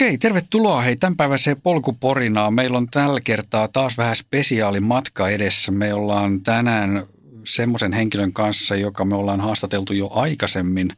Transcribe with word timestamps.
Okei, 0.00 0.18
tervetuloa 0.18 0.80
hei 0.80 0.96
tämänpäiväiseen 0.96 1.60
polkuporinaan. 1.60 2.54
Meillä 2.54 2.78
on 2.78 2.88
tällä 2.90 3.20
kertaa 3.20 3.68
taas 3.68 3.98
vähän 3.98 4.16
spesiaali 4.16 4.80
matka 4.80 5.28
edessä. 5.28 5.72
Me 5.72 5.94
ollaan 5.94 6.40
tänään 6.40 7.06
semmoisen 7.44 7.92
henkilön 7.92 8.32
kanssa, 8.32 8.76
joka 8.76 9.04
me 9.04 9.14
ollaan 9.14 9.40
haastateltu 9.40 9.92
jo 9.92 10.10
aikaisemmin 10.12 10.88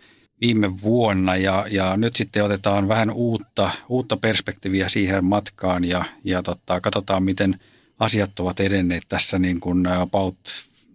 viime 0.40 0.82
vuonna 0.82 1.36
ja, 1.36 1.66
ja 1.70 1.96
nyt 1.96 2.16
sitten 2.16 2.44
otetaan 2.44 2.88
vähän 2.88 3.10
uutta, 3.10 3.70
uutta 3.88 4.16
perspektiiviä 4.16 4.88
siihen 4.88 5.24
matkaan 5.24 5.84
ja, 5.84 6.04
ja 6.24 6.42
tota, 6.42 6.80
katsotaan, 6.80 7.22
miten 7.22 7.60
asiat 7.98 8.40
ovat 8.40 8.60
edenneet 8.60 9.02
tässä 9.08 9.38
niin 9.38 9.60
kuin 9.60 9.86
about, 9.86 10.38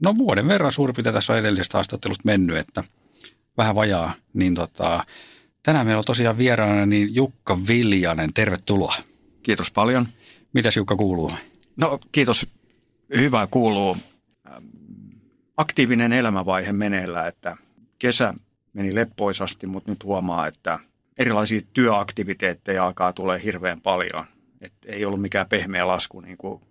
no 0.04 0.18
vuoden 0.18 0.48
verran 0.48 0.72
suurin 0.72 0.96
piirtein 0.96 1.14
tässä 1.14 1.34
on 1.34 1.40
edellisestä 1.40 1.78
haastattelusta 1.78 2.22
mennyt, 2.26 2.58
että 2.58 2.84
vähän 3.58 3.76
vajaa, 3.76 4.14
niin 4.34 4.56
tota, 4.56 5.06
Tänään 5.68 5.86
meillä 5.86 6.00
on 6.00 6.06
tosiaan 6.06 6.38
vieraana 6.38 6.86
niin 6.86 7.16
Jukka 7.16 7.58
Viljanen. 7.68 8.34
Tervetuloa. 8.34 8.96
Kiitos 9.44 9.72
paljon. 9.72 10.08
Mitäs 10.54 10.78
Jukka 10.78 10.96
kuuluu? 10.96 11.32
No 11.78 12.00
kiitos. 12.12 12.48
Hyvä 13.16 13.48
kuuluu. 13.52 13.98
Aktiivinen 15.58 16.14
elämävaihe 16.14 16.72
meneillään, 16.72 17.28
että 17.28 17.58
kesä 18.00 18.34
meni 18.74 18.96
leppoisasti, 18.96 19.68
mutta 19.68 19.92
nyt 19.92 20.04
huomaa, 20.04 20.48
että 20.48 20.80
erilaisia 21.18 21.62
työaktiviteetteja 21.74 22.86
alkaa 22.86 23.14
tulee 23.14 23.44
hirveän 23.44 23.82
paljon. 23.82 24.26
Et 24.62 24.74
ei 24.86 25.06
ollut 25.06 25.22
mikään 25.22 25.50
pehmeä 25.50 25.88
lasku 25.88 26.22
niin 26.22 26.38
kuin 26.38 26.62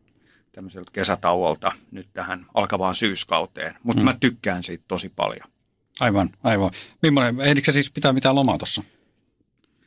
tämmöiseltä 0.53 0.91
kesätauolta 0.93 1.73
nyt 1.91 2.09
tähän 2.13 2.47
alkavaan 2.55 2.95
syyskauteen, 2.95 3.75
mutta 3.83 4.03
mm. 4.03 4.05
mä 4.05 4.15
tykkään 4.21 4.63
siitä 4.63 4.85
tosi 4.89 5.13
paljon. 5.17 5.56
Aivan, 6.01 6.31
aivan. 6.43 6.71
Millainen, 7.03 7.47
ehdikö 7.47 7.73
siis 7.73 7.91
pitää 7.91 8.13
mitään 8.13 8.35
lomaa 8.35 8.59
tuossa? 8.59 8.83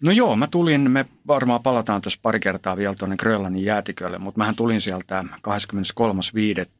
No 0.01 0.11
joo, 0.11 0.35
mä 0.35 0.47
tulin, 0.47 0.91
me 0.91 1.05
varmaan 1.27 1.63
palataan 1.63 2.01
tuossa 2.01 2.19
pari 2.23 2.39
kertaa 2.39 2.77
vielä 2.77 2.95
tuonne 2.95 3.17
Grönlannin 3.17 3.65
jäätikölle, 3.65 4.17
mutta 4.17 4.37
mähän 4.37 4.55
tulin 4.55 4.81
sieltä 4.81 5.23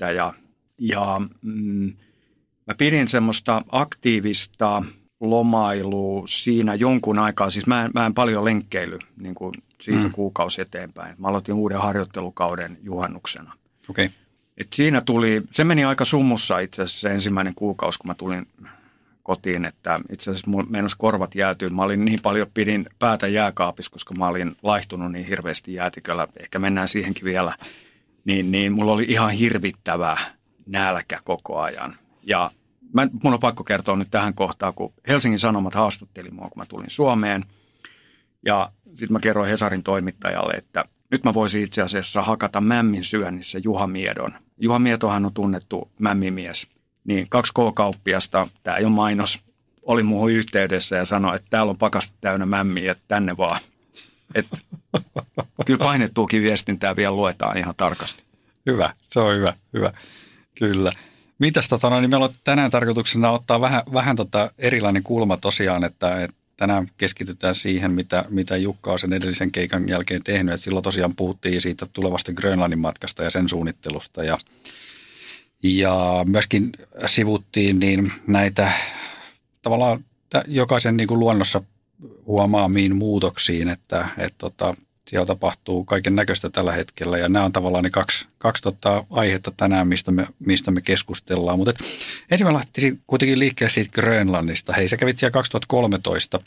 23.5. 0.01 0.13
ja, 0.15 0.33
ja 0.77 1.21
mm, 1.41 1.93
mä 2.67 2.75
pidin 2.77 3.07
semmoista 3.07 3.61
aktiivista 3.71 4.83
lomailua 5.19 6.23
siinä 6.27 6.75
jonkun 6.75 7.19
aikaa. 7.19 7.49
Siis 7.49 7.67
mä 7.67 7.85
en, 7.85 7.91
mä 7.93 8.05
en 8.05 8.13
paljon 8.13 8.45
lenkkeily 8.45 8.99
niin 9.17 9.35
kuin 9.35 9.53
siitä 9.81 10.03
mm. 10.03 10.11
kuukausi 10.11 10.61
eteenpäin. 10.61 11.15
Mä 11.17 11.27
aloitin 11.27 11.55
uuden 11.55 11.79
harjoittelukauden 11.79 12.77
juhannuksena. 12.83 13.53
Okay. 13.89 14.09
Et 14.57 14.67
siinä 14.73 15.01
tuli, 15.01 15.41
se 15.51 15.63
meni 15.63 15.85
aika 15.85 16.05
sumussa 16.05 16.59
itse 16.59 16.81
asiassa 16.81 17.01
se 17.01 17.13
ensimmäinen 17.13 17.55
kuukausi, 17.55 17.99
kun 17.99 18.07
mä 18.07 18.13
tulin 18.13 18.47
kotiin, 19.29 19.65
että 19.65 19.99
itse 20.11 20.31
asiassa 20.31 20.51
meinasi 20.69 20.95
korvat 20.99 21.35
jäätyy. 21.35 21.69
Mä 21.69 21.83
olin 21.83 22.05
niin 22.05 22.21
paljon, 22.21 22.47
pidin 22.53 22.89
päätä 22.99 23.27
jääkaapissa, 23.27 23.91
koska 23.91 24.15
mä 24.15 24.27
olin 24.27 24.55
laihtunut 24.63 25.11
niin 25.11 25.25
hirveästi 25.25 25.73
jäätiköllä. 25.73 26.27
Ehkä 26.39 26.59
mennään 26.59 26.87
siihenkin 26.87 27.23
vielä. 27.23 27.55
Niin, 28.25 28.51
niin 28.51 28.73
mulla 28.73 28.93
oli 28.93 29.05
ihan 29.07 29.31
hirvittävä 29.31 30.17
nälkä 30.65 31.19
koko 31.23 31.59
ajan. 31.59 31.95
Ja 32.23 32.51
mä, 32.93 33.07
mun 33.23 33.33
on 33.33 33.39
pakko 33.39 33.63
kertoa 33.63 33.95
nyt 33.95 34.11
tähän 34.11 34.33
kohtaan, 34.33 34.73
kun 34.73 34.93
Helsingin 35.07 35.39
Sanomat 35.39 35.73
haastatteli 35.73 36.31
mua, 36.31 36.49
kun 36.49 36.57
mä 36.59 36.65
tulin 36.69 36.89
Suomeen. 36.89 37.45
Ja 38.45 38.71
sitten 38.85 39.13
mä 39.13 39.19
kerroin 39.19 39.49
Hesarin 39.49 39.83
toimittajalle, 39.83 40.53
että 40.53 40.85
nyt 41.11 41.23
mä 41.23 41.33
voisin 41.33 41.63
itse 41.63 41.81
asiassa 41.81 42.21
hakata 42.21 42.61
Mämmin 42.61 43.03
syönnissä 43.03 43.59
Juha 43.63 43.87
Miedon. 43.87 44.33
Juha 44.57 44.79
Mietohan 44.79 45.25
on 45.25 45.33
tunnettu 45.33 45.91
mämmimies– 45.99 46.67
niin 47.03 47.27
kaksi 47.29 47.53
K-kauppiasta, 47.53 48.47
tämä 48.63 48.77
ei 48.77 48.85
ole 48.85 48.93
mainos, 48.93 49.39
oli 49.83 50.03
muuhun 50.03 50.31
yhteydessä 50.31 50.95
ja 50.95 51.05
sanoi, 51.05 51.35
että 51.35 51.47
täällä 51.49 51.69
on 51.69 51.77
pakasta 51.77 52.13
täynnä 52.21 52.45
mämmiä, 52.45 52.91
että 52.91 53.03
tänne 53.07 53.37
vaan. 53.37 53.59
Et, 54.35 54.47
kyllä 55.65 55.83
painettuukin 55.83 56.41
viestintää 56.41 56.95
vielä 56.95 57.15
luetaan 57.15 57.57
ihan 57.57 57.73
tarkasti. 57.77 58.23
Hyvä, 58.65 58.93
se 59.03 59.19
on 59.19 59.35
hyvä, 59.35 59.53
hyvä. 59.73 59.93
Kyllä. 60.57 60.91
Mitäs 61.39 61.67
tota, 61.67 61.89
no, 61.89 62.01
niin 62.01 62.09
meillä 62.09 62.25
on 62.25 62.33
tänään 62.43 62.71
tarkoituksena 62.71 63.31
ottaa 63.31 63.61
vähän, 63.61 63.83
vähän 63.93 64.15
tota 64.15 64.51
erilainen 64.57 65.03
kulma 65.03 65.37
tosiaan, 65.37 65.83
että, 65.83 66.23
että 66.23 66.37
tänään 66.57 66.91
keskitytään 66.97 67.55
siihen, 67.55 67.91
mitä, 67.91 68.25
mitä 68.29 68.57
Jukka 68.57 68.91
on 68.91 68.99
sen 68.99 69.13
edellisen 69.13 69.51
keikan 69.51 69.87
jälkeen 69.87 70.23
tehnyt. 70.23 70.53
Et 70.53 70.61
silloin 70.61 70.83
tosiaan 70.83 71.15
puhuttiin 71.15 71.61
siitä 71.61 71.85
tulevasta 71.93 72.33
Grönlannin 72.33 72.79
matkasta 72.79 73.23
ja 73.23 73.29
sen 73.29 73.49
suunnittelusta 73.49 74.23
ja 74.23 74.37
ja 75.63 76.25
myöskin 76.27 76.71
sivuttiin 77.05 77.79
niin 77.79 78.11
näitä 78.27 78.71
tavallaan 79.61 80.05
jokaisen 80.47 80.97
niin 80.97 81.07
kuin 81.07 81.19
luonnossa 81.19 81.61
huomaamiin 82.25 82.95
muutoksiin, 82.95 83.69
että, 83.69 84.09
että 84.17 84.37
tota, 84.37 84.75
siellä 85.07 85.25
tapahtuu 85.25 85.85
kaiken 85.85 86.15
näköistä 86.15 86.49
tällä 86.49 86.71
hetkellä. 86.71 87.17
Ja 87.17 87.29
nämä 87.29 87.45
on 87.45 87.51
tavallaan 87.51 87.83
ne 87.83 87.89
kaksi, 87.89 88.27
kaksi 88.37 88.63
tota, 88.63 89.05
aihetta 89.09 89.51
tänään, 89.57 89.87
mistä 89.87 90.11
me, 90.11 90.27
mistä 90.39 90.71
me 90.71 90.81
keskustellaan. 90.81 91.59
Mutta 91.59 91.83
ensimmäinen 92.31 92.57
lähtisi 92.57 92.99
kuitenkin 93.07 93.39
liikkeelle 93.39 93.69
siitä 93.69 93.91
Grönlannista. 93.91 94.73
Hei, 94.73 94.89
sä 94.89 94.97
kävit 94.97 95.19
siellä 95.19 95.31
2013 95.31 96.39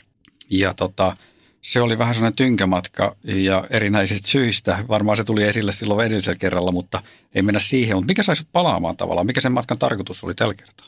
ja 0.49 0.73
tota, 0.73 1.17
se 1.63 1.81
oli 1.81 1.97
vähän 1.97 2.13
sellainen 2.13 2.35
tynkämatka 2.35 3.15
ja 3.23 3.67
erinäisistä 3.69 4.27
syistä. 4.27 4.85
Varmaan 4.87 5.17
se 5.17 5.23
tuli 5.23 5.43
esille 5.43 5.71
silloin 5.71 6.07
edellisellä 6.07 6.39
kerralla, 6.39 6.71
mutta 6.71 7.03
ei 7.35 7.41
mennä 7.41 7.59
siihen. 7.59 7.97
Mutta 7.97 8.11
mikä 8.11 8.23
saisi 8.23 8.47
palaamaan 8.51 8.97
tavallaan? 8.97 9.27
Mikä 9.27 9.41
sen 9.41 9.51
matkan 9.51 9.77
tarkoitus 9.77 10.23
oli 10.23 10.33
tällä 10.33 10.53
kertaa? 10.53 10.87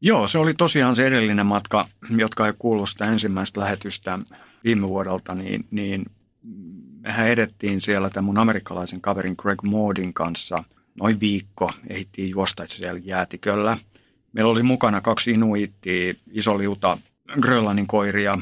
Joo, 0.00 0.28
se 0.28 0.38
oli 0.38 0.54
tosiaan 0.54 0.96
se 0.96 1.06
edellinen 1.06 1.46
matka, 1.46 1.88
jotka 2.16 2.46
ei 2.46 2.52
kuulu 2.58 2.86
sitä 2.86 3.04
ensimmäistä 3.04 3.60
lähetystä 3.60 4.18
viime 4.64 4.88
vuodelta, 4.88 5.34
niin, 5.34 5.66
niin 5.70 6.04
mehän 7.00 7.28
edettiin 7.28 7.80
siellä 7.80 8.10
tämän 8.10 8.24
mun 8.24 8.38
amerikkalaisen 8.38 9.00
kaverin 9.00 9.34
Greg 9.38 9.62
Maudin 9.62 10.14
kanssa 10.14 10.64
noin 11.00 11.20
viikko. 11.20 11.72
Ehittiin 11.88 12.30
juosta 12.30 12.66
siellä 12.66 13.00
jäätiköllä. 13.04 13.78
Meillä 14.32 14.50
oli 14.50 14.62
mukana 14.62 15.00
kaksi 15.00 15.30
inuittia, 15.30 16.14
iso 16.32 16.58
liuta 16.58 16.98
Grönlannin 17.40 17.86
koiria, 17.86 18.38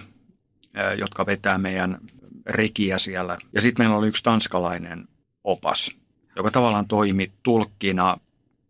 jotka 0.99 1.27
vetää 1.27 1.59
meidän 1.59 1.99
rekiä 2.47 2.99
siellä. 2.99 3.39
Ja 3.53 3.61
sitten 3.61 3.85
meillä 3.85 3.97
oli 3.97 4.09
yksi 4.09 4.23
tanskalainen 4.23 5.09
opas, 5.45 5.91
joka 6.37 6.51
tavallaan 6.51 6.89
toimi 6.89 7.33
tulkkina 7.43 8.17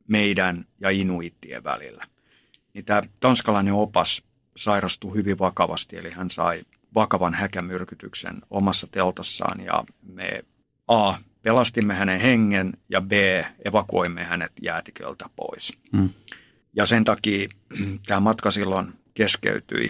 meidän 0.08 0.64
ja 0.80 0.90
inuittien 0.90 1.64
välillä. 1.64 2.04
Niin 2.74 2.84
tämä 2.84 3.02
tanskalainen 3.20 3.74
opas 3.74 4.22
sairastui 4.56 5.14
hyvin 5.14 5.38
vakavasti, 5.38 5.96
eli 5.96 6.10
hän 6.10 6.30
sai 6.30 6.64
vakavan 6.94 7.34
häkämyrkytyksen 7.34 8.42
omassa 8.50 8.86
teltassaan 8.90 9.60
ja 9.60 9.84
me 10.02 10.44
A. 10.88 11.14
pelastimme 11.42 11.94
hänen 11.94 12.20
hengen 12.20 12.72
ja 12.88 13.00
B. 13.00 13.12
evakuoimme 13.64 14.24
hänet 14.24 14.52
jäätiköltä 14.62 15.24
pois. 15.36 15.78
Mm. 15.92 16.08
Ja 16.76 16.86
sen 16.86 17.04
takia 17.04 17.48
tämä 18.06 18.20
matka 18.20 18.50
silloin 18.50 18.92
keskeytyi. 19.14 19.88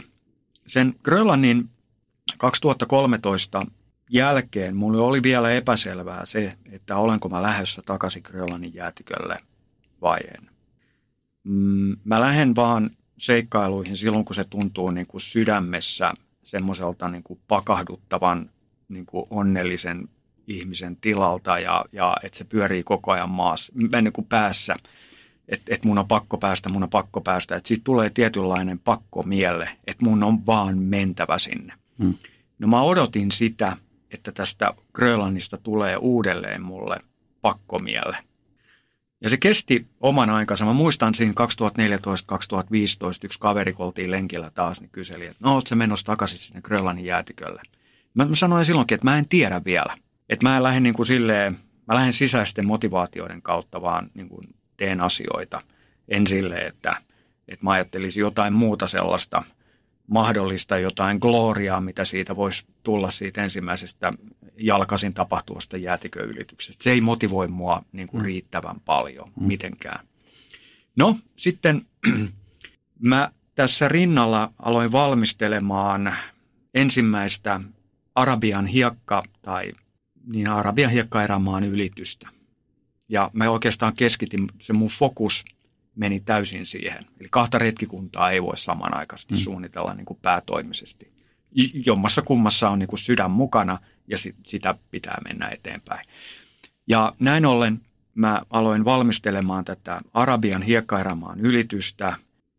Sen 0.66 0.94
Grönlannin 1.02 1.70
2013 2.38 3.66
jälkeen 4.10 4.76
mulle 4.76 5.02
oli 5.02 5.22
vielä 5.22 5.50
epäselvää 5.50 6.26
se, 6.26 6.56
että 6.72 6.96
olenko 6.96 7.28
mä 7.28 7.42
lähdössä 7.42 7.82
takaisin 7.86 8.22
Grönlannin 8.24 8.74
jäätikölle 8.74 9.38
vai 10.02 10.18
en. 10.34 10.50
Mm, 11.44 11.96
mä 12.04 12.20
lähden 12.20 12.56
vaan 12.56 12.90
seikkailuihin 13.18 13.96
silloin, 13.96 14.24
kun 14.24 14.34
se 14.34 14.44
tuntuu 14.44 14.90
niin 14.90 15.06
kuin 15.06 15.20
sydämessä 15.20 16.14
semmoiselta 16.42 17.08
niin 17.08 17.22
kuin 17.22 17.40
pakahduttavan 17.48 18.50
niin 18.88 19.06
kuin 19.06 19.26
onnellisen 19.30 20.08
ihmisen 20.46 20.96
tilalta 20.96 21.58
ja, 21.58 21.84
ja 21.92 22.16
että 22.22 22.38
se 22.38 22.44
pyörii 22.44 22.82
koko 22.82 23.12
ajan 23.12 23.30
maassa, 23.30 23.72
niin 23.76 24.12
kuin 24.12 24.26
päässä, 24.26 24.76
että 25.48 25.74
et 25.74 25.84
mun 25.84 25.98
on 25.98 26.08
pakko 26.08 26.38
päästä, 26.38 26.68
mun 26.68 26.82
on 26.82 26.90
pakko 26.90 27.20
päästä. 27.20 27.56
Että 27.56 27.68
siitä 27.68 27.84
tulee 27.84 28.10
tietynlainen 28.10 28.78
pakko 28.78 29.22
mielle, 29.22 29.68
että 29.86 30.04
mun 30.04 30.22
on 30.22 30.46
vaan 30.46 30.78
mentävä 30.78 31.38
sinne. 31.38 31.72
Hmm. 31.98 32.14
No 32.58 32.68
mä 32.68 32.82
odotin 32.82 33.32
sitä, 33.32 33.76
että 34.10 34.32
tästä 34.32 34.74
Grönlannista 34.92 35.56
tulee 35.56 35.96
uudelleen 35.96 36.62
mulle 36.62 37.00
pakkomielle. 37.42 38.16
Ja 39.20 39.30
se 39.30 39.36
kesti 39.36 39.86
oman 40.00 40.30
aikansa. 40.30 40.64
Mä 40.64 40.72
muistan 40.72 41.14
siinä 41.14 41.32
2014-2015 41.32 41.36
yksi 43.24 43.38
kaveri, 43.38 43.72
kun 43.72 43.86
oltiin 43.86 44.10
lenkillä 44.10 44.50
taas, 44.50 44.80
niin 44.80 44.90
kyseli, 44.90 45.26
että 45.26 45.38
no 45.40 45.54
oot 45.54 45.66
se 45.66 45.74
menossa 45.74 46.06
takaisin 46.06 46.38
sinne 46.38 46.60
Grönlannin 46.60 47.04
jäätikölle. 47.04 47.62
Mä, 48.14 48.24
mä 48.24 48.34
sanoin 48.34 48.64
silloinkin, 48.64 48.94
että 48.94 49.04
mä 49.04 49.18
en 49.18 49.28
tiedä 49.28 49.64
vielä. 49.64 49.96
Että 50.28 50.42
mä 50.42 50.56
en 50.56 50.62
lähde 50.62 50.80
niin 50.80 50.94
kuin 50.94 51.06
silleen, 51.06 51.58
mä 51.88 51.94
lähden 51.94 52.12
sisäisten 52.12 52.66
motivaatioiden 52.66 53.42
kautta, 53.42 53.82
vaan 53.82 54.10
niin 54.14 54.28
kuin 54.28 54.48
teen 54.76 55.04
asioita. 55.04 55.62
En 56.08 56.26
silleen, 56.26 56.66
että, 56.66 56.96
että 57.48 57.64
mä 57.64 57.70
ajattelisin 57.70 58.20
jotain 58.20 58.52
muuta 58.52 58.86
sellaista 58.86 59.42
mahdollista, 60.06 60.78
jotain 60.78 61.18
gloriaa, 61.20 61.80
mitä 61.80 62.04
siitä 62.04 62.36
voisi 62.36 62.66
tulla 62.82 63.10
siitä 63.10 63.44
ensimmäisestä 63.44 64.12
jalkasin 64.56 65.14
tapahtuvasta 65.14 65.76
jäätiköylityksestä. 65.76 66.84
Se 66.84 66.90
ei 66.90 67.00
motivoi 67.00 67.48
mua 67.48 67.82
niin 67.92 68.08
kuin 68.08 68.20
mm. 68.20 68.26
riittävän 68.26 68.80
paljon 68.84 69.32
mm. 69.40 69.46
mitenkään. 69.46 70.06
No 70.96 71.16
sitten 71.36 71.86
mä 73.00 73.30
tässä 73.54 73.88
rinnalla 73.88 74.52
aloin 74.58 74.92
valmistelemaan 74.92 76.16
ensimmäistä 76.74 77.60
Arabian 78.14 78.66
hiekka 78.66 79.22
tai 79.42 79.72
niin 80.26 80.48
Arabian 80.48 80.90
hiekkaerämaan 80.90 81.64
ylitystä. 81.64 82.28
Ja 83.08 83.30
mä 83.32 83.50
oikeastaan 83.50 83.96
keskitin, 83.96 84.48
se 84.60 84.72
mun 84.72 84.88
fokus 84.88 85.44
meni 85.96 86.20
täysin 86.20 86.66
siihen. 86.66 87.06
Eli 87.20 87.28
kahta 87.30 87.58
retkikuntaa 87.58 88.30
ei 88.30 88.42
voi 88.42 88.56
samanaikaisesti 88.56 89.34
mm. 89.34 89.38
suunnitella 89.38 89.94
niin 89.94 90.06
kuin 90.06 90.18
päätoimisesti. 90.22 91.12
Jommassa 91.86 92.22
kummassa 92.22 92.70
on 92.70 92.78
niin 92.78 92.88
kuin 92.88 92.98
sydän 92.98 93.30
mukana 93.30 93.78
ja 94.06 94.18
sit, 94.18 94.36
sitä 94.46 94.74
pitää 94.90 95.18
mennä 95.24 95.48
eteenpäin. 95.48 96.06
Ja 96.86 97.12
näin 97.18 97.46
ollen 97.46 97.80
mä 98.14 98.42
aloin 98.50 98.84
valmistelemaan 98.84 99.64
tätä 99.64 100.00
Arabian 100.14 100.62
hiekkaerämaan 100.62 101.40
ylitystä 101.40 102.16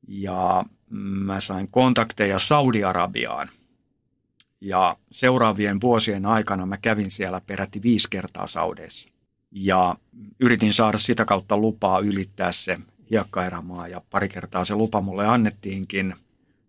ja 0.08 0.66
mä 0.90 1.40
sain 1.40 1.68
kontakteja 1.68 2.40
Saudi-Arabiaan. 2.40 3.50
Ja 4.62 4.98
seuraavien 5.12 5.82
vuosien 5.82 6.26
aikana 6.26 6.66
mä 6.66 6.78
kävin 6.78 7.12
siellä 7.12 7.42
peräti 7.48 7.82
viisi 7.82 8.08
kertaa 8.10 8.48
Saudeissa. 8.48 9.10
Ja 9.52 9.96
yritin 10.40 10.74
saada 10.74 10.98
sitä 10.98 11.26
kautta 11.26 11.58
lupaa 11.58 12.00
ylittää 12.00 12.52
se 12.52 12.80
hiekkaerämaa 13.12 13.88
ja 13.88 14.02
pari 14.10 14.30
kertaa 14.30 14.66
se 14.66 14.76
lupa 14.76 15.02
mulle 15.02 15.28
annettiinkin. 15.28 16.16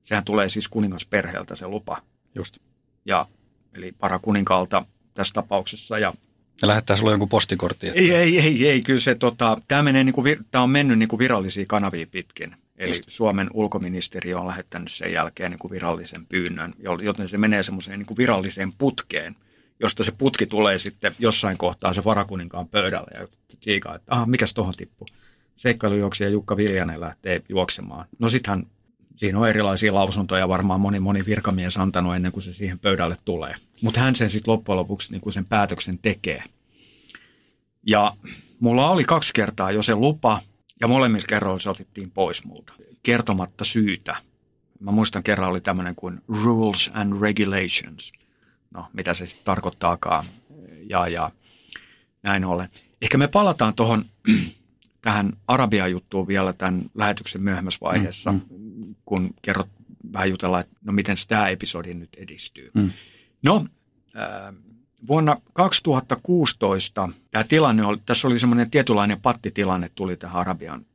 Sehän 0.02 0.24
tulee 0.24 0.48
siis 0.48 0.68
kuningasperheeltä 0.68 1.56
se 1.56 1.66
lupa. 1.66 2.02
Just. 2.34 2.58
Ja, 3.04 3.26
eli 3.74 3.92
parakuninkaalta 3.92 4.86
tässä 5.14 5.34
tapauksessa. 5.34 5.98
Ja 5.98 6.14
ja 6.62 6.68
lähettää 6.68 6.96
sulle 6.96 7.12
jonkun 7.12 7.28
postikortti. 7.28 7.88
Että... 7.88 8.00
Ei, 8.00 8.14
ei, 8.14 8.38
ei, 8.38 8.68
ei, 8.68 8.82
kyllä 8.82 9.00
se, 9.00 9.14
tota, 9.14 9.60
tämä, 9.68 9.82
menee 9.82 10.04
niin 10.04 10.12
kuin, 10.12 10.46
tämä 10.50 10.64
on 10.64 10.70
mennyt 10.70 10.98
niin 10.98 11.08
kuin 11.08 11.18
virallisia 11.18 11.64
kanavia 11.68 12.06
pitkin. 12.10 12.56
Eli 12.78 12.90
Just. 12.90 13.04
Suomen 13.06 13.50
ulkoministeriö 13.54 14.38
on 14.38 14.46
lähettänyt 14.46 14.92
sen 14.92 15.12
jälkeen 15.12 15.50
niin 15.50 15.58
kuin 15.58 15.70
virallisen 15.70 16.26
pyynnön, 16.26 16.74
joten 17.02 17.28
se 17.28 17.38
menee 17.38 17.62
semmoiseen 17.62 17.98
niin 17.98 18.06
kuin 18.06 18.18
viralliseen 18.18 18.72
putkeen, 18.72 19.36
josta 19.80 20.04
se 20.04 20.12
putki 20.18 20.46
tulee 20.46 20.78
sitten 20.78 21.14
jossain 21.18 21.58
kohtaa 21.58 21.94
se 21.94 22.04
varakuninkaan 22.04 22.68
pöydälle 22.68 23.18
ja 23.20 23.28
tsiikaa, 23.60 23.94
että 23.94 24.14
aha, 24.14 24.26
mikäs 24.26 24.54
tuohon 24.54 24.74
tippuu 24.76 25.08
seikkailujuoksija 25.56 26.30
Jukka 26.30 26.56
Viljanen 26.56 27.00
lähtee 27.00 27.42
juoksemaan. 27.48 28.06
No 28.18 28.28
sittenhän 28.28 28.66
siinä 29.16 29.38
on 29.38 29.48
erilaisia 29.48 29.94
lausuntoja 29.94 30.48
varmaan 30.48 30.80
moni 30.80 31.00
moni 31.00 31.26
virkamies 31.26 31.76
antanut 31.76 32.16
ennen 32.16 32.32
kuin 32.32 32.42
se 32.42 32.52
siihen 32.52 32.78
pöydälle 32.78 33.16
tulee. 33.24 33.54
Mutta 33.82 34.00
hän 34.00 34.14
sen 34.14 34.30
sitten 34.30 34.52
loppujen 34.52 34.76
lopuksi 34.76 35.12
niin 35.12 35.32
sen 35.32 35.46
päätöksen 35.46 35.98
tekee. 35.98 36.42
Ja 37.86 38.12
mulla 38.60 38.90
oli 38.90 39.04
kaksi 39.04 39.32
kertaa 39.34 39.72
jo 39.72 39.82
se 39.82 39.94
lupa 39.94 40.40
ja 40.80 40.88
molemmilla 40.88 41.26
kerroilla 41.28 41.60
se 41.60 41.70
otettiin 41.70 42.10
pois 42.10 42.44
multa 42.44 42.72
kertomatta 43.06 43.64
syytä. 43.64 44.16
Mä 44.80 44.90
muistan 44.90 45.22
kerran 45.22 45.50
oli 45.50 45.60
tämmöinen 45.60 45.94
kuin 45.94 46.20
rules 46.28 46.90
and 46.94 47.20
regulations. 47.20 48.12
No, 48.70 48.86
mitä 48.92 49.14
se 49.14 49.26
sitten 49.26 49.44
tarkoittaakaan. 49.44 50.24
Ja, 50.88 51.08
ja 51.08 51.30
näin 52.22 52.44
ollen. 52.44 52.68
Ehkä 53.02 53.18
me 53.18 53.28
palataan 53.28 53.74
tuohon 53.74 54.04
tähän 55.06 55.32
Arabia-juttuun 55.48 56.28
vielä 56.28 56.52
tämän 56.52 56.82
lähetyksen 56.94 57.42
myöhemmässä 57.42 57.78
vaiheessa, 57.80 58.32
mm, 58.32 58.40
mm. 58.50 58.94
kun 59.04 59.34
kerrot 59.42 59.68
vähän 60.12 60.30
jutella, 60.30 60.60
että 60.60 60.76
no 60.84 60.92
miten 60.92 61.16
tämä 61.28 61.48
episodi 61.48 61.94
nyt 61.94 62.08
edistyy. 62.16 62.70
Mm. 62.74 62.90
No, 63.42 63.64
äh, 64.16 64.54
vuonna 65.08 65.36
2016 65.52 67.08
tämä 67.30 67.44
tilanne 67.44 67.86
oli, 67.86 67.98
tässä 68.06 68.28
oli 68.28 68.38
semmoinen 68.38 68.70
tietynlainen 68.70 69.20
pattitilanne 69.20 69.90
tuli 69.94 70.16
tähän 70.16 70.36
Arabian 70.36 70.86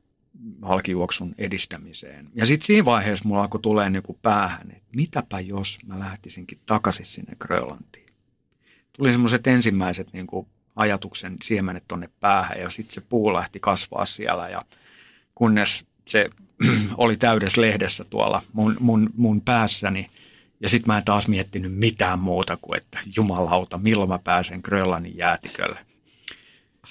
halkijuoksun 0.62 1.34
edistämiseen. 1.38 2.28
Ja 2.34 2.46
sitten 2.46 2.66
siinä 2.66 2.84
vaiheessa 2.84 3.28
mulla 3.28 3.42
alkoi 3.42 3.60
tulee 3.60 3.90
niinku 3.90 4.18
päähän, 4.22 4.70
että 4.70 4.96
mitäpä 4.96 5.40
jos 5.40 5.78
mä 5.86 5.98
lähtisinkin 5.98 6.58
takaisin 6.66 7.06
sinne 7.06 7.36
Grönlantiin. 7.38 8.12
Tuli 8.92 9.12
semmoiset 9.12 9.46
ensimmäiset 9.46 10.12
niinku 10.12 10.48
ajatuksen 10.76 11.36
siemenet 11.42 11.84
tonne 11.88 12.08
päähän 12.20 12.60
ja 12.60 12.70
sitten 12.70 12.94
se 12.94 13.00
puu 13.00 13.32
lähti 13.32 13.60
kasvaa 13.60 14.06
siellä 14.06 14.48
ja 14.48 14.64
kunnes 15.34 15.86
se 16.08 16.30
oli 16.96 17.16
täydessä 17.16 17.60
lehdessä 17.60 18.04
tuolla 18.10 18.42
mun, 18.52 18.76
mun, 18.80 19.10
mun 19.16 19.40
päässäni 19.40 20.10
ja 20.60 20.68
sitten 20.68 20.86
mä 20.86 20.98
en 20.98 21.04
taas 21.04 21.28
miettinyt 21.28 21.74
mitään 21.74 22.18
muuta 22.18 22.58
kuin, 22.62 22.76
että 22.76 22.98
jumalauta, 23.16 23.78
milloin 23.78 24.08
mä 24.08 24.18
pääsen 24.18 24.60
Grönlannin 24.62 25.16
jäätikölle. 25.16 25.86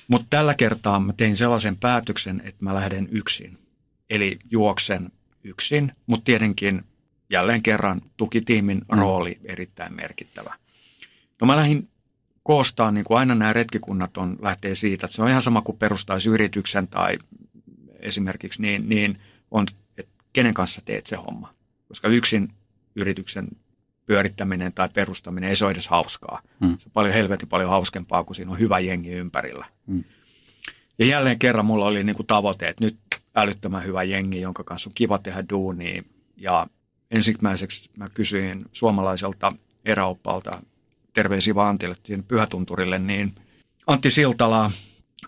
Mutta 0.07 0.27
tällä 0.29 0.53
kertaa 0.53 0.99
mä 0.99 1.13
tein 1.13 1.35
sellaisen 1.35 1.77
päätöksen, 1.77 2.41
että 2.45 2.63
mä 2.63 2.75
lähden 2.75 3.07
yksin. 3.11 3.57
Eli 4.09 4.39
juoksen 4.51 5.11
yksin, 5.43 5.91
mutta 6.07 6.23
tietenkin 6.23 6.83
jälleen 7.29 7.63
kerran 7.63 8.01
tukitiimin 8.17 8.77
mm. 8.77 8.99
rooli 8.99 9.39
erittäin 9.45 9.95
merkittävä. 9.95 10.55
No 11.41 11.47
mä 11.47 11.55
lähdin 11.55 11.89
koostaa, 12.43 12.91
niin 12.91 13.03
kuin 13.03 13.17
aina 13.17 13.35
nämä 13.35 13.53
retkikunnat 13.53 14.17
on, 14.17 14.37
lähtee 14.41 14.75
siitä, 14.75 15.05
että 15.05 15.15
se 15.15 15.21
on 15.21 15.29
ihan 15.29 15.41
sama 15.41 15.61
kuin 15.61 15.77
perustaisi 15.77 16.29
yrityksen 16.29 16.87
tai 16.87 17.17
esimerkiksi 17.99 18.61
niin, 18.61 18.89
niin 18.89 19.19
on, 19.51 19.65
että 19.97 20.11
kenen 20.33 20.53
kanssa 20.53 20.81
teet 20.85 21.07
se 21.07 21.15
homma. 21.15 21.53
Koska 21.87 22.07
yksin 22.07 22.49
yrityksen 22.95 23.47
pyörittäminen 24.05 24.73
tai 24.73 24.89
perustaminen 24.93 25.49
ei 25.49 25.55
se 25.55 25.65
ole 25.65 25.71
edes 25.71 25.87
hauskaa. 25.87 26.41
Mm. 26.59 26.77
Se 26.77 26.87
on 26.87 26.91
paljon 26.93 27.13
helvetin 27.13 27.49
paljon 27.49 27.69
hauskempaa, 27.69 28.23
kun 28.23 28.35
siinä 28.35 28.51
on 28.51 28.59
hyvä 28.59 28.79
jengi 28.79 29.11
ympärillä. 29.11 29.65
Mm. 29.87 30.03
Ja 30.99 31.05
jälleen 31.05 31.39
kerran 31.39 31.65
mulla 31.65 31.85
oli 31.85 32.03
niin 32.03 32.15
kuin 32.15 32.27
tavoite, 32.27 32.69
että 32.69 32.85
nyt 32.85 32.97
älyttömän 33.35 33.83
hyvä 33.83 34.03
jengi, 34.03 34.41
jonka 34.41 34.63
kanssa 34.63 34.89
on 34.89 34.93
kiva 34.93 35.17
tehdä 35.17 35.43
duunia. 35.49 36.03
Ja 36.37 36.67
ensimmäiseksi 37.11 37.89
mä 37.97 38.07
kysyin 38.13 38.65
suomalaiselta 38.71 39.53
eräoppalta 39.85 40.61
terveisiä 41.13 41.55
vaan 41.55 41.69
Antille 41.69 41.95
Pyhätunturille, 42.27 42.99
niin 42.99 43.35
Antti 43.87 44.11
Siltala 44.11 44.71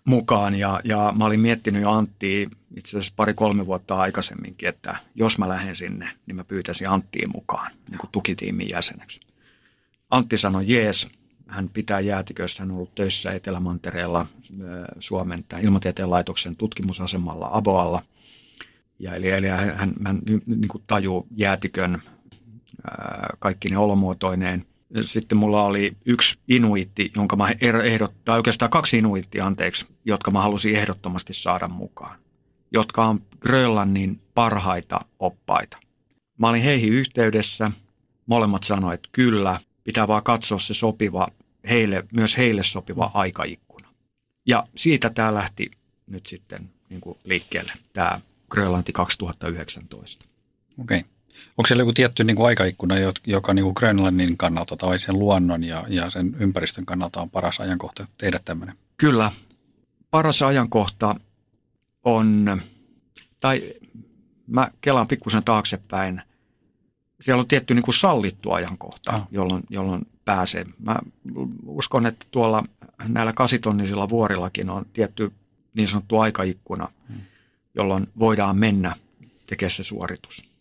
mukaan 0.06 0.56
ja, 0.56 0.82
ja 0.84 1.14
mä 1.18 1.26
olin 1.26 1.40
miettinyt 1.40 1.82
jo 1.82 1.92
Anttia 1.92 2.50
itse 2.78 2.90
asiassa 2.90 3.14
pari-kolme 3.16 3.66
vuotta 3.66 3.96
aikaisemminkin, 3.96 4.70
että 4.70 4.96
jos 5.16 5.38
mä 5.38 5.50
lähden 5.50 5.76
sinne, 5.76 6.12
niin 6.26 6.36
mä 6.36 6.44
pyytäisin 6.44 6.90
Anttiin 6.90 7.30
mukaan 7.34 7.72
niin 7.90 8.00
kuin 8.00 8.10
tukitiimin 8.12 8.70
jäseneksi. 8.70 9.20
Antti 10.10 10.38
sanoi 10.38 10.64
jees, 10.68 11.10
hän 11.48 11.70
pitää 11.70 12.00
jäätiköistä, 12.00 12.64
hän 12.64 12.72
on 12.72 12.78
ollut 12.78 12.96
töissä 12.96 13.32
Etelämantereella 13.32 14.26
Suomen 15.00 15.46
ilmatieteen 15.62 16.10
laitoksen 16.10 16.56
tutkimusasemalla 16.56 17.50
Aboalla. 17.52 18.04
Ja 19.00 19.16
eli, 19.16 19.30
eli 19.30 19.48
hän, 19.48 19.78
hän, 19.78 19.94
hän 20.06 20.22
niin 20.46 20.68
kuin 20.68 20.84
tajuu 20.88 21.28
jäätikön 21.36 22.02
kaikki 23.40 23.70
ne 23.70 23.78
olomuotoineen– 23.78 24.66
sitten 25.02 25.38
mulla 25.38 25.64
oli 25.64 25.98
yksi 26.06 26.40
inuitti, 26.48 27.12
jonka 27.16 27.36
mä 27.36 27.50
ehdot, 27.62 28.14
tai 28.26 28.38
oikeastaan 28.38 28.72
kaksi 28.72 28.98
inuittia, 28.98 29.46
anteeksi, 29.46 29.86
jotka 30.06 30.32
mä 30.32 30.42
halusin 30.42 30.76
ehdottomasti 30.76 31.34
saada 31.34 31.68
mukaan, 31.68 32.20
jotka 32.72 33.06
on 33.06 33.22
Grönlannin 33.40 34.22
parhaita 34.34 35.00
oppaita. 35.20 35.78
Mä 36.38 36.50
olin 36.50 36.64
heihin 36.64 36.94
yhteydessä, 36.94 37.72
molemmat 38.26 38.64
sanoivat, 38.64 38.94
että 38.94 39.10
kyllä, 39.12 39.60
pitää 39.84 40.08
vaan 40.08 40.24
katsoa 40.24 40.60
se 40.60 40.74
sopiva, 40.74 41.28
heille, 41.70 42.04
myös 42.14 42.38
heille 42.38 42.64
sopiva 42.64 43.12
aikaikkuna. 43.14 43.88
Ja 44.46 44.68
siitä 44.76 45.10
tämä 45.10 45.34
lähti 45.34 45.72
nyt 46.08 46.26
sitten 46.26 46.70
niin 46.90 47.02
kuin 47.02 47.18
liikkeelle, 47.24 47.74
tämä 47.94 48.22
Grönlanti 48.50 48.92
2019. 48.94 50.26
Okei. 50.80 51.00
Okay. 51.00 51.10
Onko 51.58 51.68
siellä 51.68 51.82
joku 51.82 51.94
tietty 51.94 52.24
niin 52.24 52.36
kuin 52.36 52.48
aikaikkuna, 52.48 52.96
joka 53.26 53.54
niin 53.54 53.64
kuin 53.64 53.74
Grönlannin 53.78 54.38
kannalta 54.38 54.78
tai 54.78 55.00
sen 55.00 55.20
luonnon 55.20 55.64
ja, 55.64 55.86
ja 55.88 56.10
sen 56.10 56.36
ympäristön 56.40 56.86
kannalta 56.86 57.22
on 57.22 57.30
paras 57.30 57.60
ajankohta 57.60 58.08
tehdä 58.18 58.40
tämmöinen? 58.46 58.76
Kyllä. 58.98 59.32
Paras 60.12 60.42
ajankohta 60.42 61.16
on, 62.04 62.62
tai 63.40 63.64
mä 64.48 64.72
kelaan 64.82 65.08
pikkusen 65.08 65.44
taaksepäin, 65.44 66.22
siellä 67.22 67.42
on 67.42 67.48
tietty 67.48 67.74
niin 67.74 67.84
kuin 67.84 67.96
sallittu 67.96 68.52
ajankohta, 68.52 69.12
ah. 69.12 69.28
jolloin, 69.32 69.64
jolloin 69.70 70.08
pääse. 70.26 70.66
Mä 70.80 71.00
uskon, 71.66 72.06
että 72.06 72.26
tuolla 72.32 72.64
näillä 73.08 73.34
kasitonnisilla 73.34 74.10
vuorillakin 74.10 74.70
on 74.70 74.86
tietty 74.94 75.32
niin 75.74 75.88
sanottu 75.88 76.20
aikaikkuna, 76.20 76.90
jolloin 77.76 78.08
voidaan 78.20 78.58
mennä 78.58 78.96
tekemään 79.48 79.72
se 79.72 79.84
suoritus. 79.84 80.53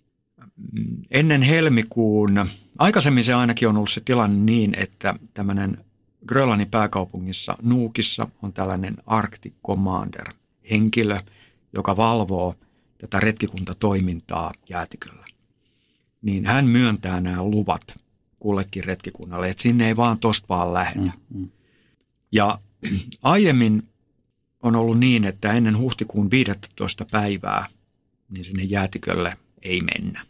Ennen 1.11 1.43
helmikuun, 1.43 2.47
aikaisemmin 2.79 3.25
se 3.25 3.35
ainakin 3.35 3.69
on 3.69 3.77
ollut 3.77 3.91
se 3.91 4.01
tilanne 4.05 4.53
niin, 4.53 4.75
että 4.79 5.15
tämmöinen 5.35 5.85
Grönlannin 6.27 6.71
pääkaupungissa 6.71 7.57
Nuukissa 7.63 8.29
on 8.43 8.53
tällainen 8.53 8.97
Arctic 9.07 9.53
Commander 9.67 10.33
henkilö, 10.71 11.21
joka 11.73 11.97
valvoo 11.97 12.55
tätä 12.99 13.21
retkikuntatoimintaa 13.21 14.53
jäätiköllä. 14.69 15.25
Niin 16.23 16.47
hän 16.47 16.67
myöntää 16.67 17.21
nämä 17.21 17.43
luvat 17.43 17.83
kullekin 18.39 18.85
retkikunnalle, 18.85 19.49
että 19.49 19.63
sinne 19.63 19.89
ei 19.89 19.97
vaan 19.97 20.19
tosta 20.19 20.47
vaan 20.49 20.75
lähetä. 20.75 21.13
Mm, 21.31 21.41
mm. 21.41 21.49
Ja 22.33 22.59
aiemmin 23.23 23.83
on 24.63 24.77
ollut 24.77 24.99
niin, 24.99 25.25
että 25.25 25.53
ennen 25.53 25.79
huhtikuun 25.79 26.31
15. 26.31 27.07
päivää 27.13 27.67
niin 28.29 28.45
sinne 28.45 28.63
jäätikölle 28.63 29.37
ei 29.63 29.81
mennä. 29.81 30.27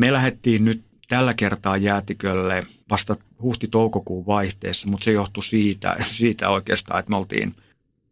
Me 0.00 0.12
lähdettiin 0.12 0.64
nyt 0.64 0.82
tällä 1.08 1.34
kertaa 1.34 1.76
jäätikölle 1.76 2.66
vasta 2.90 3.16
huhti-toukokuun 3.42 4.26
vaihteessa, 4.26 4.88
mutta 4.88 5.04
se 5.04 5.12
johtui 5.12 5.44
siitä, 5.44 5.96
siitä 6.02 6.48
oikeastaan, 6.48 7.00
että 7.00 7.10
me 7.10 7.16
oltiin, 7.16 7.54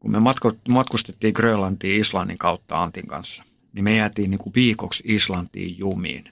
kun 0.01 0.11
me 0.11 0.19
matkustettiin 0.69 1.35
Grönlantiin 1.35 2.01
Islannin 2.01 2.39
kautta 2.39 2.83
Antin 2.83 3.07
kanssa, 3.07 3.45
niin 3.73 3.85
me 3.85 3.97
jäätiin 3.97 4.31
niin 4.31 4.39
kuin 4.39 4.55
viikoksi 4.55 5.03
Islantiin 5.07 5.79
jumiin. 5.79 6.25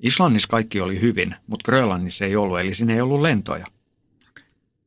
Islannissa 0.00 0.48
kaikki 0.48 0.80
oli 0.80 1.00
hyvin, 1.00 1.34
mutta 1.46 1.64
Grönlannissa 1.64 2.24
ei 2.24 2.36
ollut, 2.36 2.60
eli 2.60 2.74
sinne 2.74 2.94
ei 2.94 3.00
ollut 3.00 3.20
lentoja. 3.20 3.66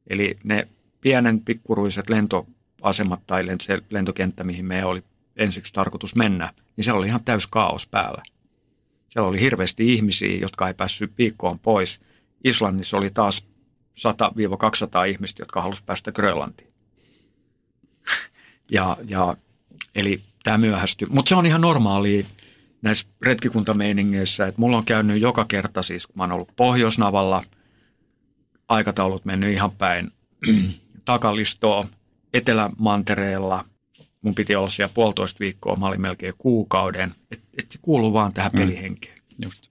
Eli 0.07 0.37
ne 0.43 0.67
pienen 1.01 1.41
pikkuruiset 1.41 2.09
lentoasemat 2.09 3.19
tai 3.27 3.43
se 3.61 3.81
lentokenttä, 3.89 4.43
mihin 4.43 4.65
me 4.65 4.85
oli 4.85 5.03
ensiksi 5.35 5.73
tarkoitus 5.73 6.15
mennä, 6.15 6.53
niin 6.77 6.83
siellä 6.83 6.97
oli 6.97 7.07
ihan 7.07 7.23
täys 7.25 7.47
kaos 7.47 7.87
päällä. 7.87 8.23
Siellä 9.09 9.29
oli 9.29 9.39
hirveästi 9.39 9.93
ihmisiä, 9.93 10.37
jotka 10.37 10.67
ei 10.67 10.73
päässyt 10.73 11.17
viikkoon 11.17 11.59
pois. 11.59 12.01
Islannissa 12.43 12.97
oli 12.97 13.09
taas 13.13 13.47
100-200 13.99 15.07
ihmistä, 15.09 15.41
jotka 15.41 15.61
halusivat 15.61 15.85
päästä 15.85 16.11
Grönlantiin. 16.11 16.73
ja, 18.71 18.97
ja, 19.07 19.37
eli 19.95 20.21
tämä 20.43 20.57
myöhästyi. 20.57 21.07
Mutta 21.11 21.29
se 21.29 21.35
on 21.35 21.45
ihan 21.45 21.61
normaalia 21.61 22.25
näissä 22.81 23.07
retkikuntameiningeissä, 23.21 24.47
että 24.47 24.61
mulla 24.61 24.77
on 24.77 24.85
käynyt 24.85 25.21
joka 25.21 25.45
kerta 25.45 25.83
siis, 25.83 26.07
kun 26.07 26.17
mä 26.17 26.23
oon 26.23 26.31
ollut 26.31 26.51
Pohjoisnavalla, 26.55 27.43
aikataulut 28.69 29.25
mennyt 29.25 29.53
ihan 29.53 29.71
päin 29.71 30.11
takalistoa, 31.05 31.87
Etelämantereella, 32.33 33.65
mun 34.21 34.35
piti 34.35 34.55
olla 34.55 34.69
siellä 34.69 34.93
puolitoista 34.93 35.39
viikkoa, 35.39 35.75
mä 35.75 35.87
olin 35.87 36.01
melkein 36.01 36.33
kuukauden, 36.37 37.15
että 37.31 37.45
et 37.57 37.71
se 37.71 37.79
kuuluu 37.81 38.13
vaan 38.13 38.33
tähän 38.33 38.51
mm. 38.53 38.59
pelihenkeen. 38.59 39.17
Just. 39.45 39.69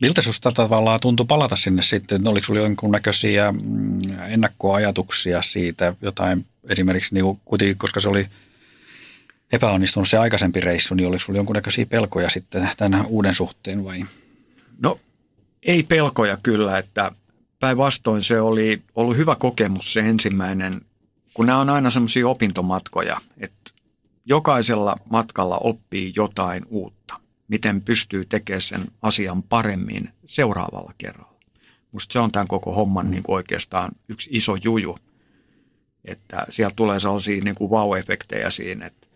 Miltä 0.00 0.22
sinusta 0.22 0.50
tavallaan 0.50 1.00
tuntui 1.00 1.26
palata 1.26 1.56
sinne 1.56 1.82
sitten? 1.82 2.28
Oliko 2.28 2.46
sinulla 2.46 2.66
jonkunnäköisiä 2.66 3.52
mm, 3.52 4.00
ennakkoajatuksia 4.28 5.42
siitä, 5.42 5.94
jotain 6.02 6.46
esimerkiksi, 6.68 7.14
niin 7.14 7.40
kuitenkin, 7.44 7.78
koska 7.78 8.00
se 8.00 8.08
oli 8.08 8.26
epäonnistunut 9.52 10.08
se 10.08 10.18
aikaisempi 10.18 10.60
reissu, 10.60 10.94
niin 10.94 11.08
oliko 11.08 11.20
sinulla 11.20 11.38
jonkunnäköisiä 11.38 11.86
pelkoja 11.86 12.28
sitten 12.28 12.70
tämän 12.76 13.06
uuden 13.06 13.34
suhteen 13.34 13.84
vai? 13.84 14.04
No 14.78 15.00
ei 15.62 15.82
pelkoja 15.82 16.38
kyllä, 16.42 16.78
että 16.78 17.12
päinvastoin 17.60 18.20
se 18.20 18.40
oli 18.40 18.82
ollut 18.94 19.16
hyvä 19.16 19.36
kokemus 19.36 19.92
se 19.92 20.00
ensimmäinen, 20.00 20.80
kun 21.34 21.46
nämä 21.46 21.60
on 21.60 21.70
aina 21.70 21.90
semmoisia 21.90 22.28
opintomatkoja, 22.28 23.20
että 23.38 23.70
jokaisella 24.24 24.96
matkalla 25.10 25.58
oppii 25.58 26.12
jotain 26.16 26.66
uutta, 26.68 27.20
miten 27.48 27.82
pystyy 27.82 28.24
tekemään 28.24 28.62
sen 28.62 28.84
asian 29.02 29.42
paremmin 29.42 30.08
seuraavalla 30.26 30.94
kerralla. 30.98 31.40
Musta 31.92 32.12
se 32.12 32.18
on 32.18 32.32
tämän 32.32 32.48
koko 32.48 32.72
homman 32.72 33.06
mm. 33.06 33.10
niin 33.10 33.22
kuin 33.22 33.36
oikeastaan 33.36 33.92
yksi 34.08 34.30
iso 34.32 34.56
juju, 34.64 34.98
että 36.04 36.46
sieltä 36.50 36.76
tulee 36.76 37.00
sellaisia 37.00 37.42
niin 37.44 37.54
kuin 37.54 37.70
wow-efektejä 37.70 38.50
siinä, 38.50 38.86
että 38.86 39.06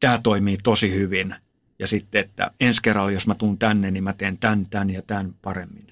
tämä 0.00 0.20
toimii 0.22 0.58
tosi 0.62 0.94
hyvin. 0.94 1.34
Ja 1.78 1.86
sitten, 1.86 2.20
että 2.20 2.50
ensi 2.60 2.82
kerralla, 2.82 3.10
jos 3.10 3.26
mä 3.26 3.34
tuun 3.34 3.58
tänne, 3.58 3.90
niin 3.90 4.04
mä 4.04 4.12
teen 4.12 4.38
tämän, 4.38 4.66
tämän 4.70 4.90
ja 4.90 5.02
tämän 5.02 5.34
paremmin. 5.42 5.86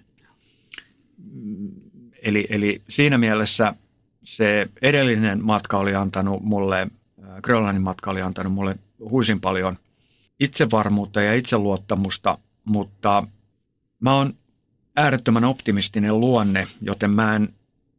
Eli, 2.23 2.47
eli 2.51 2.83
siinä 2.89 3.19
mielessä 3.19 3.75
se 4.25 4.69
edellinen 4.83 5.45
matka 5.45 5.79
oli 5.79 5.95
antanut 5.95 6.43
mulle, 6.43 6.81
äh, 6.81 7.41
Grönlannin 7.43 7.83
matka 7.83 8.11
oli 8.11 8.23
antanut 8.23 8.53
mulle 8.53 8.77
huisin 8.99 9.41
paljon 9.41 9.79
itsevarmuutta 10.41 11.23
ja 11.23 11.35
itseluottamusta, 11.35 12.39
mutta 12.65 13.27
mä 14.01 14.15
oon 14.15 14.35
äärettömän 14.97 15.45
optimistinen 15.45 16.21
luonne, 16.21 16.67
joten 16.81 17.11
mä 17.11 17.37
en 17.37 17.49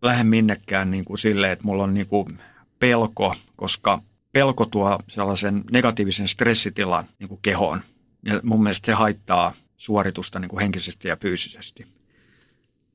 lähde 0.02 0.24
minnekään 0.24 0.92
niin 0.92 1.06
kuin 1.06 1.18
sille, 1.18 1.52
että 1.52 1.66
mulla 1.66 1.84
on 1.84 1.94
niin 1.94 2.08
kuin 2.08 2.40
pelko, 2.80 3.36
koska– 3.56 4.00
pelko 4.34 4.66
tuo 4.66 5.00
sellaisen 5.08 5.64
negatiivisen 5.72 6.28
stressitilan 6.28 7.06
niin 7.20 7.28
kuin 7.28 7.40
kehoon. 7.42 7.82
Ja 8.26 8.40
mun 8.44 8.64
mielestä 8.64 8.86
se 8.86 8.94
haittaa 8.94 9.54
suoritusta 9.78 10.40
niin 10.40 10.50
kuin 10.50 10.62
henkisesti 10.62 11.08
ja 11.08 11.16
fyysisesti. 11.16 11.88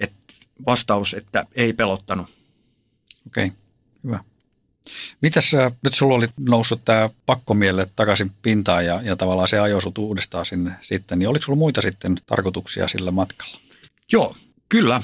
Et 0.01 0.13
vastaus, 0.67 1.15
että 1.15 1.45
ei 1.53 1.73
pelottanut. 1.73 2.38
Okei, 3.29 3.47
okay, 3.47 3.57
hyvä. 4.05 4.21
Mitäs 5.23 5.53
nyt 5.85 5.95
sulla 5.95 6.15
oli 6.15 6.29
noussut 6.41 6.81
tämä 6.85 7.11
pakkomielle 7.27 7.87
takaisin 7.97 8.33
pintaan 8.43 8.87
ja, 8.87 9.03
ja 9.03 9.17
tavallaan 9.17 9.49
se 9.49 9.59
ajoi 9.59 9.81
uudestaan 9.99 10.45
sinne 10.45 10.73
sitten, 10.81 11.19
niin 11.19 11.29
oliko 11.29 11.43
sulla 11.43 11.59
muita 11.59 11.83
sitten 11.83 12.17
tarkoituksia 12.27 12.89
sillä 12.89 13.11
matkalla? 13.11 13.61
Joo, 14.13 14.37
kyllä. 14.69 15.03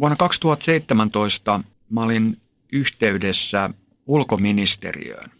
Vuonna 0.00 0.16
2017 0.16 1.60
mä 1.90 2.00
olin 2.00 2.38
yhteydessä 2.72 3.70
ulkoministeriöön 4.06 5.30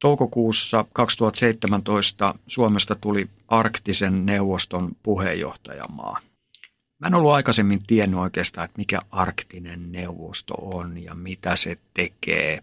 Toukokuussa 0.00 0.84
2017 0.92 2.34
Suomesta 2.46 2.94
tuli 3.00 3.28
arktisen 3.48 4.26
neuvoston 4.26 4.96
puheenjohtajamaa. 5.02 6.20
Mä 6.98 7.06
en 7.06 7.14
ollut 7.14 7.32
aikaisemmin 7.32 7.82
tiennyt 7.86 8.20
oikeastaan, 8.20 8.64
että 8.64 8.78
mikä 8.78 9.00
arktinen 9.10 9.92
neuvosto 9.92 10.54
on 10.54 10.98
ja 10.98 11.14
mitä 11.14 11.56
se 11.56 11.76
tekee. 11.94 12.62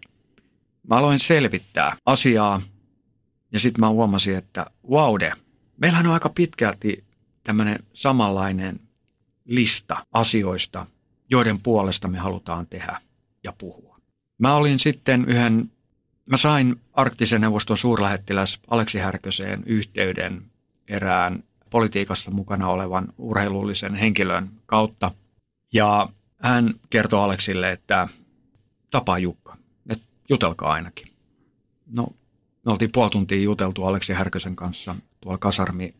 Mä 0.89 0.95
aloin 0.95 1.19
selvittää 1.19 1.97
asiaa 2.05 2.61
ja 3.51 3.59
sitten 3.59 3.79
mä 3.79 3.89
huomasin, 3.89 4.35
että 4.35 4.65
waude, 4.89 5.33
meillähän 5.77 6.07
on 6.07 6.13
aika 6.13 6.29
pitkälti 6.29 7.03
tämmöinen 7.43 7.79
samanlainen 7.93 8.79
lista 9.45 10.05
asioista, 10.11 10.85
joiden 11.29 11.59
puolesta 11.61 12.07
me 12.07 12.17
halutaan 12.17 12.67
tehdä 12.67 13.01
ja 13.43 13.53
puhua. 13.57 13.99
Mä 14.37 14.55
olin 14.55 14.79
sitten 14.79 15.25
yhden 15.25 15.71
Mä 16.25 16.37
sain 16.37 16.75
arktisen 16.93 17.41
neuvoston 17.41 17.77
suurlähettiläs 17.77 18.59
Aleksi 18.67 18.99
Härköseen 18.99 19.63
yhteyden 19.65 20.41
erään 20.87 21.43
politiikassa 21.75 22.31
mukana 22.31 22.67
olevan 22.67 23.07
urheilullisen 23.17 23.95
henkilön 23.95 24.51
kautta. 24.65 25.11
Ja 25.73 26.09
hän 26.41 26.73
kertoi 26.89 27.23
Aleksille, 27.23 27.71
että 27.71 28.07
tapaa 28.91 29.17
Jukka, 29.17 29.57
että 29.89 30.05
jutelkaa 30.29 30.71
ainakin. 30.71 31.07
No, 31.91 32.07
me 32.65 32.71
oltiin 32.71 32.91
puoli 32.91 33.09
tuntia 33.09 33.41
juteltu 33.41 33.83
Aleksi 33.83 34.13
Härkösen 34.13 34.55
kanssa 34.55 34.95
tuolla 35.21 35.37
kasarmi, 35.37 35.93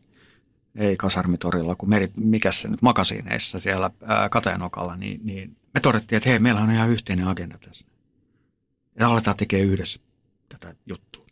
ei 0.75 0.97
kasarmitorilla, 0.97 1.75
kun 1.75 1.89
meri, 1.89 2.11
mikä 2.15 2.51
se 2.51 2.67
nyt, 2.67 2.81
makasineissa 2.81 3.59
siellä 3.59 3.91
ää, 4.05 4.29
Kateenokalla, 4.29 4.95
niin, 4.95 5.21
niin 5.23 5.55
me 5.73 5.79
todettiin, 5.79 6.17
että 6.17 6.29
hei, 6.29 6.39
meillä 6.39 6.61
on 6.61 6.71
ihan 6.71 6.89
yhteinen 6.89 7.27
agenda 7.27 7.57
tässä. 7.57 7.85
Ja 8.99 9.07
aletaan 9.07 9.37
tekemään 9.37 9.69
yhdessä 9.69 9.99
tätä 10.49 10.75
juttua. 10.85 11.25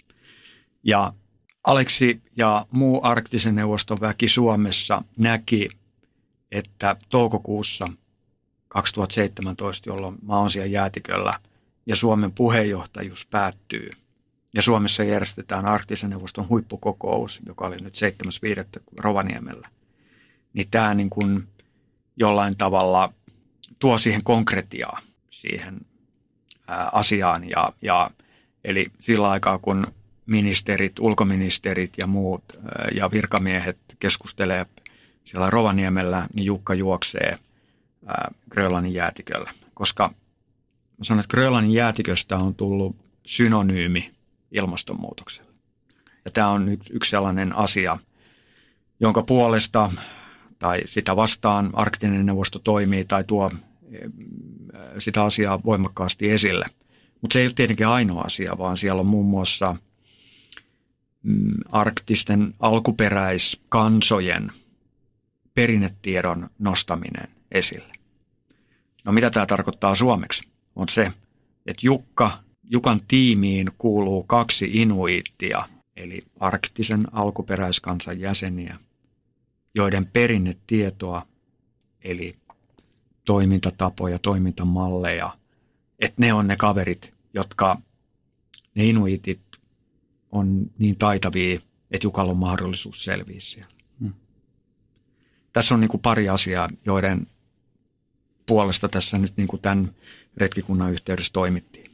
Ja 0.84 1.14
Aleksi 1.64 2.22
ja 2.36 2.66
muu 2.72 3.00
arktisen 3.04 3.56
neuvoston 3.56 4.02
väki 4.02 4.30
Suomessa 4.30 5.02
näki, 5.18 5.70
että 6.52 6.96
toukokuussa 7.10 7.90
2017, 8.68 9.90
jolloin 9.90 10.16
mä 10.28 10.38
oon 10.38 10.52
siellä 10.52 10.70
jäätiköllä 10.70 11.40
ja 11.86 11.96
Suomen 11.96 12.32
puheenjohtajuus 12.32 13.26
päättyy, 13.26 13.92
ja 14.54 14.62
Suomessa 14.62 15.04
järjestetään 15.04 15.66
arktisen 15.66 16.10
neuvoston 16.10 16.50
huippukokous, 16.50 17.42
joka 17.46 17.68
oli 17.68 17.78
nyt 17.78 17.98
7.5. 18.78 18.84
Rovaniemellä, 18.98 19.70
niin 20.54 20.68
tämä 20.72 20.94
niin 20.94 21.10
kuin 21.10 21.48
jollain 22.18 22.58
tavalla 22.58 23.14
tuo 23.80 23.98
siihen 23.98 24.24
konkretiaa 24.24 25.02
siihen 25.30 25.82
asiaan 26.92 27.50
ja, 27.50 27.74
ja 27.82 28.12
Eli 28.64 28.92
sillä 29.00 29.30
aikaa, 29.30 29.58
kun 29.58 29.88
ministerit, 30.26 31.00
ulkoministerit 31.00 31.94
ja 31.98 32.08
muut 32.08 32.44
ja 32.96 33.12
virkamiehet 33.12 33.78
keskustelee 34.00 34.66
siellä 35.26 35.50
Rovaniemellä, 35.50 36.28
niin 36.34 36.46
Jukka 36.46 36.74
juoksee 36.74 37.38
Grönlannin 38.50 38.94
jäätiköllä, 38.94 39.54
koska 39.74 40.08
mä 40.98 41.04
sanon, 41.04 41.20
että 41.20 41.32
Grönlannin 41.32 41.74
jäätiköstä 41.74 42.38
on 42.38 42.56
tullut 42.56 42.96
synonyymi 43.26 44.12
ilmastonmuutokselle. 44.52 45.52
Ja 46.26 46.32
tämä 46.32 46.50
on 46.50 46.70
yksi, 46.70 47.10
sellainen 47.10 47.56
asia, 47.56 47.98
jonka 49.00 49.24
puolesta 49.24 49.92
tai 50.60 50.82
sitä 50.86 51.16
vastaan 51.16 51.70
arktinen 51.74 52.26
neuvosto 52.26 52.60
toimii 52.60 53.06
tai 53.06 53.24
tuo 53.24 53.52
sitä 55.00 55.24
asiaa 55.24 55.64
voimakkaasti 55.66 56.32
esille. 56.32 56.66
Mutta 57.22 57.34
se 57.34 57.40
ei 57.40 57.48
ole 57.48 57.54
tietenkin 57.54 57.88
ainoa 57.88 58.22
asia, 58.22 58.58
vaan 58.58 58.78
siellä 58.78 59.00
on 59.00 59.06
muun 59.06 59.26
muassa 59.26 59.76
arktisten 61.72 62.54
alkuperäiskansojen 62.60 64.52
perinnetiedon 65.54 66.50
nostaminen 66.60 67.28
esille. 67.52 67.94
No 69.06 69.12
mitä 69.12 69.30
tämä 69.30 69.46
tarkoittaa 69.46 69.96
suomeksi? 69.96 70.48
On 70.76 70.90
se, 70.90 71.12
että 71.66 71.86
Jukka, 71.86 72.40
Jukan 72.64 73.02
tiimiin 73.08 73.72
kuuluu 73.78 74.24
kaksi 74.24 74.70
inuittia, 74.74 75.70
eli 75.96 76.24
arktisen 76.40 77.08
alkuperäiskansan 77.12 78.20
jäseniä, 78.20 78.80
joiden 79.76 80.06
perinnetietoa, 80.06 81.28
eli 82.02 82.36
toimintatapoja, 83.26 84.20
toimintamalleja, 84.20 85.38
että 86.00 86.16
ne 86.18 86.34
on 86.34 86.48
ne 86.48 86.56
kaverit, 86.56 87.14
jotka, 87.34 87.78
ne 88.76 88.86
inuitit 88.86 89.40
on 90.34 90.72
niin 90.78 90.96
taitavia, 90.96 91.60
että 91.92 92.08
Jukalla 92.08 92.32
on 92.32 92.38
mahdollisuus 92.38 93.04
selviä 93.04 93.40
siellä. 93.40 93.74
Hmm. 94.00 94.14
Tässä 95.54 95.74
on 95.74 95.80
niin 95.80 95.90
kuin 95.90 96.02
pari 96.02 96.30
asiaa, 96.30 96.70
joiden 96.86 97.28
puolesta 98.46 98.90
tässä 98.90 99.18
nyt 99.18 99.34
niin 99.38 99.48
kuin 99.48 99.62
tämän 99.62 99.96
retkikunnan 100.38 100.92
yhteydessä 100.92 101.34
toimittiin. 101.34 101.92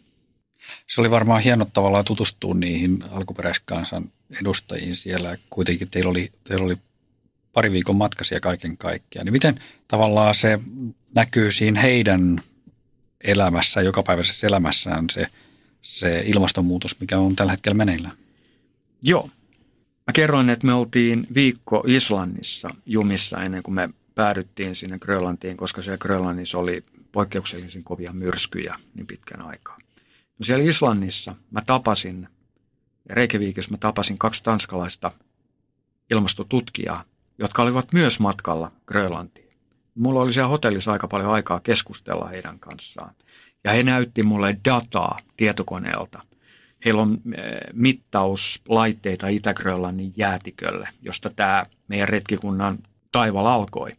Se 0.88 1.02
oli 1.02 1.12
varmaan 1.12 1.42
hieno 1.42 1.68
tavallaan 1.74 2.06
tutustua 2.06 2.54
niihin 2.54 3.04
alkuperäiskansan 3.12 4.12
edustajiin 4.42 4.96
siellä. 4.96 5.38
Kuitenkin 5.50 5.90
teillä 5.90 6.10
oli, 6.10 6.32
teillä 6.44 6.66
oli 6.66 6.78
pari 7.54 7.72
viikon 7.72 7.96
matkaisia 7.96 8.40
kaiken 8.40 8.78
kaikkiaan. 8.78 9.26
Niin 9.26 9.34
miten 9.34 9.60
tavallaan 9.88 10.36
se 10.36 10.60
näkyy 11.16 11.52
siinä 11.52 11.82
heidän 11.82 12.44
elämässä, 13.24 13.82
jokapäiväisessä 13.82 14.48
elämässään 14.48 15.06
se, 15.12 15.28
se 15.82 16.24
ilmastonmuutos, 16.26 17.00
mikä 17.00 17.20
on 17.20 17.36
tällä 17.36 17.52
hetkellä 17.52 17.78
meneillään? 17.78 18.18
Joo. 19.04 19.30
Mä 20.08 20.14
kerroin, 20.14 20.50
että 20.50 20.68
me 20.68 20.74
oltiin 20.74 21.28
viikko 21.34 21.84
Islannissa 21.88 22.70
jumissa 22.86 23.44
ennen 23.44 23.64
kuin 23.64 23.76
me 23.76 23.90
päädyttiin 24.16 24.76
sinne 24.76 25.00
Grönlantiin, 25.00 25.58
koska 25.58 25.82
siellä 25.82 25.98
Grönlannissa 25.98 26.58
oli 26.58 26.84
poikkeuksellisen 27.12 27.84
kovia 27.84 28.14
myrskyjä 28.14 28.76
niin 28.94 29.08
pitkän 29.08 29.42
aikaa. 29.42 29.78
No 30.40 30.44
siellä 30.44 30.70
Islannissa 30.70 31.36
mä 31.52 31.62
tapasin, 31.66 32.28
Reikeviikissä 33.10 33.72
mä 33.72 33.78
tapasin 33.78 34.18
kaksi 34.18 34.44
tanskalaista 34.44 35.12
ilmastotutkijaa, 36.12 37.04
jotka 37.38 37.62
olivat 37.62 37.94
myös 37.94 38.20
matkalla 38.20 38.72
Grönlantiin. 38.88 39.50
Mulla 39.96 40.22
oli 40.22 40.34
siellä 40.34 40.48
hotellissa 40.48 40.92
aika 40.92 41.08
paljon 41.08 41.32
aikaa 41.32 41.60
keskustella 41.60 42.28
heidän 42.28 42.60
kanssaan. 42.60 43.16
Ja 43.64 43.72
he 43.72 43.84
näytti 43.84 44.24
mulle 44.24 44.58
dataa 44.66 45.20
tietokoneelta. 45.38 46.22
Heillä 46.86 47.02
on 47.02 47.22
eh, 47.38 47.60
mittauslaitteita 47.74 49.28
Itä-Grönlannin 49.28 50.14
jäätikölle, 50.18 50.90
josta 51.02 51.30
tämä 51.30 51.66
meidän 51.88 52.10
retkikunnan 52.10 52.80
taival 53.12 53.46
alkoi. 53.46 53.92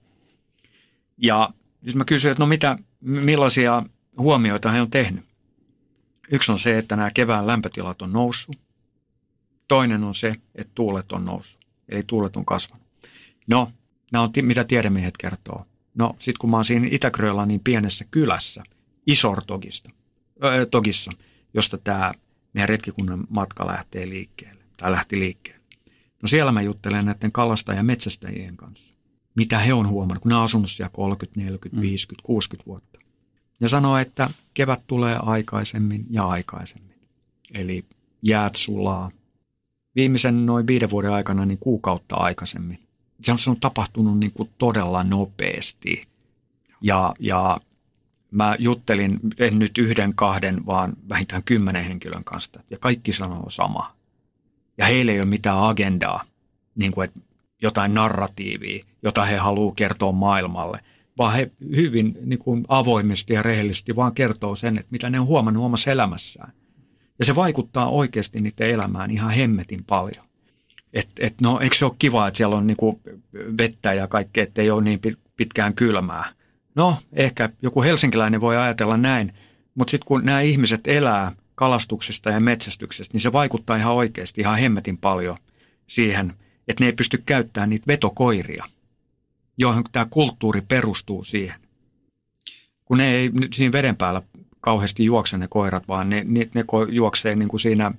Ja 1.16 1.50
siis 1.84 1.94
mä 1.94 2.04
kysyin, 2.04 2.32
että 2.32 2.42
no 2.42 2.46
mitä, 2.46 2.78
millaisia 3.00 3.82
huomioita 4.18 4.70
he 4.70 4.80
on 4.80 4.90
tehnyt. 4.90 5.24
Yksi 6.30 6.52
on 6.52 6.58
se, 6.58 6.78
että 6.78 6.96
nämä 6.96 7.10
kevään 7.10 7.46
lämpötilat 7.46 8.02
on 8.02 8.12
noussut. 8.12 8.56
Toinen 9.68 10.04
on 10.04 10.14
se, 10.14 10.34
että 10.54 10.72
tuulet 10.74 11.12
on 11.12 11.24
noussut, 11.24 11.66
eli 11.88 12.02
tuulet 12.06 12.36
on 12.36 12.44
kasvanut. 12.44 12.86
No, 13.46 13.72
nämä 14.12 14.22
on 14.22 14.30
mitä 14.42 14.64
tiedemiehet 14.64 15.16
kertoo. 15.16 15.66
No, 15.94 16.16
sitten 16.18 16.40
kun 16.40 16.50
mä 16.50 16.56
oon 16.56 16.64
siinä 16.64 16.88
itä 16.90 17.10
niin 17.46 17.60
pienessä 17.64 18.04
kylässä, 18.10 18.62
Isortogista, 19.06 19.90
äh, 20.44 20.66
Togissa, 20.70 21.12
josta 21.54 21.78
tämä 21.78 22.12
meidän 22.52 22.68
retkikunnan 22.68 23.26
matka 23.28 23.66
lähtee 23.66 24.08
liikkeelle, 24.08 24.62
tai 24.76 24.92
lähti 24.92 25.20
liikkeelle. 25.20 25.60
No 26.22 26.28
siellä 26.28 26.52
mä 26.52 26.62
juttelen 26.62 27.04
näiden 27.04 27.32
kalasta- 27.32 27.72
ja 27.72 27.82
metsästäjien 27.82 28.56
kanssa. 28.56 28.94
Mitä 29.34 29.58
he 29.58 29.74
on 29.74 29.88
huomannut, 29.88 30.22
kun 30.22 30.28
ne 30.28 30.36
on 30.36 30.42
asunut 30.42 30.70
siellä 30.70 30.90
30, 30.92 31.40
40, 31.40 31.80
50, 31.80 32.26
60 32.26 32.66
vuotta. 32.66 32.98
Ja 33.60 33.68
sanoo, 33.68 33.98
että 33.98 34.30
kevät 34.54 34.80
tulee 34.86 35.18
aikaisemmin 35.22 36.06
ja 36.10 36.22
aikaisemmin. 36.22 36.96
Eli 37.54 37.84
jäät 38.22 38.56
sulaa. 38.56 39.10
Viimeisen 39.96 40.46
noin 40.46 40.66
viiden 40.66 40.90
vuoden 40.90 41.12
aikana 41.12 41.46
niin 41.46 41.58
kuukautta 41.58 42.16
aikaisemmin 42.16 42.78
se 43.22 43.50
on 43.50 43.60
tapahtunut 43.60 44.18
niin 44.18 44.32
kuin 44.32 44.50
todella 44.58 45.04
nopeasti. 45.04 46.06
Ja, 46.80 47.14
ja 47.18 47.60
mä 48.30 48.56
juttelin, 48.58 49.20
en 49.38 49.58
nyt 49.58 49.78
yhden, 49.78 50.14
kahden, 50.14 50.66
vaan 50.66 50.92
vähintään 51.08 51.42
kymmenen 51.42 51.84
henkilön 51.84 52.24
kanssa. 52.24 52.60
Ja 52.70 52.78
kaikki 52.78 53.12
sanoo 53.12 53.50
sama. 53.50 53.88
Ja 54.78 54.86
heillä 54.86 55.12
ei 55.12 55.20
ole 55.20 55.26
mitään 55.26 55.62
agendaa, 55.62 56.24
niin 56.74 56.92
kuin, 56.92 57.04
että 57.04 57.20
jotain 57.62 57.94
narratiivia, 57.94 58.84
jota 59.02 59.24
he 59.24 59.36
haluavat 59.36 59.76
kertoa 59.76 60.12
maailmalle, 60.12 60.80
vaan 61.18 61.32
he 61.34 61.50
hyvin 61.76 62.18
niin 62.24 62.38
kuin 62.38 62.64
avoimesti 62.68 63.34
ja 63.34 63.42
rehellisesti 63.42 63.96
vaan 63.96 64.14
kertoo 64.14 64.56
sen, 64.56 64.78
että 64.78 64.88
mitä 64.90 65.10
ne 65.10 65.20
on 65.20 65.26
huomannut 65.26 65.64
omassa 65.64 65.90
elämässään. 65.90 66.52
Ja 67.18 67.24
se 67.24 67.34
vaikuttaa 67.34 67.88
oikeasti 67.88 68.40
niiden 68.40 68.70
elämään 68.70 69.10
ihan 69.10 69.30
hemmetin 69.30 69.84
paljon. 69.84 70.26
Et, 70.92 71.08
et 71.18 71.40
no, 71.40 71.60
eikö 71.60 71.76
se 71.76 71.84
ole 71.84 71.94
kiva, 71.98 72.28
että 72.28 72.38
siellä 72.38 72.56
on 72.56 72.66
niinku 72.66 73.00
vettä 73.58 73.94
ja 73.94 74.06
kaikkea, 74.06 74.42
ettei 74.42 74.70
ole 74.70 74.82
niin 74.82 75.00
pitkään 75.36 75.74
kylmää. 75.74 76.32
No, 76.74 76.96
ehkä 77.12 77.48
joku 77.62 77.82
helsinkiläinen 77.82 78.40
voi 78.40 78.56
ajatella 78.56 78.96
näin, 78.96 79.32
mutta 79.74 79.90
sitten 79.90 80.06
kun 80.06 80.24
nämä 80.24 80.40
ihmiset 80.40 80.80
elää 80.84 81.32
kalastuksesta 81.54 82.30
ja 82.30 82.40
metsästyksestä, 82.40 83.14
niin 83.14 83.20
se 83.20 83.32
vaikuttaa 83.32 83.76
ihan 83.76 83.94
oikeasti 83.94 84.40
ihan 84.40 84.58
hemmetin 84.58 84.98
paljon 84.98 85.36
siihen, 85.86 86.34
että 86.68 86.84
ne 86.84 86.86
ei 86.86 86.92
pysty 86.92 87.22
käyttämään 87.26 87.70
niitä 87.70 87.86
vetokoiria, 87.86 88.64
johon 89.58 89.84
tämä 89.92 90.06
kulttuuri 90.10 90.60
perustuu 90.60 91.24
siihen. 91.24 91.60
Kun 92.84 92.98
ne 92.98 93.14
ei 93.14 93.30
siinä 93.52 93.72
veden 93.72 93.96
päällä 93.96 94.22
kauheasti 94.60 95.04
juokse 95.04 95.38
ne 95.38 95.48
koirat, 95.50 95.88
vaan 95.88 96.10
ne, 96.10 96.24
ne, 96.28 96.48
ne 96.54 96.64
juoksee 96.88 97.34
niin 97.34 97.48
kuin 97.48 97.60
siinä 97.60 97.92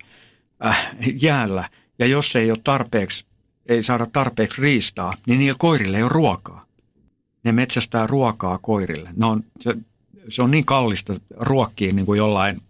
äh, 0.65 0.95
jäällä– 1.21 1.69
ja 2.01 2.07
jos 2.07 2.35
ei 2.35 2.51
ole 2.51 2.59
tarpeeksi, 2.63 3.25
ei 3.65 3.83
saada 3.83 4.07
tarpeeksi 4.13 4.61
riistaa, 4.61 5.13
niin 5.27 5.39
niillä 5.39 5.55
koirille 5.59 5.97
ei 5.97 6.03
ole 6.03 6.11
ruokaa. 6.13 6.65
Ne 7.43 7.51
metsästää 7.51 8.07
ruokaa 8.07 8.59
koirille. 8.61 9.09
Ne 9.15 9.25
on, 9.25 9.43
se, 9.59 9.75
se 10.29 10.41
on 10.41 10.51
niin 10.51 10.65
kallista 10.65 11.13
ruokkiin 11.29 11.95
niin 11.95 12.05
kuin 12.05 12.17
jollain 12.17 12.61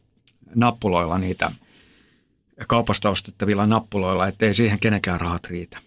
nappuloilla 0.56 1.18
niitä 1.18 1.52
kaupasta 2.68 3.10
ostettavilla 3.10 3.68
nappuloilla, 3.68 4.28
ettei 4.28 4.54
siihen 4.54 4.80
kenenkään 4.80 5.22
rahat 5.22 5.46
riitä. 5.46 5.78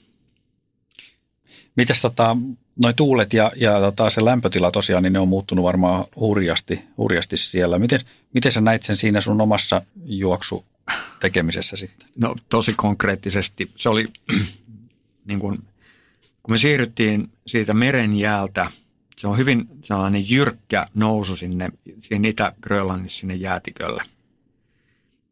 Mites 1.77 2.01
tota, 2.01 2.37
noi 2.83 2.95
tuulet 2.95 3.33
ja, 3.33 3.53
ja 3.57 3.81
tota, 3.81 4.11
se 4.11 4.25
lämpötila 4.25 4.71
tosiaan, 4.71 5.03
niin 5.03 5.13
ne 5.13 5.19
on 5.19 5.29
muuttunut 5.29 5.65
varmaan 5.65 6.05
hurjasti, 6.17 6.83
hurjasti 6.99 7.37
siellä. 7.37 7.79
Miten, 7.79 8.01
miten 8.35 8.53
sä 8.53 8.61
näit 8.61 8.83
sen 8.83 8.97
siinä 8.97 9.21
sun 9.21 9.41
omassa 9.41 9.83
juoksu 10.05 10.65
tekemisessä 11.21 11.77
sitten? 11.77 12.09
No 12.17 12.37
tosi 12.49 12.73
konkreettisesti. 12.77 13.71
Se 13.77 13.89
oli, 13.89 14.07
niin 15.29 15.41
kuin, 15.41 15.59
kun 16.45 16.55
me 16.55 16.59
siirryttiin 16.59 17.31
siitä 17.47 17.75
meren 17.75 18.17
jäältä, 18.17 18.71
se 19.17 19.29
on 19.29 19.39
hyvin 19.39 19.67
sellainen 19.83 20.31
jyrkkä 20.31 20.87
nousu 20.95 21.37
sinne, 21.37 21.71
sinne 22.01 22.29
Itä-Grönlannissa 22.29 23.21
sinne 23.21 23.35
jäätikölle. 23.35 24.05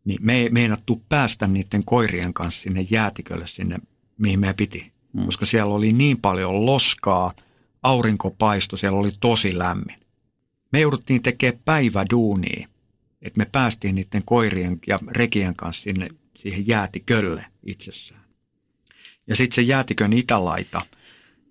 Niin 0.05 0.19
me 0.23 0.37
ei 0.37 0.49
meinattu 0.49 1.03
päästä 1.09 1.47
niiden 1.47 1.85
koirien 1.85 2.35
kanssa 2.35 2.63
sinne 2.63 2.87
jäätikölle, 2.91 3.47
sinne 3.47 3.79
mihin 4.19 4.41
me 4.41 4.53
piti. 4.53 4.93
Hmm. 5.17 5.25
Koska 5.25 5.47
siellä 5.47 5.75
oli 5.75 5.93
niin 5.93 6.21
paljon 6.21 6.67
loskaa, 6.67 7.33
aurinko 7.83 8.31
paistoi, 8.39 8.79
siellä 8.79 8.99
oli 8.99 9.13
tosi 9.21 9.59
lämmin. 9.59 9.99
Me 10.73 10.81
jouduttiin 10.81 11.23
tekemään 11.23 11.63
päiväduunia 11.65 12.69
että 13.23 13.39
me 13.39 13.45
päästiin 13.53 13.95
niiden 13.95 14.23
koirien 14.25 14.79
ja 14.87 14.99
rekien 15.11 15.57
kanssa 15.57 15.83
sinne, 15.83 16.09
siihen 16.37 16.67
jäätikölle 16.67 17.45
itsessään. 17.67 18.23
Ja 19.27 19.37
sitten 19.37 19.55
se 19.55 19.63
jäätikön 19.63 20.13
itälaita, 20.13 20.87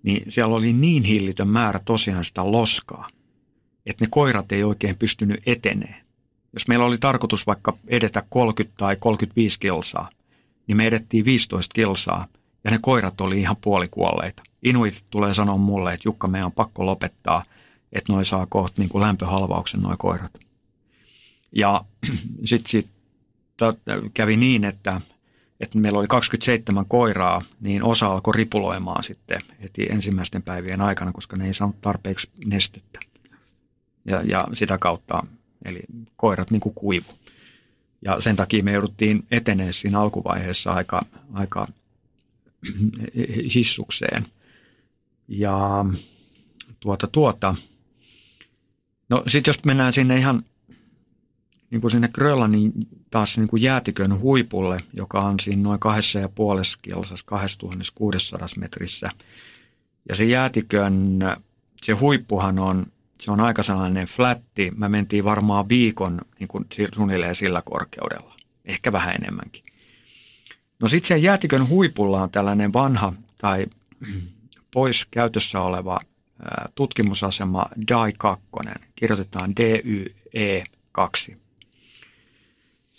niin 0.02 0.32
siellä 0.32 0.56
oli 0.56 0.72
niin 0.72 1.02
hillitön 1.02 1.48
määrä 1.48 1.80
tosiaan 1.84 2.24
sitä 2.24 2.52
loskaa, 2.52 3.08
että 3.86 4.04
ne 4.04 4.08
koirat 4.10 4.52
ei 4.52 4.64
oikein 4.64 4.96
pystynyt 4.96 5.42
etenee. 5.46 6.02
Jos 6.52 6.68
meillä 6.68 6.84
oli 6.84 6.98
tarkoitus 6.98 7.46
vaikka 7.46 7.76
edetä 7.86 8.22
30 8.30 8.76
tai 8.76 8.96
35 9.00 9.60
kilsaa, 9.60 10.10
niin 10.66 10.76
me 10.76 10.86
edettiin 10.86 11.24
15 11.24 11.74
kilsaa 11.74 12.26
ja 12.64 12.70
ne 12.70 12.78
koirat 12.82 13.20
oli 13.20 13.40
ihan 13.40 13.56
puolikuolleita. 13.60 14.42
Inuit 14.62 15.04
tulee 15.10 15.34
sanoa 15.34 15.56
mulle, 15.56 15.92
että 15.92 16.08
Jukka, 16.08 16.28
meidän 16.28 16.46
on 16.46 16.52
pakko 16.52 16.86
lopettaa, 16.86 17.44
että 17.92 18.12
noi 18.12 18.24
saa 18.24 18.46
kohta 18.46 18.82
niin 18.82 18.88
kuin 18.88 19.02
lämpöhalvauksen 19.02 19.80
noi 19.80 19.96
koirat. 19.98 20.32
Ja 21.52 21.84
sitten 22.44 22.70
sit, 22.72 22.88
kävi 24.14 24.36
niin, 24.36 24.64
että, 24.64 25.00
että 25.62 25.78
meillä 25.78 25.98
oli 25.98 26.08
27 26.08 26.86
koiraa, 26.86 27.42
niin 27.60 27.82
osa 27.82 28.06
alkoi 28.06 28.34
ripuloimaan 28.36 29.04
sitten 29.04 29.40
heti 29.62 29.86
ensimmäisten 29.90 30.42
päivien 30.42 30.80
aikana, 30.80 31.12
koska 31.12 31.36
ne 31.36 31.46
ei 31.46 31.54
saanut 31.54 31.80
tarpeeksi 31.80 32.30
nestettä. 32.44 33.00
Ja, 34.04 34.22
ja 34.22 34.48
sitä 34.52 34.78
kautta, 34.78 35.26
eli 35.64 35.80
koirat 36.16 36.50
niin 36.50 36.60
kuin 36.60 36.74
kuivu. 36.74 37.12
Ja 38.04 38.20
sen 38.20 38.36
takia 38.36 38.64
me 38.64 38.72
jouduttiin 38.72 39.26
etenemään 39.30 39.72
siinä 39.72 40.00
alkuvaiheessa 40.00 40.72
aika, 40.72 41.06
aika 41.32 41.68
hissukseen. 43.54 44.26
Ja 45.28 45.84
tuota, 46.80 47.06
tuota. 47.06 47.54
No 49.08 49.22
sitten 49.26 49.52
jos 49.52 49.64
mennään 49.64 49.92
sinne 49.92 50.18
ihan 50.18 50.44
niin 51.72 51.80
kuin 51.80 51.90
sinne 51.90 52.08
Grönlannin 52.08 52.72
taas 53.10 53.38
niin 53.38 53.48
kuin 53.48 53.62
jäätikön 53.62 54.18
huipulle, 54.18 54.76
joka 54.92 55.20
on 55.20 55.40
siinä 55.40 55.62
noin 55.62 55.80
kahdessa 55.80 56.18
ja 56.18 56.28
puolessa 56.28 56.78
kilsassa 56.82 57.26
2600 57.26 58.48
metrissä. 58.56 59.10
Ja 60.08 60.14
se 60.14 60.24
jäätikön, 60.24 61.18
se 61.82 61.92
huippuhan 61.92 62.58
on, 62.58 62.86
se 63.20 63.30
on 63.30 63.40
aika 63.40 63.62
sellainen 63.62 64.06
flätti. 64.06 64.72
Mä 64.76 64.88
mentiin 64.88 65.24
varmaan 65.24 65.68
viikon 65.68 66.20
niin 66.38 66.48
kuin 66.48 66.66
suunnilleen 66.94 67.34
sillä 67.34 67.62
korkeudella, 67.64 68.36
ehkä 68.64 68.92
vähän 68.92 69.14
enemmänkin. 69.14 69.64
No 70.80 70.88
sitten 70.88 71.08
siellä 71.08 71.24
jäätikön 71.24 71.68
huipulla 71.68 72.22
on 72.22 72.30
tällainen 72.30 72.72
vanha 72.72 73.12
tai 73.38 73.66
pois 74.74 75.06
käytössä 75.10 75.60
oleva 75.60 76.00
tutkimusasema 76.74 77.66
DAI 77.88 78.12
2, 78.18 78.44
kirjoitetaan 78.94 79.56
DYE 79.56 80.64
2. 80.92 81.42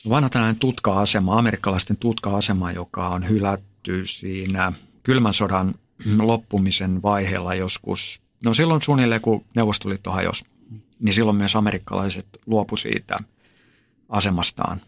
Vanha 0.10 0.30
tällainen 0.30 0.60
tutka-asema, 0.60 1.40
amerikkalaisten 1.40 1.98
tutka-asema, 1.98 2.72
joka 2.72 3.10
on 3.10 3.30
hylätty 3.30 4.06
siinä 4.06 4.74
kylmän 5.04 5.34
sodan 5.34 5.76
loppumisen 6.20 7.02
vaiheella 7.02 7.56
joskus. 7.56 8.22
No 8.44 8.54
silloin 8.54 8.82
suunnilleen, 8.82 9.22
kun 9.22 9.46
Neuvostoliitto 9.56 10.12
hajosi, 10.12 10.46
niin 11.00 11.14
silloin 11.14 11.38
myös 11.38 11.56
amerikkalaiset 11.56 12.26
luopu 12.46 12.78
siitä 12.78 13.20
asemastaan. 14.10 14.82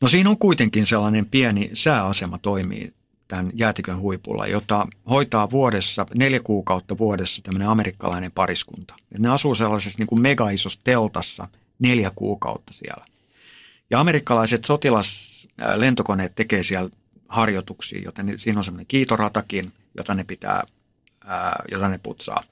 No 0.00 0.08
siinä 0.08 0.30
on 0.30 0.38
kuitenkin 0.38 0.86
sellainen 0.86 1.26
pieni 1.26 1.70
sääasema 1.74 2.38
toimii 2.38 2.92
tämän 3.28 3.50
jäätikön 3.54 4.00
huipulla, 4.00 4.46
jota 4.46 4.86
hoitaa 5.10 5.50
vuodessa, 5.50 6.06
neljä 6.14 6.40
kuukautta 6.40 6.98
vuodessa 6.98 7.42
tämmöinen 7.42 7.68
amerikkalainen 7.68 8.32
pariskunta. 8.32 8.94
Ja 9.12 9.18
ne 9.18 9.28
asuu 9.28 9.54
sellaisessa 9.54 9.98
niin 9.98 10.06
kuin 10.06 10.22
megaisossa 10.22 10.80
teltassa 10.84 11.48
neljä 11.78 12.12
kuukautta 12.14 12.72
siellä. 12.72 13.04
Ja 13.90 14.00
amerikkalaiset 14.00 14.64
sotilaslentokoneet 14.64 16.34
tekee 16.34 16.62
siellä 16.62 16.90
harjoituksia, 17.28 18.02
joten 18.04 18.38
siinä 18.38 18.58
on 18.58 18.64
semmoinen 18.64 18.86
kiitoratakin, 18.86 19.72
jota 19.96 20.14
ne 20.14 20.24
pitää, 20.24 20.64
jota 21.70 21.88
ne 21.88 22.00
putsaa. 22.02 22.44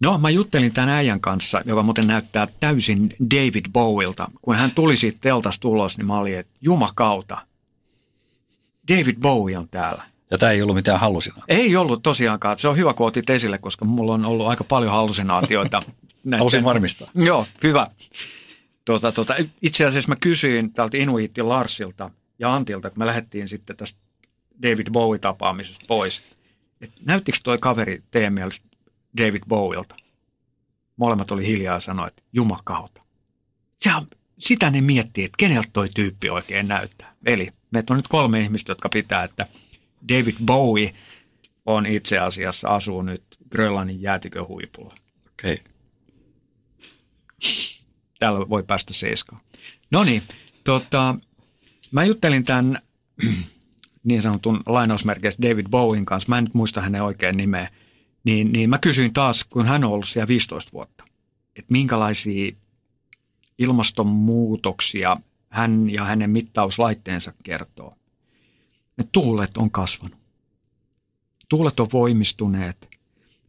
No, 0.00 0.18
mä 0.18 0.30
juttelin 0.30 0.72
tämän 0.72 0.88
äijän 0.88 1.20
kanssa, 1.20 1.62
joka 1.64 1.82
muuten 1.82 2.06
näyttää 2.06 2.48
täysin 2.60 3.16
David 3.30 3.64
Bowilta. 3.72 4.28
Kun 4.42 4.56
hän 4.56 4.70
tuli 4.70 4.96
siitä 4.96 5.18
teltasta 5.20 5.68
ulos, 5.68 5.98
niin 5.98 6.06
mä 6.06 6.18
olin, 6.18 6.38
että 6.38 6.52
jumakauta, 6.60 7.46
David 8.88 9.16
Bowie 9.20 9.58
on 9.58 9.68
täällä. 9.68 10.04
Ja 10.30 10.38
tämä 10.38 10.52
ei 10.52 10.62
ollut 10.62 10.76
mitään 10.76 11.00
hallusinaatioita. 11.00 11.62
Ei 11.62 11.76
ollut 11.76 12.02
tosiaankaan. 12.02 12.58
Se 12.58 12.68
on 12.68 12.76
hyvä, 12.76 12.94
kun 12.94 13.06
otit 13.06 13.30
esille, 13.30 13.58
koska 13.58 13.84
mulla 13.84 14.14
on 14.14 14.24
ollut 14.24 14.46
aika 14.46 14.64
paljon 14.64 14.92
hallusinaatioita. 14.92 15.82
Halusin 16.38 16.64
varmistaa. 16.64 17.08
Joo, 17.14 17.46
hyvä. 17.62 17.86
Tuota, 18.84 19.12
tuota, 19.12 19.34
itse 19.62 19.84
asiassa 19.84 20.08
mä 20.08 20.16
kysyin 20.20 20.72
täältä 20.72 20.96
Inuitti 20.96 21.42
Larsilta 21.42 22.10
ja 22.38 22.54
Antilta, 22.54 22.90
kun 22.90 22.98
me 22.98 23.06
lähdettiin 23.06 23.48
sitten 23.48 23.76
tästä 23.76 24.00
David 24.62 24.86
Bowie-tapaamisesta 24.90 25.84
pois, 25.88 26.22
että 26.80 27.00
näyttikö 27.04 27.38
toi 27.42 27.58
kaveri 27.58 28.02
teidän 28.10 28.32
mielestä 28.32 28.68
David 29.18 29.42
Bowielta? 29.48 29.96
Molemmat 30.96 31.30
oli 31.30 31.46
hiljaa 31.46 31.74
ja 31.76 31.80
sanoi, 31.80 32.08
että 32.08 32.22
jumakauta. 32.32 33.02
On, 33.96 34.06
sitä 34.38 34.70
ne 34.70 34.80
miettii, 34.80 35.24
että 35.24 35.36
keneltä 35.38 35.68
toi 35.72 35.88
tyyppi 35.94 36.30
oikein 36.30 36.68
näyttää. 36.68 37.14
Eli 37.26 37.50
meitä 37.70 37.92
on 37.92 37.96
nyt 37.96 38.08
kolme 38.08 38.40
ihmistä, 38.40 38.70
jotka 38.70 38.88
pitää, 38.88 39.24
että 39.24 39.46
David 40.08 40.34
Bowie 40.44 40.94
on 41.66 41.86
itse 41.86 42.18
asiassa 42.18 42.68
asuu 42.68 43.02
nyt 43.02 43.22
Grönlannin 43.50 44.02
jäätikön 44.02 44.48
huipulla. 44.48 44.94
Okei. 45.32 45.54
Okay. 45.54 45.73
Täällä 48.24 48.48
voi 48.48 48.62
päästä 48.62 48.94
seiskaan. 48.94 49.42
No 49.90 50.04
niin, 50.04 50.22
tota, 50.64 51.14
mä 51.92 52.04
juttelin 52.04 52.44
tämän 52.44 52.82
niin 54.04 54.22
sanotun 54.22 54.62
lainausmerkeissä 54.66 55.42
David 55.42 55.66
Bowen 55.70 56.04
kanssa, 56.04 56.28
mä 56.28 56.38
en 56.38 56.44
nyt 56.44 56.54
muista 56.54 56.80
hänen 56.80 57.02
oikein 57.02 57.36
nimeä, 57.36 57.70
niin, 58.24 58.52
niin 58.52 58.70
mä 58.70 58.78
kysyin 58.78 59.12
taas, 59.12 59.44
kun 59.44 59.66
hän 59.66 59.84
on 59.84 59.92
ollut 59.92 60.08
siellä 60.08 60.28
15 60.28 60.72
vuotta, 60.72 61.04
että 61.56 61.72
minkälaisia 61.72 62.52
ilmastonmuutoksia 63.58 65.16
hän 65.48 65.90
ja 65.90 66.04
hänen 66.04 66.30
mittauslaitteensa 66.30 67.32
kertoo. 67.42 67.96
Ne 68.96 69.04
tuulet 69.12 69.56
on 69.56 69.70
kasvanut. 69.70 70.18
Tuulet 71.48 71.80
on 71.80 71.88
voimistuneet. 71.92 72.88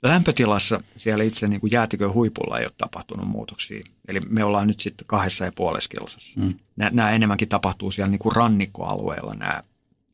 Lämpötilassa 0.04 0.84
siellä 0.98 1.24
itse 1.24 1.48
niin 1.48 1.62
kuin 1.62 1.72
jäätikön 1.72 2.14
huipulla 2.14 2.60
ei 2.60 2.66
ole 2.66 2.74
tapahtunut 2.78 3.28
muutoksia. 3.28 3.84
Eli 4.08 4.20
me 4.20 4.44
ollaan 4.44 4.68
nyt 4.68 4.80
sitten 4.80 5.08
kahdessa 5.08 5.46
ja 5.46 5.52
puolessa 5.56 5.90
kilsassa. 5.90 6.34
Mm. 6.36 6.54
Nämä, 6.76 6.92
nämä 6.94 7.12
enemmänkin 7.12 7.48
tapahtuu 7.48 7.92
siellä 7.92 8.12
niin 8.12 8.20
kuin 8.20 8.36
rannikkoalueella, 8.36 9.34
nämä, 9.34 9.64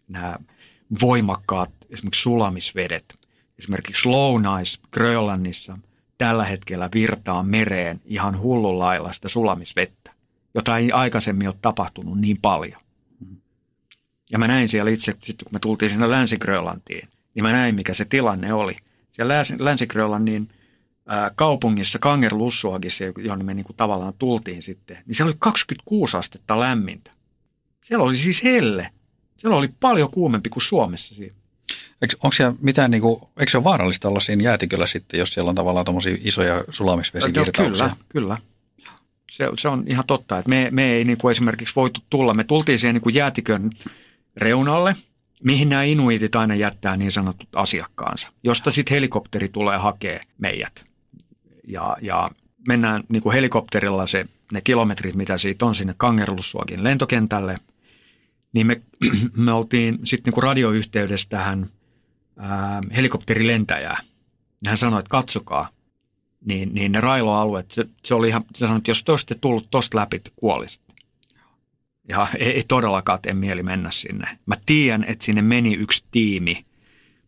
nämä 0.07 0.35
voimakkaat 1.01 1.71
esimerkiksi 1.89 2.21
sulamisvedet. 2.21 3.05
Esimerkiksi 3.59 4.09
Lounais 4.09 4.79
Grönlannissa 4.91 5.77
tällä 6.17 6.45
hetkellä 6.45 6.89
virtaa 6.93 7.43
mereen 7.43 8.01
ihan 8.05 8.39
hullunlailla 8.39 9.13
sitä 9.13 9.27
sulamisvettä 9.27 10.01
jota 10.53 10.77
ei 10.77 10.91
aikaisemmin 10.91 11.47
ole 11.47 11.55
tapahtunut 11.61 12.19
niin 12.19 12.37
paljon. 12.41 12.81
Ja 14.31 14.39
mä 14.39 14.47
näin 14.47 14.69
siellä 14.69 14.91
itse, 14.91 15.11
sitten 15.11 15.45
kun 15.45 15.53
me 15.53 15.59
tultiin 15.59 15.89
sinne 15.89 16.09
Länsi-Grönlantiin, 16.09 17.07
niin 17.35 17.43
mä 17.43 17.51
näin, 17.51 17.75
mikä 17.75 17.93
se 17.93 18.05
tilanne 18.05 18.53
oli. 18.53 18.75
Siellä 19.11 19.43
Länsi-Grönlannin 19.59 20.49
kaupungissa 21.35 21.99
Kangerlussuagissa, 21.99 23.03
jonne 23.17 23.43
me 23.45 23.53
niin 23.53 23.65
kuin 23.65 23.75
tavallaan 23.75 24.13
tultiin 24.19 24.63
sitten, 24.63 24.97
niin 25.05 25.15
siellä 25.15 25.29
oli 25.29 25.37
26 25.39 26.17
astetta 26.17 26.59
lämmintä. 26.59 27.11
Siellä 27.83 28.05
oli 28.05 28.15
siis 28.15 28.43
helle. 28.43 28.89
Siellä 29.37 29.57
oli 29.57 29.69
paljon 29.79 30.11
kuumempi 30.11 30.49
kuin 30.49 30.63
Suomessa 30.63 31.15
siinä. 31.15 31.35
Eikö, 32.01 32.15
onko 32.23 32.31
siellä 32.31 32.55
mitään, 32.61 32.91
niin 32.91 33.01
kuin, 33.01 33.21
eikö 33.37 33.51
se 33.51 33.57
ole 33.57 33.63
vaarallista 33.63 34.09
olla 34.09 34.19
siinä 34.19 34.43
jäätiköllä 34.43 34.85
sitten, 34.85 35.17
jos 35.17 35.33
siellä 35.33 35.49
on 35.49 35.55
tavallaan 35.55 35.85
tuommoisia 35.85 36.17
isoja 36.21 36.63
sulamisvesivirtauksia? 36.69 37.85
Kyllä, 37.87 37.95
kyllä 38.09 38.37
se, 39.31 39.47
se 39.57 39.67
on 39.67 39.83
ihan 39.87 40.05
totta, 40.07 40.37
että 40.37 40.49
me, 40.49 40.67
me 40.71 40.93
ei 40.93 41.03
niin 41.03 41.17
kuin 41.17 41.31
esimerkiksi 41.31 41.75
voitu 41.75 41.99
tulla. 42.09 42.33
Me 42.33 42.43
tultiin 42.43 42.79
siihen 42.79 42.93
niin 42.93 43.01
kuin 43.01 43.15
jäätikön 43.15 43.71
reunalle, 44.37 44.95
mihin 45.43 45.69
nämä 45.69 45.83
inuitit 45.83 46.35
aina 46.35 46.55
jättää 46.55 46.97
niin 46.97 47.11
sanotut 47.11 47.49
asiakkaansa, 47.55 48.29
josta 48.43 48.71
sitten 48.71 48.95
helikopteri 48.95 49.49
tulee 49.49 49.77
hakee 49.77 50.21
meidät. 50.37 50.85
Ja, 51.67 51.97
ja 52.01 52.29
mennään 52.67 53.03
niin 53.09 53.23
kuin 53.23 53.33
helikopterilla 53.33 54.07
se, 54.07 54.25
ne 54.51 54.61
kilometrit, 54.61 55.15
mitä 55.15 55.37
siitä 55.37 55.65
on 55.65 55.75
sinne 55.75 55.93
Kangerlussuokin 55.97 56.83
lentokentälle, 56.83 57.55
niin 58.53 58.67
me, 58.67 58.81
me 59.35 59.53
oltiin 59.53 59.99
sitten 60.03 60.33
niin 60.33 60.43
radioyhteydessä 60.43 61.29
tähän 61.29 61.69
ää, 62.37 62.81
helikopterilentäjää. 62.95 63.97
Hän 64.65 64.77
sanoi, 64.77 64.99
että 64.99 65.09
katsokaa, 65.09 65.69
niin, 66.45 66.73
niin 66.73 66.91
ne 66.91 67.01
railoalueet, 67.01 67.71
se, 67.71 67.85
se 68.05 68.15
oli 68.15 68.27
ihan, 68.27 68.43
se 68.55 68.59
sanoi, 68.59 68.77
että 68.77 68.91
jos 68.91 69.03
te 69.03 69.11
olisitte 69.11 69.35
tullut 69.35 69.67
tuosta 69.71 69.97
läpi, 69.97 70.19
te 70.19 70.31
kuolisitte. 70.35 70.90
Ja 72.11 72.27
ei, 72.37 72.51
ei 72.51 72.63
todellakaan 72.67 73.19
tee 73.21 73.33
mieli 73.33 73.63
mennä 73.63 73.91
sinne. 73.91 74.37
Mä 74.45 74.55
tiedän, 74.65 75.03
että 75.03 75.25
sinne 75.25 75.41
meni 75.41 75.73
yksi 75.73 76.05
tiimi. 76.11 76.65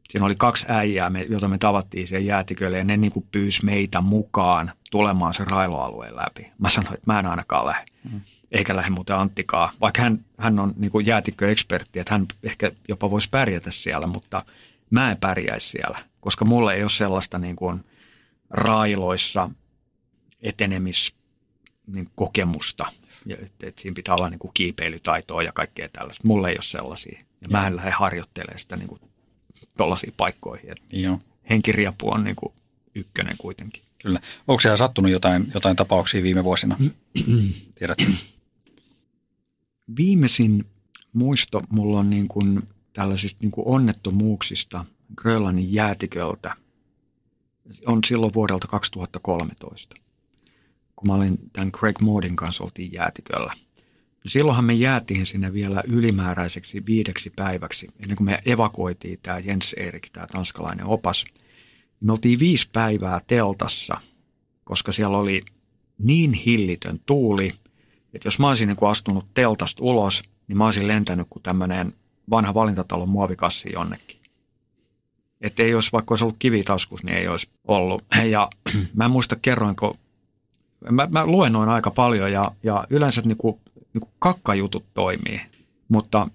Siinä 0.09 0.25
oli 0.25 0.35
kaksi 0.35 0.65
äijää, 0.69 1.11
joita 1.29 1.47
me 1.47 1.57
tavattiin 1.57 2.07
sen 2.07 2.25
jäätikölle 2.25 2.77
ja 2.77 2.83
ne 2.83 2.97
niin 2.97 3.11
kuin 3.11 3.25
pyysi 3.31 3.65
meitä 3.65 4.01
mukaan 4.01 4.71
tulemaan 4.91 5.33
sen 5.33 5.47
railoalueen 5.47 6.15
läpi. 6.15 6.51
Mä 6.57 6.69
sanoin, 6.69 6.93
että 6.93 7.13
mä 7.13 7.19
en 7.19 7.25
ainakaan 7.25 7.65
lähde. 7.65 7.85
Mm. 8.11 8.21
Eikä 8.51 8.75
lähde 8.75 8.89
muuten 8.89 9.15
Anttikaa, 9.15 9.71
vaikka 9.81 10.01
hän, 10.01 10.19
hän 10.37 10.59
on 10.59 10.73
niin 10.77 10.91
kuin 10.91 11.05
jäätikköekspertti, 11.05 11.99
että 11.99 12.13
hän 12.13 12.25
ehkä 12.43 12.71
jopa 12.87 13.11
voisi 13.11 13.29
pärjätä 13.29 13.71
siellä, 13.71 14.07
mutta 14.07 14.45
mä 14.89 15.11
en 15.11 15.17
pärjäisi 15.17 15.69
siellä, 15.69 15.99
koska 16.19 16.45
mulle 16.45 16.73
ei 16.73 16.83
ole 16.83 16.89
sellaista 16.89 17.37
niin 17.39 17.55
kuin– 17.55 17.83
railoissa 18.53 19.49
etenemis 20.41 21.15
niin 21.87 22.09
kokemusta. 22.15 22.85
Ja, 23.25 23.37
että, 23.41 23.67
että 23.67 23.81
siinä 23.81 23.95
pitää 23.95 24.15
olla 24.15 24.29
niin 24.29 24.39
kuin 24.39 24.51
kiipeilytaitoa 24.53 25.43
ja 25.43 25.51
kaikkea 25.51 25.89
tällaista. 25.89 26.27
Mulla 26.27 26.49
ei 26.49 26.55
ole 26.55 26.61
sellaisia. 26.61 27.19
Ja 27.41 27.47
mä 27.47 27.67
en 27.67 27.75
lähde 27.75 27.91
harjoittelemaan 27.91 28.59
sitä 28.59 28.75
niin 28.75 28.99
tuollaisiin 29.77 30.13
paikkoihin. 30.17 30.71
Että 30.71 30.83
Joo. 30.91 31.19
Henkiriapu 31.49 32.11
on 32.11 32.23
niin 32.23 32.35
kuin 32.35 32.53
ykkönen 32.95 33.35
kuitenkin. 33.37 33.83
Kyllä. 34.03 34.19
Onko 34.47 34.59
siellä 34.59 34.77
sattunut 34.77 35.11
jotain, 35.11 35.51
jotain 35.53 35.75
tapauksia 35.75 36.23
viime 36.23 36.43
vuosina? 36.43 36.77
Tiedätkö? 37.79 38.05
Viimeisin 39.97 40.65
muisto 41.13 41.63
mulla 41.69 41.99
on 41.99 42.09
niin 42.09 42.27
kuin 42.27 42.67
tällaisista 42.93 43.37
niin 43.41 43.51
kuin 43.51 43.67
onnettomuuksista 43.67 44.85
Grönlannin 45.15 45.73
jäätiköltä. 45.73 46.55
On 47.85 48.03
silloin 48.03 48.33
vuodelta 48.33 48.67
2013, 48.67 49.95
kun 50.95 51.07
mä 51.07 51.13
olin 51.13 51.37
tämän 51.53 51.71
Craig 51.71 51.99
Moodin 51.99 52.35
kanssa 52.35 52.63
oltiin 52.63 52.93
jäätiköllä. 52.93 53.53
Silloinhan 54.25 54.65
me 54.65 54.73
jäätiin 54.73 55.25
sinne 55.25 55.53
vielä 55.53 55.83
ylimääräiseksi 55.87 56.85
viideksi 56.85 57.29
päiväksi, 57.35 57.87
ennen 57.99 58.17
kuin 58.17 58.25
me 58.25 58.41
evakuoitiin 58.45 59.19
tämä 59.23 59.39
Jens 59.39 59.73
Erik, 59.73 60.09
tämä 60.13 60.27
tanskalainen 60.27 60.85
opas. 60.85 61.25
Me 61.99 62.11
oltiin 62.11 62.39
viisi 62.39 62.69
päivää 62.73 63.21
teltassa, 63.27 64.01
koska 64.63 64.91
siellä 64.91 65.17
oli 65.17 65.41
niin 65.97 66.33
hillitön 66.33 66.99
tuuli, 67.05 67.51
että 68.13 68.27
jos 68.27 68.39
mä 68.39 68.47
olisin 68.47 68.67
niin 68.67 68.89
astunut 68.89 69.25
teltasta 69.33 69.83
ulos, 69.83 70.23
niin 70.47 70.57
mä 70.57 70.65
olisin 70.65 70.87
lentänyt 70.87 71.27
kuin 71.29 71.43
tämmöinen 71.43 71.93
vanha 72.29 72.53
valintatalon 72.53 73.09
muovikassi 73.09 73.71
jonnekin. 73.73 74.17
Että 75.41 75.63
ei 75.63 75.73
olisi, 75.73 75.91
vaikka 75.91 76.11
olisi 76.11 76.23
ollut 76.23 76.35
kivitaskus, 76.39 77.03
niin 77.03 77.17
ei 77.17 77.27
olisi 77.27 77.49
ollut. 77.67 78.03
Ja 78.29 78.49
mä 78.95 79.05
en 79.05 79.11
muista 79.11 79.35
kerroinko, 79.35 79.97
mä, 80.91 81.07
mä 81.11 81.25
luennoin 81.25 81.69
aika 81.69 81.91
paljon 81.91 82.31
ja, 82.31 82.51
ja 82.63 82.87
yleensä 82.89 83.21
niin 83.21 83.37
kuin, 83.37 83.59
niin 83.93 84.01
kuin 84.01 84.11
kakkajutut 84.19 84.85
toimii. 84.93 85.41
Mutta 85.89 86.27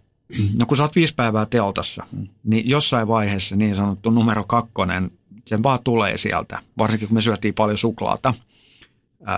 no 0.61 0.67
kun 0.67 0.77
sä 0.77 0.83
oot 0.83 0.97
viisi 0.97 1.15
päivää 1.15 1.47
teltassa, 1.47 2.07
niin 2.45 2.69
jossain 2.69 3.09
vaiheessa 3.09 3.57
niin 3.57 3.77
sanottu 3.77 4.11
numero 4.11 4.45
kakkonen, 4.45 5.11
sen 5.47 5.63
vaan 5.63 5.79
tulee 5.85 6.19
sieltä. 6.19 6.63
Varsinkin 6.79 7.09
kun 7.09 7.15
me 7.15 7.21
syötiin 7.21 7.55
paljon 7.55 7.79
suklaata, 7.79 8.35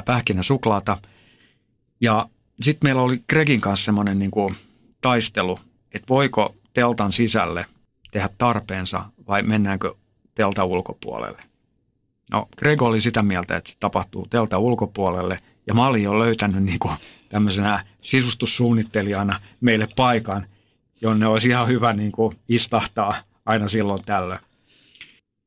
pähkinäsuklaata. 0.05 0.99
Ja 2.01 2.29
sitten 2.61 2.87
meillä 2.89 3.03
oli 3.03 3.23
Gregin 3.29 3.61
kanssa 3.61 3.85
semmoinen 3.85 4.19
niin 4.19 4.57
taistelu, 5.01 5.59
että 5.93 6.09
voiko 6.09 6.55
teltan 6.73 7.13
sisälle 7.13 7.67
tehdä 8.11 8.29
tarpeensa 8.39 9.05
vai 9.29 9.43
mennäänkö 9.43 9.95
teltan 10.35 10.67
ulkopuolelle. 10.67 11.50
No, 12.31 12.49
Greg 12.59 12.83
oli 12.83 13.01
sitä 13.01 13.23
mieltä, 13.23 13.57
että 13.57 13.71
se 13.71 13.77
tapahtuu 13.81 14.27
telta 14.27 14.59
ulkopuolelle, 14.59 15.39
ja 15.67 15.75
mä 15.75 15.87
olin 15.87 16.03
jo 16.03 16.19
löytänyt 16.19 16.63
niin 16.63 16.79
kuin 16.79 16.95
tämmöisenä 17.29 17.87
sisustussuunnittelijana 18.03 19.41
meille 19.61 19.89
paikan, 19.97 20.47
jonne 21.01 21.27
olisi 21.27 21.49
ihan 21.49 21.69
hyvä 21.69 21.93
niin 21.93 22.13
kuin 22.13 22.37
istahtaa 22.49 23.15
aina 23.47 23.69
silloin 23.69 24.05
tällöin. 24.05 24.41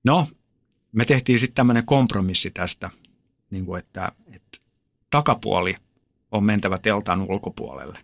No, 0.04 0.28
me 0.92 1.06
tehtiin 1.06 1.40
sitten 1.40 1.56
tämmöinen 1.56 1.86
kompromissi 1.86 2.52
tästä, 2.52 2.90
niin 3.50 3.66
kuin 3.66 3.80
että, 3.80 4.12
että 4.34 4.58
takapuoli 5.10 5.76
on 6.32 6.44
mentävä 6.44 6.78
teltan 6.78 7.22
ulkopuolelle. 7.22 8.00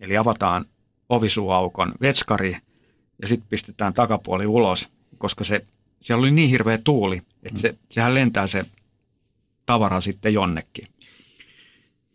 Eli 0.00 0.16
avataan 0.16 0.64
ovisuuaukon 1.08 1.92
vetskari 2.00 2.56
ja 3.22 3.28
sitten 3.28 3.48
pistetään 3.48 3.94
takapuoli 3.94 4.46
ulos, 4.46 4.88
koska 5.18 5.44
se, 5.44 5.66
siellä 6.04 6.20
oli 6.20 6.30
niin 6.30 6.50
hirveä 6.50 6.78
tuuli, 6.84 7.22
että 7.42 7.60
se, 7.60 7.74
sehän 7.90 8.14
lentää 8.14 8.46
se 8.46 8.64
tavara 9.66 10.00
sitten 10.00 10.34
jonnekin. 10.34 10.88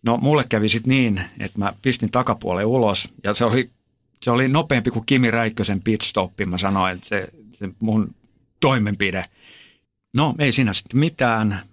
No 0.03 0.17
mulle 0.17 0.45
kävi 0.49 0.69
sitten 0.69 0.89
niin, 0.89 1.21
että 1.39 1.59
mä 1.59 1.73
pistin 1.81 2.11
takapuolen 2.11 2.65
ulos 2.65 3.13
ja 3.23 3.33
se 3.33 3.45
oli, 3.45 3.69
se 4.23 4.31
oli 4.31 4.47
nopeampi 4.47 4.91
kuin 4.91 5.05
Kimi 5.05 5.31
Räikkösen 5.31 5.81
pitstoppi. 5.81 6.45
Mä 6.45 6.57
sanoin, 6.57 6.95
että 6.95 7.09
se, 7.09 7.27
se 7.59 7.69
mun 7.79 8.15
toimenpide. 8.59 9.23
No 10.13 10.35
ei 10.39 10.51
siinä 10.51 10.73
sitten 10.73 10.99
mitään. 10.99 11.69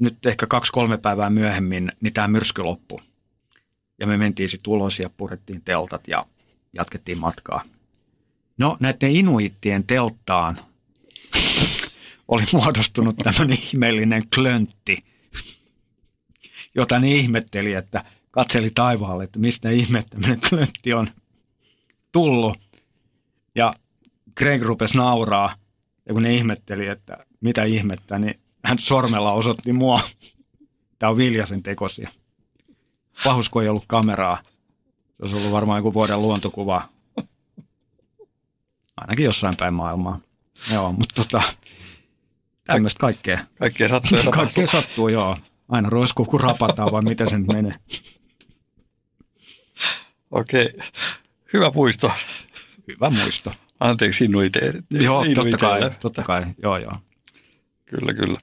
Nyt 0.00 0.26
ehkä 0.26 0.46
kaksi-kolme 0.46 0.98
päivää 0.98 1.30
myöhemmin, 1.30 1.92
niin 2.00 2.12
tämä 2.12 2.28
myrsky 2.28 2.62
loppui. 2.62 3.00
Ja 3.98 4.06
me 4.06 4.16
mentiin 4.16 4.48
sitten 4.48 4.72
ulos 4.72 5.00
ja 5.00 5.10
purettiin 5.16 5.62
teltat 5.64 6.08
ja 6.08 6.26
jatkettiin 6.72 7.18
matkaa. 7.18 7.64
No 8.58 8.76
näiden 8.80 9.10
inuittien 9.10 9.84
telttaan 9.84 10.58
oli 12.28 12.44
muodostunut 12.52 13.16
tämmöinen 13.16 13.58
ihmeellinen 13.62 14.22
klöntti, 14.34 15.04
jota 16.74 16.98
ne 16.98 17.14
ihmetteli, 17.14 17.72
että 17.72 18.04
katseli 18.30 18.70
taivaalle, 18.74 19.24
että 19.24 19.38
mistä 19.38 19.70
ihme 19.70 20.04
tämmöinen 20.10 20.40
klöntti 20.48 20.92
on 20.92 21.10
tullut. 22.12 22.58
Ja 23.54 23.74
Greg 24.36 24.62
rupesi 24.62 24.96
nauraa, 24.96 25.54
ja 26.06 26.14
kun 26.14 26.22
ne 26.22 26.34
ihmetteli, 26.34 26.86
että 26.86 27.26
mitä 27.40 27.64
ihmettä, 27.64 28.18
niin 28.18 28.40
hän 28.64 28.78
sormella 28.78 29.32
osoitti 29.32 29.72
mua. 29.72 30.00
Tämä 30.98 31.10
on 31.10 31.16
Viljasen 31.16 31.62
tekosia. 31.62 32.10
Pahus, 33.24 33.50
ei 33.62 33.68
ollut 33.68 33.84
kameraa. 33.86 34.42
Se 34.42 35.22
olisi 35.22 35.36
ollut 35.36 35.52
varmaan 35.52 35.78
joku 35.78 35.94
vuoden 35.94 36.22
luontokuva. 36.22 36.88
Ainakin 38.96 39.24
jossain 39.24 39.56
päin 39.56 39.74
maailmaa. 39.74 40.20
Joo, 40.72 40.92
mutta 40.92 41.14
tota, 41.14 41.42
tämmöistä 42.64 43.00
kaikkea. 43.00 43.38
Kaikkea 43.58 43.88
sattuu 43.88 44.18
ja 44.18 44.30
Kaikkea 44.40 44.66
sattuu, 44.66 45.08
joo. 45.08 45.36
Aina 45.68 45.90
roiskuu, 45.90 46.24
kun 46.24 46.40
rapataan, 46.40 46.92
vai 46.92 47.02
miten 47.02 47.30
sen 47.30 47.46
menee. 47.52 47.74
Okei. 50.30 50.68
Hyvä 51.52 51.70
muisto. 51.74 52.12
Hyvä 52.88 53.10
muisto. 53.10 53.52
Anteeksi 53.80 54.24
inuite. 54.24 54.60
Joo, 54.90 55.24
totta 55.34 55.58
kai, 55.58 55.90
totta 56.00 56.22
kai. 56.22 56.42
Joo, 56.62 56.78
joo. 56.78 56.96
Kyllä, 57.84 58.14
kyllä. 58.14 58.40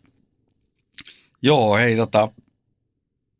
Joo, 1.42 1.78
hei 1.78 1.96
tota, 1.96 2.32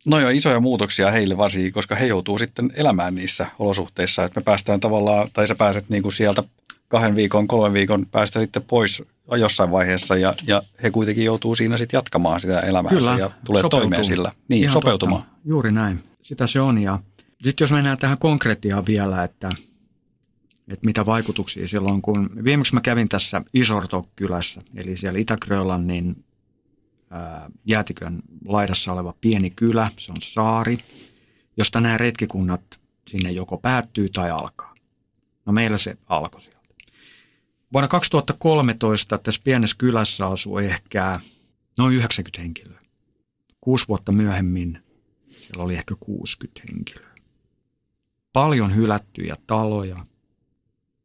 no 0.06 0.20
jo 0.20 0.28
isoja 0.28 0.60
muutoksia 0.60 1.10
heille 1.10 1.36
varsinkin, 1.36 1.72
koska 1.72 1.94
he 1.94 2.06
joutuu 2.06 2.38
sitten 2.38 2.72
elämään 2.74 3.14
niissä 3.14 3.46
olosuhteissa, 3.58 4.24
että 4.24 4.40
me 4.40 4.44
päästään 4.44 4.80
tavallaan, 4.80 5.30
tai 5.32 5.48
sä 5.48 5.54
pääset 5.54 5.88
niin 5.88 6.02
kuin 6.02 6.12
sieltä 6.12 6.42
kahden 6.88 7.16
viikon, 7.16 7.48
kolmen 7.48 7.72
viikon 7.72 8.06
päästä 8.06 8.40
sitten 8.40 8.62
pois 8.62 9.02
jossain 9.38 9.70
vaiheessa 9.70 10.16
ja, 10.16 10.34
ja 10.46 10.62
he 10.82 10.90
kuitenkin 10.90 11.24
joutuu 11.24 11.54
siinä 11.54 11.76
sitten 11.76 11.98
jatkamaan 11.98 12.40
sitä 12.40 12.60
elämäänsä 12.60 13.00
Kyllä, 13.00 13.18
ja 13.18 13.30
tulee 13.44 13.62
sopeutuu. 13.62 13.80
toimeen 13.80 14.04
sillä. 14.04 14.32
Niin, 14.48 14.62
Ihan 14.62 14.72
sopeutumaan. 14.72 15.22
Totta. 15.22 15.38
Juuri 15.44 15.72
näin. 15.72 16.04
Sitä 16.22 16.46
se 16.46 16.60
on. 16.60 16.78
Ja 16.78 16.98
sitten 17.44 17.64
jos 17.64 17.72
mennään 17.72 17.98
tähän 17.98 18.18
konkretiaan 18.18 18.86
vielä, 18.86 19.24
että, 19.24 19.48
että 20.68 20.86
mitä 20.86 21.06
vaikutuksia 21.06 21.68
silloin, 21.68 22.02
kun 22.02 22.30
viimeksi 22.44 22.74
mä 22.74 22.80
kävin 22.80 23.08
tässä 23.08 23.42
Isortok-kylässä, 23.54 24.60
eli 24.74 24.96
siellä 24.96 25.18
Itä-Grönlannin 25.18 26.24
ää, 27.10 27.50
jäätikön 27.64 28.22
laidassa 28.44 28.92
oleva 28.92 29.14
pieni 29.20 29.50
kylä, 29.50 29.90
se 29.98 30.12
on 30.12 30.18
saari, 30.22 30.78
josta 31.56 31.80
nämä 31.80 31.98
retkikunnat 31.98 32.62
sinne 33.08 33.30
joko 33.30 33.58
päättyy 33.58 34.08
tai 34.08 34.30
alkaa. 34.30 34.74
No 35.46 35.52
meillä 35.52 35.78
se 35.78 35.96
alkoi 36.06 36.42
sieltä. 36.42 36.57
Vuonna 37.72 37.88
2013 37.88 39.18
tässä 39.18 39.40
pienessä 39.44 39.76
kylässä 39.78 40.26
asui 40.26 40.66
ehkä 40.66 41.20
noin 41.78 41.94
90 41.96 42.42
henkilöä. 42.42 42.80
Kuusi 43.60 43.88
vuotta 43.88 44.12
myöhemmin 44.12 44.82
siellä 45.28 45.64
oli 45.64 45.74
ehkä 45.74 45.94
60 46.00 46.60
henkilöä. 46.72 47.14
Paljon 48.32 48.76
hylättyjä 48.76 49.36
taloja. 49.46 50.06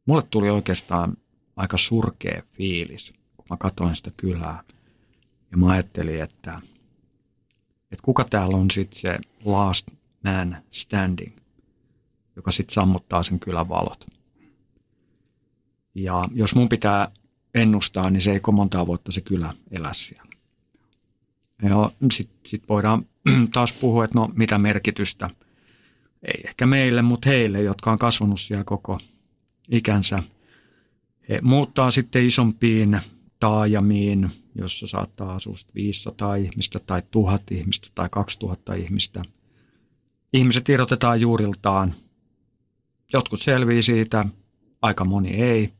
Mulle 0.06 0.22
tuli 0.30 0.50
oikeastaan 0.50 1.16
aika 1.56 1.78
surkea 1.78 2.42
fiilis, 2.52 3.12
kun 3.36 3.46
mä 3.50 3.56
katsoin 3.56 3.96
sitä 3.96 4.10
kylää. 4.16 4.62
Ja 5.50 5.56
mä 5.56 5.70
ajattelin, 5.70 6.22
että, 6.22 6.60
että 7.92 8.02
kuka 8.02 8.24
täällä 8.24 8.56
on 8.56 8.70
sitten 8.70 9.00
se 9.00 9.18
last 9.44 9.88
man 10.24 10.62
standing, 10.70 11.36
joka 12.36 12.50
sitten 12.50 12.74
sammuttaa 12.74 13.22
sen 13.22 13.40
kylän 13.40 13.68
valot. 13.68 14.06
Ja 15.94 16.28
jos 16.34 16.54
mun 16.54 16.68
pitää 16.68 17.10
ennustaa, 17.54 18.10
niin 18.10 18.20
se 18.20 18.32
ei 18.32 18.40
montaa 18.52 18.86
vuotta 18.86 19.12
se 19.12 19.20
kylä 19.20 19.54
elä 19.70 19.92
siellä. 19.92 20.30
Ja 21.62 21.90
sitten 22.12 22.38
sit 22.46 22.68
voidaan 22.68 23.06
taas 23.54 23.72
puhua, 23.72 24.04
että 24.04 24.18
no 24.18 24.30
mitä 24.34 24.58
merkitystä, 24.58 25.30
ei 26.22 26.42
ehkä 26.46 26.66
meille, 26.66 27.02
mutta 27.02 27.28
heille, 27.28 27.62
jotka 27.62 27.92
on 27.92 27.98
kasvanut 27.98 28.40
siellä 28.40 28.64
koko 28.64 28.98
ikänsä. 29.68 30.22
He 31.28 31.38
muuttaa 31.42 31.90
sitten 31.90 32.26
isompiin 32.26 33.00
taajamiin, 33.40 34.30
jossa 34.54 34.86
saattaa 34.86 35.34
asua 35.34 35.54
500 35.74 36.34
ihmistä 36.36 36.80
tai 36.86 37.02
1000 37.10 37.42
ihmistä 37.50 37.88
tai 37.94 38.08
2000 38.10 38.74
ihmistä. 38.74 39.22
Ihmiset 40.32 40.68
irrotetaan 40.68 41.20
juuriltaan. 41.20 41.92
Jotkut 43.12 43.40
selvii 43.40 43.82
siitä, 43.82 44.24
aika 44.82 45.04
moni 45.04 45.30
ei. 45.30 45.72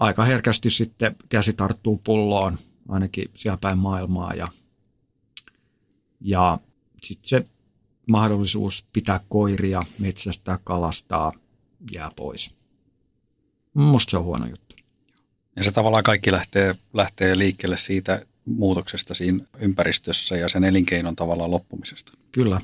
Aika 0.00 0.24
herkästi 0.24 0.70
sitten 0.70 1.16
käsi 1.28 1.52
tarttuu 1.52 2.00
pulloon, 2.04 2.58
ainakin 2.88 3.30
siellä 3.34 3.58
päin 3.60 3.78
maailmaa. 3.78 4.34
Ja, 4.34 4.46
ja 6.20 6.58
sitten 7.02 7.28
se 7.28 7.46
mahdollisuus 8.06 8.86
pitää 8.92 9.20
koiria, 9.28 9.82
metsästää, 9.98 10.58
kalastaa 10.64 11.32
jää 11.92 12.10
pois. 12.16 12.54
Musta 13.74 14.10
se 14.10 14.16
on 14.16 14.24
huono 14.24 14.46
juttu. 14.46 14.76
Ja 15.56 15.62
se 15.62 15.72
tavallaan 15.72 16.04
kaikki 16.04 16.32
lähtee, 16.32 16.76
lähtee 16.92 17.38
liikkeelle 17.38 17.76
siitä 17.76 18.26
muutoksesta 18.44 19.14
siinä 19.14 19.44
ympäristössä 19.58 20.36
ja 20.36 20.48
sen 20.48 20.64
elinkeinon 20.64 21.16
tavallaan 21.16 21.50
loppumisesta. 21.50 22.12
Kyllä. 22.32 22.60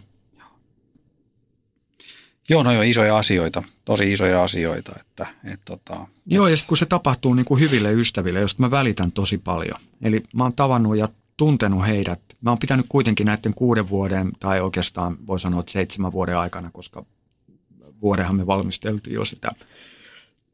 Joo, 2.50 2.62
no 2.62 2.72
jo 2.72 2.82
isoja 2.82 3.18
asioita, 3.18 3.62
tosi 3.84 4.12
isoja 4.12 4.42
asioita. 4.42 4.92
Että, 5.00 5.26
et, 5.44 5.60
tota, 5.64 6.06
Joo, 6.26 6.48
ja 6.48 6.56
kun 6.66 6.76
se 6.76 6.86
tapahtuu 6.86 7.34
niin 7.34 7.44
kuin 7.44 7.60
hyville 7.60 7.92
ystäville, 7.92 8.40
joista 8.40 8.62
mä 8.62 8.70
välitän 8.70 9.12
tosi 9.12 9.38
paljon. 9.38 9.80
Eli 10.02 10.22
mä 10.34 10.42
oon 10.42 10.52
tavannut 10.52 10.96
ja 10.96 11.08
tuntenut 11.36 11.86
heidät. 11.86 12.20
Mä 12.40 12.50
oon 12.50 12.58
pitänyt 12.58 12.86
kuitenkin 12.88 13.26
näiden 13.26 13.54
kuuden 13.54 13.88
vuoden, 13.88 14.32
tai 14.40 14.60
oikeastaan 14.60 15.16
voi 15.26 15.40
sanoa, 15.40 15.60
että 15.60 15.72
seitsemän 15.72 16.12
vuoden 16.12 16.38
aikana, 16.38 16.70
koska 16.72 17.04
vuodenhan 18.02 18.36
me 18.36 18.46
valmisteltiin 18.46 19.14
jo 19.14 19.24
sitä 19.24 19.52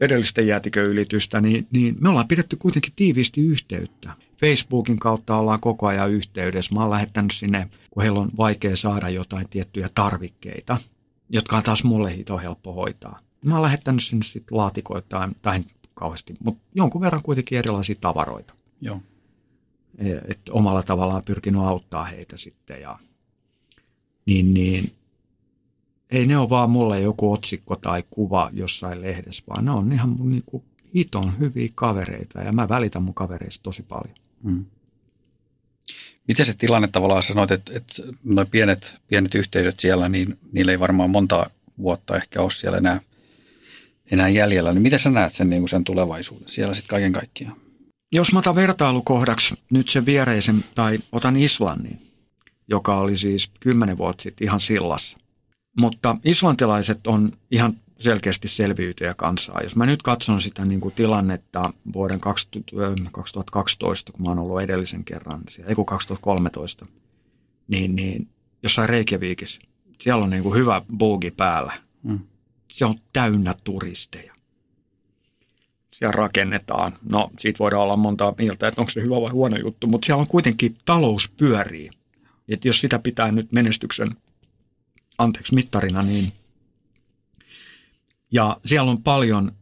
edellistä 0.01 0.43
jäätiköylitystä, 0.43 1.41
niin, 1.41 1.67
niin 1.71 1.97
me 2.01 2.09
ollaan 2.09 2.29
pidetty 2.29 2.57
kuitenkin 2.57 2.93
tiiviisti 2.97 3.41
yhteyttä. 3.41 4.11
Facebookin 4.41 4.99
kautta 4.99 5.37
ollaan 5.37 5.61
koko 5.61 5.87
ajan 5.87 6.11
yhteydessä. 6.11 6.75
Mä 6.75 6.81
oon 6.81 6.91
lähettänyt 6.91 7.33
sinne, 7.33 7.69
kun 7.91 8.03
heillä 8.03 8.21
on 8.21 8.31
vaikea 8.37 8.77
saada 8.77 9.09
jotain 9.09 9.49
tiettyjä 9.49 9.91
tarvikkeita, 9.95 10.79
jotka 11.33 11.57
on 11.57 11.63
taas 11.63 11.85
mulle 11.85 12.17
hito 12.17 12.39
helppo 12.39 12.73
hoitaa. 12.73 13.19
Mä 13.45 13.55
oon 13.55 13.63
lähettänyt 13.63 14.03
sinne 14.03 14.25
sitten 14.25 14.59
laatikoita, 14.59 15.29
tai 15.43 15.65
kauheasti, 15.95 16.35
mutta 16.45 16.63
jonkun 16.75 17.01
verran 17.01 17.23
kuitenkin 17.23 17.59
erilaisia 17.59 17.97
tavaroita. 18.01 18.55
joo. 18.81 19.01
Että 20.29 20.53
omalla 20.53 20.83
tavallaan 20.83 21.23
pyrkinyt 21.23 21.63
auttaa 21.63 22.05
heitä 22.05 22.37
sitten. 22.37 22.81
Ja, 22.81 22.99
niin, 24.27 24.55
niin 24.55 24.93
ei 26.11 26.27
ne 26.27 26.39
ole 26.39 26.49
vaan 26.49 26.71
mulle 26.71 27.01
joku 27.01 27.33
otsikko 27.33 27.77
tai 27.77 28.05
kuva 28.11 28.51
jossain 28.53 29.03
lehdessä, 29.03 29.45
vaan 29.49 29.65
ne 29.65 29.71
on 29.71 29.93
ihan 29.93 30.09
mun 30.09 30.31
niinku 30.31 30.65
hiton 30.95 31.39
hyviä 31.39 31.69
kavereita 31.75 32.41
ja 32.41 32.53
mä 32.53 32.69
välitän 32.69 33.03
mun 33.03 33.15
kavereista 33.15 33.63
tosi 33.63 33.83
paljon. 33.83 34.17
Mm. 34.43 34.65
Miten 36.29 36.47
se 36.47 36.55
tilanne 36.55 36.89
tavallaan 36.89 37.23
sanoit, 37.23 37.51
että, 37.51 37.73
että 37.77 38.03
noin 38.25 38.49
pienet, 38.49 38.97
pienet 39.09 39.35
yhteydet 39.35 39.81
siellä, 39.81 40.09
niin 40.09 40.39
niillä 40.53 40.73
ei 40.73 40.81
varmaan 40.81 41.11
monta 41.11 41.51
vuotta 41.79 42.17
ehkä 42.17 42.43
ole 42.43 42.51
siellä 42.51 42.79
enää, 42.79 43.01
enää 44.11 44.29
jäljellä. 44.29 44.73
Niin 44.73 44.83
miten 44.83 44.99
sä 44.99 45.11
näet 45.11 45.33
sen, 45.33 45.51
niin 45.51 45.69
sen 45.69 45.85
tulevaisuuden 45.85 46.49
siellä 46.49 46.75
sitten 46.75 46.89
kaiken 46.89 47.13
kaikkiaan? 47.13 47.57
Jos 48.13 48.33
mä 48.33 48.39
otan 48.39 48.55
vertailukohdaksi 48.55 49.55
nyt 49.71 49.89
se 49.89 50.07
viereisen, 50.07 50.65
tai 50.75 50.99
otan 51.13 51.37
Islannin, 51.37 52.13
joka 52.69 52.99
oli 52.99 53.17
siis 53.17 53.51
kymmenen 53.61 53.99
vuotta 53.99 54.23
sitten 54.23 54.47
ihan 54.47 54.61
sillassa. 54.61 55.19
Mutta 55.79 56.17
islantilaiset 56.25 57.07
on 57.07 57.33
ihan 57.51 57.77
selkeästi 57.99 58.49
selviytyjä 58.49 59.15
kansaa. 59.15 59.61
Jos 59.63 59.77
mä 59.77 59.87
nyt 59.87 60.03
katson 60.03 60.41
sitä 60.41 60.65
niin 60.65 60.81
kuin 60.81 60.95
tilannetta 60.95 61.73
vuoden 61.93 62.21
2012, 62.21 64.13
kun 64.13 64.23
mä 64.23 64.29
oon 64.29 64.39
ollut 64.39 64.63
edellisen 64.63 65.05
kerran, 65.05 65.43
ei 65.67 65.75
kun 65.75 65.87
2013, 65.87 66.87
niin, 67.69 67.97
niin 67.97 68.29
jossain 68.63 68.89
Reykjavikissa, 68.89 69.61
siellä 70.01 70.25
on 70.25 70.31
niin 70.31 70.43
kuin 70.43 70.55
hyvä 70.55 70.83
boogi 70.97 71.31
päällä. 71.31 71.73
Mm. 72.03 72.19
Se 72.69 72.85
on 72.85 72.95
täynnä 73.13 73.55
turisteja. 73.65 74.35
Siellä 75.91 76.13
rakennetaan. 76.13 76.93
No, 77.03 77.31
siitä 77.39 77.59
voidaan 77.59 77.83
olla 77.83 77.97
montaa 77.97 78.35
mieltä, 78.39 78.69
että 78.69 78.81
onko 78.81 78.91
se 78.91 79.03
hyvä 79.03 79.21
vai 79.21 79.31
huono 79.31 79.57
juttu, 79.57 79.87
mutta 79.87 80.07
siellä 80.07 80.21
on 80.21 80.27
kuitenkin 80.27 80.77
talous 80.85 81.31
pyörii. 81.37 81.91
Et 82.49 82.65
jos 82.65 82.81
sitä 82.81 82.99
pitää 82.99 83.33
nyt 83.33 83.53
menestyksen 83.53 84.17
anteeksi 85.19 85.55
mittarina, 85.55 86.03
niin 86.03 86.33
ja 88.33 88.61
siellä 88.67 88.91
on 88.91 89.03
paljon, 89.03 89.53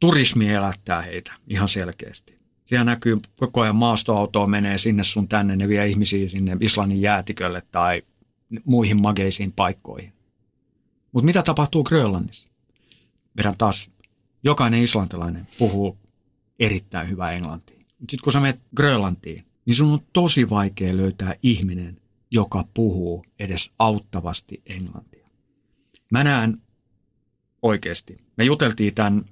turismi 0.00 0.48
elättää 0.48 1.02
heitä 1.02 1.32
ihan 1.48 1.68
selkeästi. 1.68 2.38
Siellä 2.64 2.84
näkyy 2.84 3.20
koko 3.36 3.60
ajan 3.60 3.76
maastoautoa 3.76 4.46
menee 4.46 4.78
sinne 4.78 5.04
sun 5.04 5.28
tänne, 5.28 5.56
ne 5.56 5.68
vie 5.68 5.88
ihmisiä 5.88 6.28
sinne 6.28 6.56
Islannin 6.60 7.00
jäätikölle 7.00 7.62
tai 7.72 8.02
muihin 8.64 9.02
mageisiin 9.02 9.52
paikkoihin. 9.52 10.12
Mutta 11.12 11.26
mitä 11.26 11.42
tapahtuu 11.42 11.84
Grönlannissa? 11.84 12.48
Meidän 13.34 13.54
taas 13.58 13.90
jokainen 14.44 14.82
islantilainen 14.82 15.46
puhuu 15.58 15.98
erittäin 16.58 17.10
hyvää 17.10 17.32
englantia. 17.32 17.78
Sitten 17.78 18.18
kun 18.24 18.32
sä 18.32 18.40
menet 18.40 18.60
Grönlantiin, 18.76 19.44
niin 19.66 19.74
sun 19.74 19.92
on 19.92 20.00
tosi 20.12 20.50
vaikea 20.50 20.96
löytää 20.96 21.34
ihminen, 21.42 21.96
joka 22.30 22.64
puhuu 22.74 23.26
edes 23.38 23.70
auttavasti 23.78 24.62
englantia. 24.66 25.28
Mä 26.10 26.24
näen 26.24 26.62
oikeasti. 27.64 28.18
Me 28.36 28.44
juteltiin 28.44 28.94
tämän, 28.94 29.24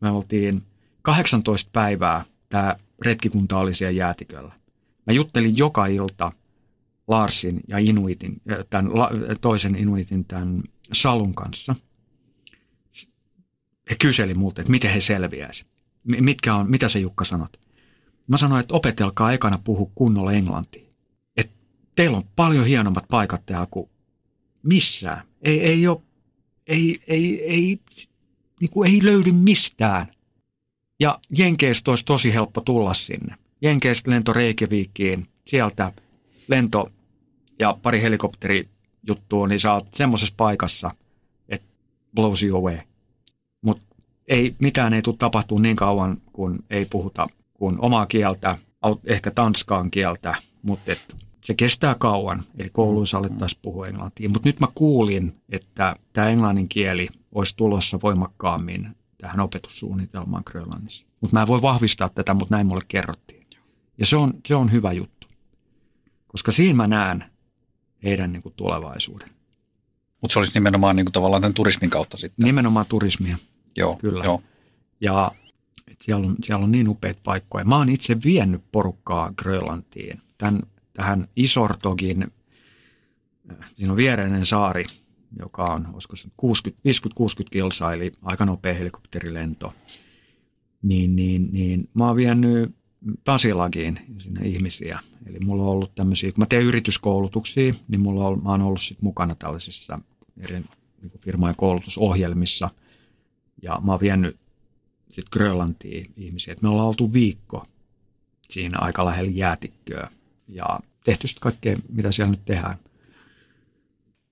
me 0.00 0.10
oltiin 0.10 0.62
18 1.02 1.70
päivää, 1.72 2.24
tämä 2.48 2.76
retkikunta 3.04 3.58
oli 3.58 3.74
siellä 3.74 3.98
jäätiköllä. 3.98 4.52
Mä 5.06 5.12
juttelin 5.12 5.56
joka 5.56 5.86
ilta 5.86 6.32
Larsin 7.08 7.60
ja 7.68 7.78
Inuitin, 7.78 8.42
tämän 8.70 8.90
toisen 9.40 9.76
Inuitin, 9.76 10.24
tämän 10.24 10.62
Salun 10.92 11.34
kanssa. 11.34 11.74
He 13.90 13.94
kyseli 13.94 14.34
multa, 14.34 14.60
että 14.60 14.70
miten 14.70 14.90
he 14.90 15.00
selviäisivät. 15.00 15.70
Mitkä 16.04 16.54
on, 16.54 16.70
mitä 16.70 16.88
se 16.88 16.98
Jukka 16.98 17.24
sanot? 17.24 17.60
Mä 18.26 18.36
sanoin, 18.36 18.60
että 18.60 18.74
opetelkaa 18.74 19.32
ekana 19.32 19.58
puhu 19.64 19.92
kunnolla 19.94 20.32
englantia. 20.32 20.90
Et 21.36 21.50
teillä 21.94 22.16
on 22.16 22.24
paljon 22.36 22.66
hienommat 22.66 23.04
paikat 23.10 23.46
täällä 23.46 23.66
kuin 23.70 23.90
missään. 24.62 25.22
Ei, 25.42 25.60
ei 25.60 25.86
ole 25.88 26.02
ei, 26.66 27.00
ei, 27.06 27.44
ei, 27.44 27.78
niin 28.60 28.70
kuin 28.70 28.90
ei 28.90 29.00
löydy 29.04 29.32
mistään. 29.32 30.06
Ja 31.00 31.18
Jenkeistä 31.38 31.90
olisi 31.90 32.04
tosi 32.04 32.34
helppo 32.34 32.60
tulla 32.60 32.94
sinne. 32.94 33.36
Jenkeistä 33.60 34.10
lento 34.10 34.32
Reykjavikiin, 34.32 35.26
sieltä 35.46 35.92
lento 36.48 36.92
ja 37.58 37.78
pari 37.82 38.02
helikopterijuttua, 38.02 39.48
niin 39.48 39.60
sä 39.60 39.74
oot 39.74 39.86
semmoisessa 39.94 40.34
paikassa, 40.36 40.90
että 41.48 41.68
blows 42.14 42.42
you 42.42 42.58
away. 42.58 42.78
Mutta 43.62 43.82
ei, 44.28 44.54
mitään 44.58 44.94
ei 44.94 45.02
tule 45.02 45.16
tapahtua 45.18 45.60
niin 45.60 45.76
kauan, 45.76 46.22
kun 46.32 46.64
ei 46.70 46.84
puhuta 46.84 47.26
kuin 47.54 47.76
omaa 47.80 48.06
kieltä, 48.06 48.58
ehkä 49.04 49.30
tanskaan 49.30 49.90
kieltä, 49.90 50.34
mutta 50.62 50.92
se 51.44 51.54
kestää 51.54 51.94
kauan, 51.94 52.44
eli 52.58 52.70
kouluissa 52.70 53.18
alettaisiin 53.18 53.60
puhua 53.62 53.86
englantia. 53.86 54.28
Mutta 54.28 54.48
nyt 54.48 54.60
mä 54.60 54.68
kuulin, 54.74 55.36
että 55.48 55.96
tämä 56.12 56.28
englannin 56.28 56.68
kieli 56.68 57.08
olisi 57.34 57.56
tulossa 57.56 57.98
voimakkaammin 58.02 58.96
tähän 59.18 59.40
opetussuunnitelmaan 59.40 60.42
Grönlannissa. 60.46 61.06
Mutta 61.20 61.36
mä 61.36 61.42
en 61.42 61.48
voi 61.48 61.62
vahvistaa 61.62 62.08
tätä, 62.08 62.34
mutta 62.34 62.54
näin 62.54 62.66
mulle 62.66 62.84
kerrottiin. 62.88 63.46
Ja 63.98 64.06
se 64.06 64.16
on, 64.16 64.34
se 64.46 64.54
on 64.54 64.72
hyvä 64.72 64.92
juttu, 64.92 65.26
koska 66.26 66.52
siinä 66.52 66.74
mä 66.74 66.86
näen 66.86 67.24
heidän 68.04 68.32
niin 68.32 68.42
kuin, 68.42 68.54
tulevaisuuden. 68.56 69.30
Mutta 70.20 70.32
se 70.32 70.38
olisi 70.38 70.54
nimenomaan 70.54 70.96
niin 70.96 71.06
kuin, 71.06 71.12
tavallaan 71.12 71.42
tämän 71.42 71.54
turismin 71.54 71.90
kautta 71.90 72.16
sitten. 72.16 72.44
Nimenomaan 72.44 72.86
turismia, 72.88 73.38
Joo, 73.76 73.96
kyllä. 73.96 74.24
Joo. 74.24 74.42
Ja 75.00 75.32
siellä 76.02 76.26
on, 76.26 76.36
siellä 76.44 76.64
on 76.64 76.72
niin 76.72 76.88
upeita 76.88 77.20
paikkoja. 77.24 77.64
Mä 77.64 77.76
oon 77.76 77.88
itse 77.88 78.16
vienyt 78.24 78.62
porukkaa 78.72 79.32
Grönlantiin. 79.36 80.20
Tämän 80.38 80.60
tähän 80.94 81.28
Isortogin, 81.36 82.32
siinä 83.76 83.92
on 83.92 83.96
viereinen 83.96 84.46
saari, 84.46 84.84
joka 85.38 85.64
on, 85.64 85.88
olisiko 85.92 86.16
se 86.16 86.28
50-60 86.28 86.30
kilsaa, 87.50 87.94
eli 87.94 88.12
aika 88.22 88.44
nopea 88.44 88.74
helikopterilento. 88.74 89.74
Niin, 90.82 91.16
niin, 91.16 91.48
niin 91.52 91.88
mä 91.94 92.06
oon 92.06 92.16
vienyt 92.16 92.74
Tasilagiin 93.24 94.00
sinne 94.18 94.48
ihmisiä. 94.48 95.00
Eli 95.26 95.38
mulla 95.38 95.62
on 95.62 95.68
ollut 95.68 95.94
tämmöisiä, 95.94 96.32
kun 96.32 96.42
mä 96.42 96.46
teen 96.46 96.62
yrityskoulutuksia, 96.62 97.74
niin 97.88 98.00
mulla 98.00 98.26
on, 98.26 98.42
mä 98.42 98.50
oon 98.50 98.62
ollut 98.62 98.80
sit 98.80 99.02
mukana 99.02 99.34
tällaisissa 99.34 99.98
eri 100.40 100.54
niin 101.02 101.20
firmojen 101.20 101.56
koulutusohjelmissa. 101.56 102.70
Ja 103.62 103.80
mä 103.84 103.92
oon 103.92 104.00
vienyt 104.00 104.36
sitten 105.10 105.30
Grönlantiin 105.32 106.12
ihmisiä. 106.16 106.52
Et 106.52 106.62
me 106.62 106.68
ollaan 106.68 106.88
oltu 106.88 107.12
viikko 107.12 107.66
siinä 108.50 108.78
aika 108.78 109.04
lähellä 109.04 109.30
jäätikköä 109.30 110.10
ja 110.48 110.80
tehty 111.04 111.28
sitten 111.28 111.42
kaikkea, 111.42 111.76
mitä 111.92 112.12
siellä 112.12 112.30
nyt 112.30 112.44
tehdään. 112.44 112.78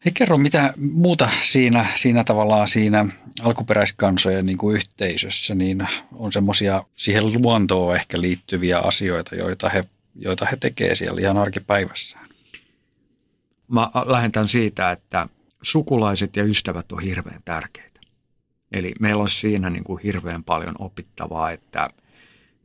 Hei 0.05 0.13
kerro, 0.13 0.39
mitä 0.39 0.75
muuta 0.77 1.29
siinä, 1.41 1.87
siinä 1.95 2.25
tavallaan 2.25 2.69
siinä 2.69 3.07
alkuperäiskansojen 3.43 4.47
niin 4.47 4.59
kuin 4.59 4.77
yhteisössä, 4.77 5.55
niin 5.55 5.89
on 6.13 6.33
semmoisia 6.33 6.85
siihen 6.93 7.43
luontoon 7.43 7.97
ehkä 7.97 8.21
liittyviä 8.21 8.79
asioita, 8.79 9.35
joita 9.35 9.69
he, 9.69 9.85
joita 10.15 10.47
he 10.47 10.57
tekee 10.57 10.95
siellä 10.95 11.21
ihan 11.21 11.39
arkipäivässään. 11.39 12.29
Mä 13.69 13.91
lähetän 14.07 14.49
siitä, 14.49 14.93
että 14.93 15.29
sukulaiset 15.63 16.37
ja 16.37 16.45
ystävät 16.45 16.93
on 16.93 17.03
hirveän 17.03 17.41
tärkeitä. 17.45 18.01
Eli 18.73 18.95
meillä 19.01 19.23
on 19.23 19.29
siinä 19.29 19.71
niin 19.71 19.85
kuin 19.85 20.03
hirveän 20.03 20.45
paljon 20.45 20.75
opittavaa, 20.79 21.51
että 21.53 21.91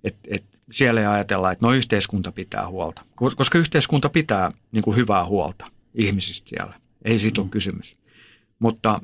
et, 0.03 0.15
et 0.27 0.43
siellä 0.71 1.01
ei 1.01 1.07
ajatella, 1.07 1.51
että 1.51 1.65
no 1.65 1.73
yhteiskunta 1.73 2.31
pitää 2.31 2.67
huolta. 2.67 3.01
Koska 3.15 3.57
yhteiskunta 3.57 4.09
pitää 4.09 4.51
niin 4.71 4.83
kuin 4.83 4.97
hyvää 4.97 5.25
huolta 5.25 5.65
ihmisistä 5.95 6.49
siellä. 6.49 6.73
Ei 7.05 7.19
siitä 7.19 7.41
ole 7.41 7.49
kysymys. 7.49 7.97
Mutta 8.59 9.01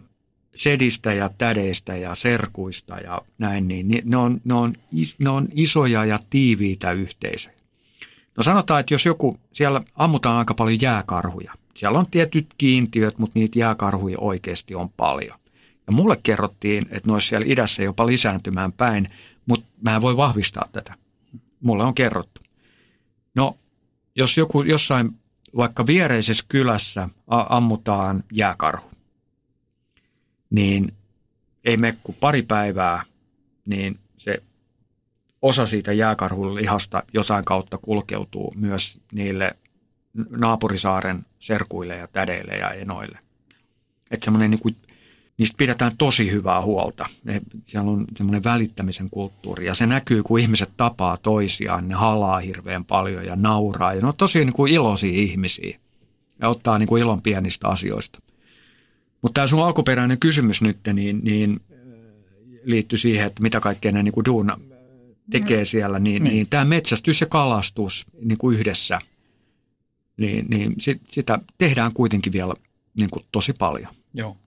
sedistä 0.56 1.14
ja 1.14 1.30
tädeistä 1.38 1.96
ja 1.96 2.16
serkuista 2.16 2.98
ja 2.98 3.22
näin, 3.38 3.68
niin 3.68 4.02
ne 4.06 4.18
on, 4.18 4.42
ne 4.44 4.54
on, 4.54 4.74
ne 5.20 5.30
on 5.30 5.48
isoja 5.52 6.06
ja 6.06 6.20
tiiviitä 6.30 6.92
yhteisöjä. 6.92 7.56
No 8.38 8.44
sanotaan, 8.44 8.80
että 8.80 8.94
jos 8.94 9.06
joku, 9.06 9.40
siellä 9.52 9.82
ammutaan 9.96 10.38
aika 10.38 10.54
paljon 10.54 10.82
jääkarhuja. 10.82 11.54
Siellä 11.76 12.00
on 12.00 12.08
tietyt 12.12 12.48
kiintiöt, 12.58 13.18
mutta 13.18 13.40
niitä 13.40 13.60
jääkarhuja 13.60 14.18
oikeasti 14.20 14.76
on 14.76 14.90
paljon. 14.90 15.40
Ja 15.88 15.94
mulle 15.94 16.20
kerrottiin, 16.24 16.86
että 16.90 17.10
ne 17.10 17.14
olisi 17.14 17.28
siellä 17.28 17.48
idässä 17.50 17.84
jopa 17.84 18.06
lisääntymään 18.06 18.72
päin, 18.72 19.10
mutta 19.46 19.66
mä 19.82 19.96
en 19.96 20.02
voi 20.02 20.18
vahvistaa 20.18 20.70
tätä. 20.72 20.96
Mulle 21.64 21.84
on 21.84 21.96
kerrottu. 21.96 22.42
No, 23.36 23.58
jos 24.16 24.38
joku 24.38 24.62
jossain 24.62 25.12
vaikka 25.58 25.88
viereisessä 25.88 26.46
kylässä 26.48 27.10
ammutaan 27.28 28.24
jääkarhu, 28.32 28.92
niin 30.50 30.94
ei 31.66 31.78
mene 31.78 31.98
kuin 32.04 32.18
pari 32.20 32.42
päivää, 32.42 33.04
niin 33.66 34.00
se 34.18 34.44
osa 35.42 35.68
siitä 35.68 35.94
jääkarhun 35.94 36.56
lihasta 36.56 37.04
jotain 37.14 37.46
kautta 37.46 37.78
kulkeutuu 37.78 38.54
myös 38.56 39.00
niille 39.12 39.56
naapurisaaren 40.30 41.26
serkuille 41.40 41.98
ja 41.98 42.08
tädeille 42.08 42.58
ja 42.58 42.72
enoille. 42.72 43.20
Että 44.12 44.26
semmoinen 44.26 44.52
niin 44.52 44.76
niistä 45.38 45.58
pidetään 45.58 45.92
tosi 45.98 46.32
hyvää 46.32 46.62
huolta. 46.62 47.06
Ne, 47.24 47.42
siellä 47.66 47.92
on 47.92 48.06
semmoinen 48.18 48.44
välittämisen 48.44 49.10
kulttuuri 49.10 49.66
ja 49.66 49.74
se 49.74 49.86
näkyy, 49.86 50.24
kun 50.24 50.40
ihmiset 50.40 50.70
tapaa 50.78 51.18
toisiaan, 51.18 51.88
ne 51.88 51.96
halaa 51.96 52.40
hirveän 52.40 52.86
paljon 52.86 53.26
ja 53.26 53.36
nauraa. 53.36 53.94
Ja 53.94 54.02
ne 54.02 54.08
on 54.08 54.14
tosi 54.18 54.46
niin 54.46 54.54
kuin 54.54 54.74
iloisia 54.74 55.14
ihmisiä 55.14 55.80
ja 56.42 56.50
ottaa 56.50 56.80
niin 56.80 56.88
kuin 56.88 57.02
ilon 57.02 57.22
pienistä 57.22 57.68
asioista. 57.68 58.20
Mutta 59.22 59.34
tämä 59.34 59.48
sun 59.48 59.64
alkuperäinen 59.64 60.20
kysymys 60.20 60.62
nyt 60.62 60.78
niin, 60.94 61.20
niin 61.24 61.62
liittyy 62.64 62.98
siihen, 62.98 63.28
että 63.28 63.42
mitä 63.42 63.60
kaikkea 63.60 63.92
ne 63.92 64.04
niin 64.04 64.14
kuin 64.14 64.26
duuna 64.26 64.60
tekee 65.32 65.62
mm. 65.62 65.66
siellä, 65.66 66.00
niin, 66.00 66.24
niin. 66.24 66.34
niin 66.34 66.48
tämä 66.50 66.66
metsästys 66.66 67.22
ja 67.22 67.28
kalastus 67.28 68.06
niin 68.22 68.38
kuin 68.38 68.58
yhdessä, 68.58 69.00
niin, 70.18 70.46
niin 70.50 70.76
sit, 70.80 71.02
sitä 71.12 71.40
tehdään 71.58 71.94
kuitenkin 71.94 72.34
vielä 72.34 72.54
niin 72.98 73.10
kuin 73.10 73.26
tosi 73.32 73.54
paljon. 73.54 73.94
Joo. 74.14 74.38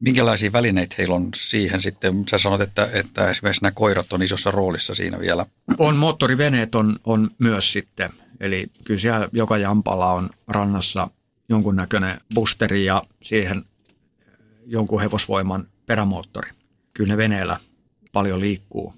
Minkälaisia 0.00 0.52
välineitä 0.52 0.94
heillä 0.98 1.14
on 1.14 1.28
siihen 1.34 1.80
sitten? 1.80 2.24
Sä 2.30 2.38
sanot, 2.38 2.60
että, 2.60 2.88
että 2.92 3.30
esimerkiksi 3.30 3.62
nämä 3.62 3.72
koirat 3.72 4.12
on 4.12 4.22
isossa 4.22 4.50
roolissa 4.50 4.94
siinä 4.94 5.20
vielä. 5.20 5.46
On, 5.78 5.96
moottoriveneet 5.96 6.74
on, 6.74 6.98
on 7.04 7.30
myös 7.38 7.72
sitten. 7.72 8.10
Eli 8.40 8.66
kyllä 8.84 9.00
siellä 9.00 9.28
joka 9.32 9.58
jampala 9.58 10.12
on 10.12 10.30
rannassa 10.48 11.08
jonkunnäköinen 11.48 12.20
boosteri 12.34 12.84
ja 12.84 13.02
siihen 13.22 13.64
jonkun 14.66 15.00
hevosvoiman 15.00 15.66
perämoottori. 15.86 16.50
Kyllä 16.94 17.12
ne 17.12 17.16
veneellä 17.16 17.60
paljon 18.12 18.40
liikkuu 18.40 18.94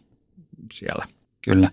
siellä. 0.73 1.07
Kyllä. 1.45 1.71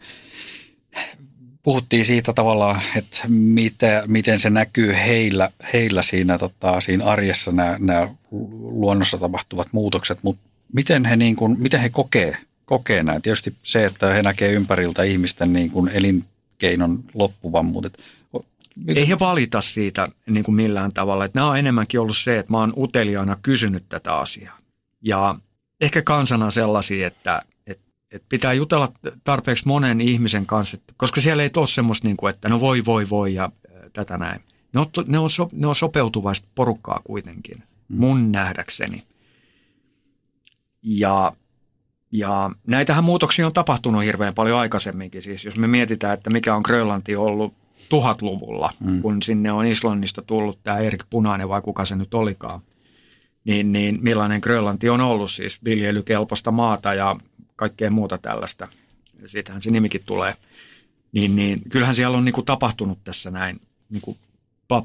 Puhuttiin 1.69 2.05
siitä 2.05 2.33
tavallaan, 2.33 2.81
että 2.95 3.21
mitä, 3.27 4.03
miten 4.07 4.39
se 4.39 4.49
näkyy 4.49 4.93
heillä, 4.93 5.49
heillä 5.73 6.01
siinä, 6.01 6.37
tota, 6.37 6.79
siinä 6.79 7.05
arjessa 7.05 7.51
nämä, 7.51 7.77
nämä 7.79 8.07
luonnossa 8.61 9.17
tapahtuvat 9.17 9.67
muutokset, 9.71 10.19
mutta 10.21 10.49
miten 10.73 11.05
he, 11.05 11.15
niin 11.15 11.35
kuin, 11.35 11.55
miten 11.59 11.79
he 11.79 11.89
kokee, 11.89 12.37
kokee 12.65 13.03
näin? 13.03 13.21
Tietysti 13.21 13.55
se, 13.63 13.85
että 13.85 14.13
he 14.13 14.21
näkee 14.21 14.51
ympäriltä 14.51 15.03
ihmisten 15.03 15.53
niin 15.53 15.71
kuin 15.71 15.89
elinkeinon 15.89 17.03
loppuvan, 17.13 17.65
mutta 17.65 17.89
ei 18.87 19.07
he 19.07 19.19
valita 19.19 19.61
siitä 19.61 20.07
niin 20.25 20.43
kuin 20.43 20.55
millään 20.55 20.93
tavalla. 20.93 21.25
Että 21.25 21.39
nämä 21.39 21.49
on 21.49 21.59
enemmänkin 21.59 21.99
ollut 21.99 22.17
se, 22.17 22.39
että 22.39 22.51
mä 22.51 22.59
oon 22.59 22.73
uteliaana 22.77 23.37
kysynyt 23.41 23.83
tätä 23.89 24.15
asiaa. 24.17 24.57
Ja 25.01 25.35
ehkä 25.81 26.01
kansana 26.01 26.51
sellaisia, 26.51 27.07
että, 27.07 27.41
että, 28.09 28.15
että 28.15 28.25
pitää 28.29 28.53
jutella 28.53 28.91
tarpeeksi 29.23 29.67
monen 29.67 30.01
ihmisen 30.01 30.45
kanssa, 30.45 30.77
koska 30.97 31.21
siellä 31.21 31.43
ei 31.43 31.49
ole 31.57 31.67
semmoista, 31.67 32.07
niin 32.07 32.17
kuin, 32.17 32.33
että 32.33 32.49
no 32.49 32.59
voi, 32.59 32.85
voi, 32.85 33.09
voi 33.09 33.33
ja 33.33 33.51
tätä 33.93 34.17
näin. 34.17 34.41
Ne 34.73 34.79
on, 34.79 34.85
ne 35.07 35.19
on, 35.19 35.29
so, 35.29 35.49
ne 35.51 35.67
on 35.67 35.75
sopeutuvaista 35.75 36.47
porukkaa 36.55 37.01
kuitenkin, 37.03 37.63
mm. 37.89 37.97
mun 37.97 38.31
nähdäkseni. 38.31 39.03
Ja, 40.83 41.33
ja 42.11 42.51
näitähän 42.67 43.03
muutoksia 43.03 43.45
on 43.45 43.53
tapahtunut 43.53 44.03
hirveän 44.03 44.33
paljon 44.33 44.57
aikaisemminkin. 44.57 45.21
Siis 45.21 45.45
jos 45.45 45.55
me 45.55 45.67
mietitään, 45.67 46.13
että 46.13 46.29
mikä 46.29 46.55
on 46.55 46.61
Grönlanti 46.65 47.15
ollut 47.15 47.53
tuhatluvulla, 47.89 48.73
mm. 48.79 49.01
kun 49.01 49.23
sinne 49.23 49.51
on 49.51 49.65
Islannista 49.65 50.21
tullut 50.21 50.59
tämä 50.63 50.79
Erik 50.79 51.03
Punainen 51.09 51.49
vai 51.49 51.61
kuka 51.61 51.85
se 51.85 51.95
nyt 51.95 52.13
olikaan, 52.13 52.61
niin, 53.43 53.71
niin 53.71 53.99
millainen 54.01 54.39
Grönlanti 54.43 54.89
on 54.89 55.01
ollut 55.01 55.31
siis 55.31 55.63
viljelykelpoista 55.63 56.51
maata 56.51 56.93
ja 56.93 57.15
kaikkea 57.59 57.91
muuta 57.91 58.17
tällaista. 58.17 58.67
Siitähän 59.25 59.61
se 59.61 59.71
nimikin 59.71 60.03
tulee. 60.05 60.35
Niin, 61.11 61.35
niin 61.35 61.61
kyllähän 61.69 61.95
siellä 61.95 62.17
on 62.17 62.25
niin 62.25 62.33
kuin 62.33 62.45
tapahtunut 62.45 63.03
tässä 63.03 63.31
näin 63.31 63.61
niin 63.89 64.01
kuin 64.01 64.17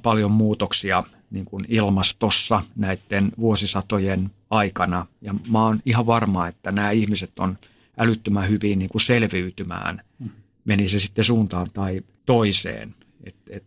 paljon 0.02 0.30
muutoksia 0.30 1.04
niin 1.30 1.44
kuin 1.44 1.64
ilmastossa 1.68 2.62
näiden 2.76 3.32
vuosisatojen 3.38 4.30
aikana. 4.50 5.06
Ja 5.20 5.34
mä 5.50 5.64
oon 5.64 5.80
ihan 5.86 6.06
varma, 6.06 6.48
että 6.48 6.72
nämä 6.72 6.90
ihmiset 6.90 7.38
on 7.38 7.58
älyttömän 7.98 8.48
hyvin 8.48 8.78
niin 8.78 8.88
kuin 8.88 9.02
selviytymään, 9.02 10.02
mm. 10.18 10.30
meni 10.64 10.88
se 10.88 10.98
sitten 10.98 11.24
suuntaan 11.24 11.66
tai 11.74 12.00
toiseen. 12.26 12.94
Et, 13.24 13.36
et. 13.50 13.64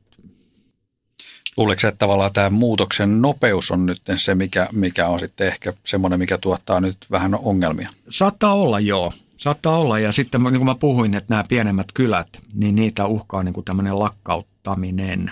Luuletko 1.58 1.88
että 1.88 2.00
tavallaan 2.00 2.34
tämä 2.34 2.50
muutoksen 2.50 3.22
nopeus 3.22 3.72
on 3.72 3.86
nyt 3.86 4.02
se, 4.16 4.36
mikä, 4.36 4.68
mikä 4.72 5.08
on 5.08 5.20
sitten 5.20 5.48
ehkä 5.48 5.74
semmoinen, 5.84 6.20
mikä 6.20 6.38
tuottaa 6.38 6.82
nyt 6.82 6.98
vähän 7.12 7.36
ongelmia? 7.36 7.90
Saattaa 8.10 8.54
olla, 8.54 8.80
joo. 8.80 9.12
Saattaa 9.38 9.78
olla. 9.78 10.00
Ja 10.00 10.12
sitten 10.12 10.44
niin 10.44 10.54
kuin 10.54 10.66
mä 10.66 10.76
puhuin, 10.76 11.14
että 11.14 11.34
nämä 11.34 11.44
pienemmät 11.50 11.88
kylät, 11.94 12.28
niin 12.54 12.76
niitä 12.76 13.06
uhkaa 13.06 13.44
niin 13.44 13.54
kuin 13.54 13.66
tämmöinen 13.66 14.00
lakkauttaminen. 14.00 15.32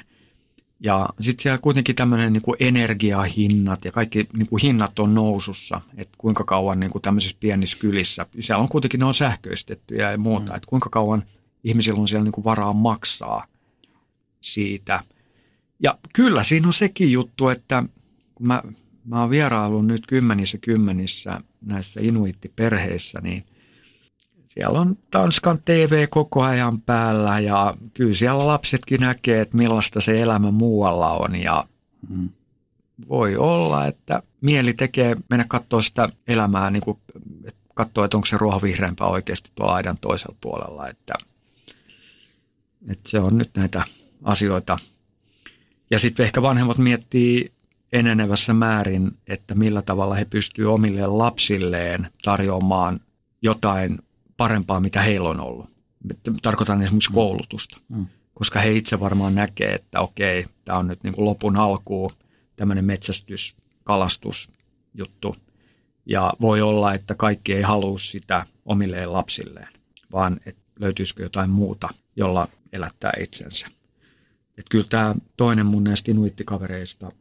Ja 0.79 1.09
sitten 1.21 1.43
siellä 1.43 1.59
kuitenkin 1.61 1.95
tämmöinen 1.95 2.33
niin 2.33 2.41
kuin 2.41 2.57
energiahinnat 2.59 3.85
ja 3.85 3.91
kaikki 3.91 4.27
niin 4.37 4.47
kuin 4.47 4.61
hinnat 4.61 4.99
on 4.99 5.13
nousussa, 5.13 5.81
että 5.97 6.15
kuinka 6.17 6.43
kauan 6.43 6.79
niin 6.79 6.91
kuin 6.91 7.01
tämmöisissä 7.01 7.37
pienissä 7.39 7.77
kylissä, 7.79 8.25
siellä 8.39 8.61
on 8.61 8.69
kuitenkin 8.69 8.99
ne 8.99 9.05
on 9.05 9.13
sähköistettyjä 9.13 10.11
ja 10.11 10.17
muuta, 10.17 10.51
mm. 10.51 10.55
että 10.55 10.67
kuinka 10.67 10.89
kauan 10.89 11.23
ihmisillä 11.63 12.01
on 12.01 12.07
siellä 12.07 12.23
niin 12.23 12.31
kuin 12.31 12.43
varaa 12.43 12.73
maksaa 12.73 13.47
siitä. 14.41 15.03
Ja 15.79 15.97
kyllä 16.13 16.43
siinä 16.43 16.67
on 16.67 16.73
sekin 16.73 17.11
juttu, 17.11 17.49
että 17.49 17.83
kun 18.35 18.47
mä, 18.47 18.63
mä 19.05 19.21
oon 19.21 19.29
vieraillut 19.29 19.87
nyt 19.87 20.07
kymmenissä 20.07 20.57
kymmenissä 20.57 21.41
näissä 21.61 21.99
inuittiperheissä, 22.03 23.19
niin 23.21 23.45
siellä 24.47 24.79
on 24.79 24.97
Tanskan 25.11 25.59
TV 25.65 26.07
koko 26.09 26.43
ajan 26.43 26.81
päällä 26.81 27.39
ja 27.39 27.73
kyllä 27.93 28.13
siellä 28.13 28.47
lapsetkin 28.47 29.01
näkee, 29.01 29.41
että 29.41 29.57
millaista 29.57 30.01
se 30.01 30.21
elämä 30.21 30.51
muualla 30.51 31.11
on 31.11 31.35
ja 31.35 31.65
mm. 32.09 32.29
voi 33.09 33.35
olla, 33.35 33.87
että 33.87 34.23
mieli 34.41 34.73
tekee 34.73 35.15
mennä 35.29 35.45
katsoa 35.47 35.81
sitä 35.81 36.09
elämää, 36.27 36.69
niin 36.69 36.83
kuin, 36.83 36.97
katsoa, 37.73 38.05
että 38.05 38.17
onko 38.17 38.25
se 38.25 38.37
ruoho 38.37 38.61
vihreämpää 38.61 39.07
oikeasti 39.07 39.51
tuolla 39.55 39.75
aidan 39.75 39.97
toisella 40.01 40.35
puolella, 40.41 40.89
että– 40.89 41.13
että 42.87 43.09
se 43.09 43.19
on 43.19 43.37
nyt 43.37 43.49
näitä 43.55 43.83
asioita. 44.23 44.77
Ja 45.91 45.99
sitten 45.99 46.25
ehkä 46.25 46.41
vanhemmat 46.41 46.77
miettii 46.77 47.51
enenevässä 47.93 48.53
määrin, 48.53 49.11
että 49.27 49.55
millä 49.55 49.81
tavalla 49.81 50.15
he 50.15 50.25
pystyvät 50.25 50.67
omille 50.67 51.07
lapsilleen 51.07 52.11
tarjoamaan 52.23 52.99
jotain 53.41 53.99
parempaa, 54.37 54.79
mitä 54.79 55.01
heillä 55.01 55.29
on 55.29 55.39
ollut. 55.39 55.69
Tarkoitan 56.41 56.81
esimerkiksi 56.81 57.09
mm. 57.09 57.15
koulutusta, 57.15 57.77
mm. 57.89 58.05
koska 58.33 58.59
he 58.59 58.73
itse 58.73 58.99
varmaan 58.99 59.35
näkee, 59.35 59.73
että 59.73 60.01
okei, 60.01 60.45
tämä 60.65 60.79
on 60.79 60.87
nyt 60.87 61.03
niin 61.03 61.13
kuin 61.13 61.25
lopun 61.25 61.59
alkuun 61.59 62.11
tämmöinen 62.55 62.85
metsästys, 62.85 63.55
kalastus 63.83 64.49
juttu. 64.93 65.35
Ja 66.05 66.33
voi 66.41 66.61
olla, 66.61 66.93
että 66.93 67.15
kaikki 67.15 67.53
ei 67.53 67.61
halua 67.61 67.99
sitä 67.99 68.45
omille 68.65 69.05
lapsilleen, 69.05 69.73
vaan 70.11 70.39
että 70.45 70.61
löytyisikö 70.79 71.23
jotain 71.23 71.49
muuta, 71.49 71.89
jolla 72.15 72.47
elättää 72.73 73.11
itsensä. 73.19 73.67
Et 74.57 74.65
kyllä 74.71 74.85
tämä 74.89 75.15
toinen 75.37 75.65
mun 75.65 75.83
näistä 75.83 76.11
inuittikavereista 76.11 77.11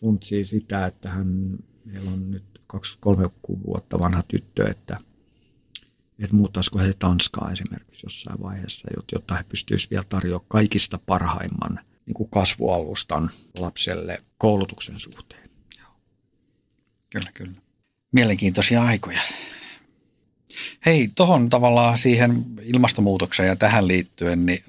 funtsii 0.00 0.44
sitä, 0.44 0.86
että 0.86 1.10
hän, 1.10 1.58
meillä 1.84 2.10
on 2.10 2.30
nyt 2.30 2.44
2-3 2.74 2.78
vuotta 3.66 3.98
vanha 3.98 4.22
tyttö, 4.28 4.70
että, 4.70 5.00
että 6.18 6.36
muuttaisiko 6.36 6.78
he 6.78 6.94
Tanskaa 6.98 7.52
esimerkiksi 7.52 8.06
jossain 8.06 8.42
vaiheessa, 8.42 8.88
jotta 9.12 9.36
he 9.36 9.44
pystyisivät 9.48 9.90
vielä 9.90 10.04
tarjoamaan 10.08 10.46
kaikista 10.48 10.98
parhaimman 11.06 11.80
niin 12.06 12.14
kuin 12.14 12.30
kasvualustan 12.30 13.30
lapselle 13.58 14.22
koulutuksen 14.38 15.00
suhteen. 15.00 15.50
Kyllä, 17.12 17.30
kyllä. 17.34 17.52
Mielenkiintoisia 18.12 18.84
aikoja. 18.84 19.20
Hei, 20.86 21.10
tuohon 21.14 21.48
tavallaan 21.48 21.98
siihen 21.98 22.44
ilmastonmuutokseen 22.62 23.48
ja 23.48 23.56
tähän 23.56 23.88
liittyen, 23.88 24.46
niin 24.46 24.64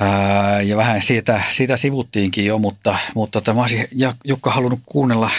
ää, 0.00 0.62
ja 0.62 0.76
vähän 0.76 1.02
siitä, 1.02 1.42
siitä 1.50 1.76
sivuttiinkin 1.76 2.46
jo, 2.46 2.58
mutta, 2.58 2.98
mutta 3.14 3.40
tota, 3.40 3.54
mä 3.54 3.60
olisin 3.60 3.88
Jukka 4.24 4.50
halunnut 4.50 4.80
kuunnella, 4.86 5.30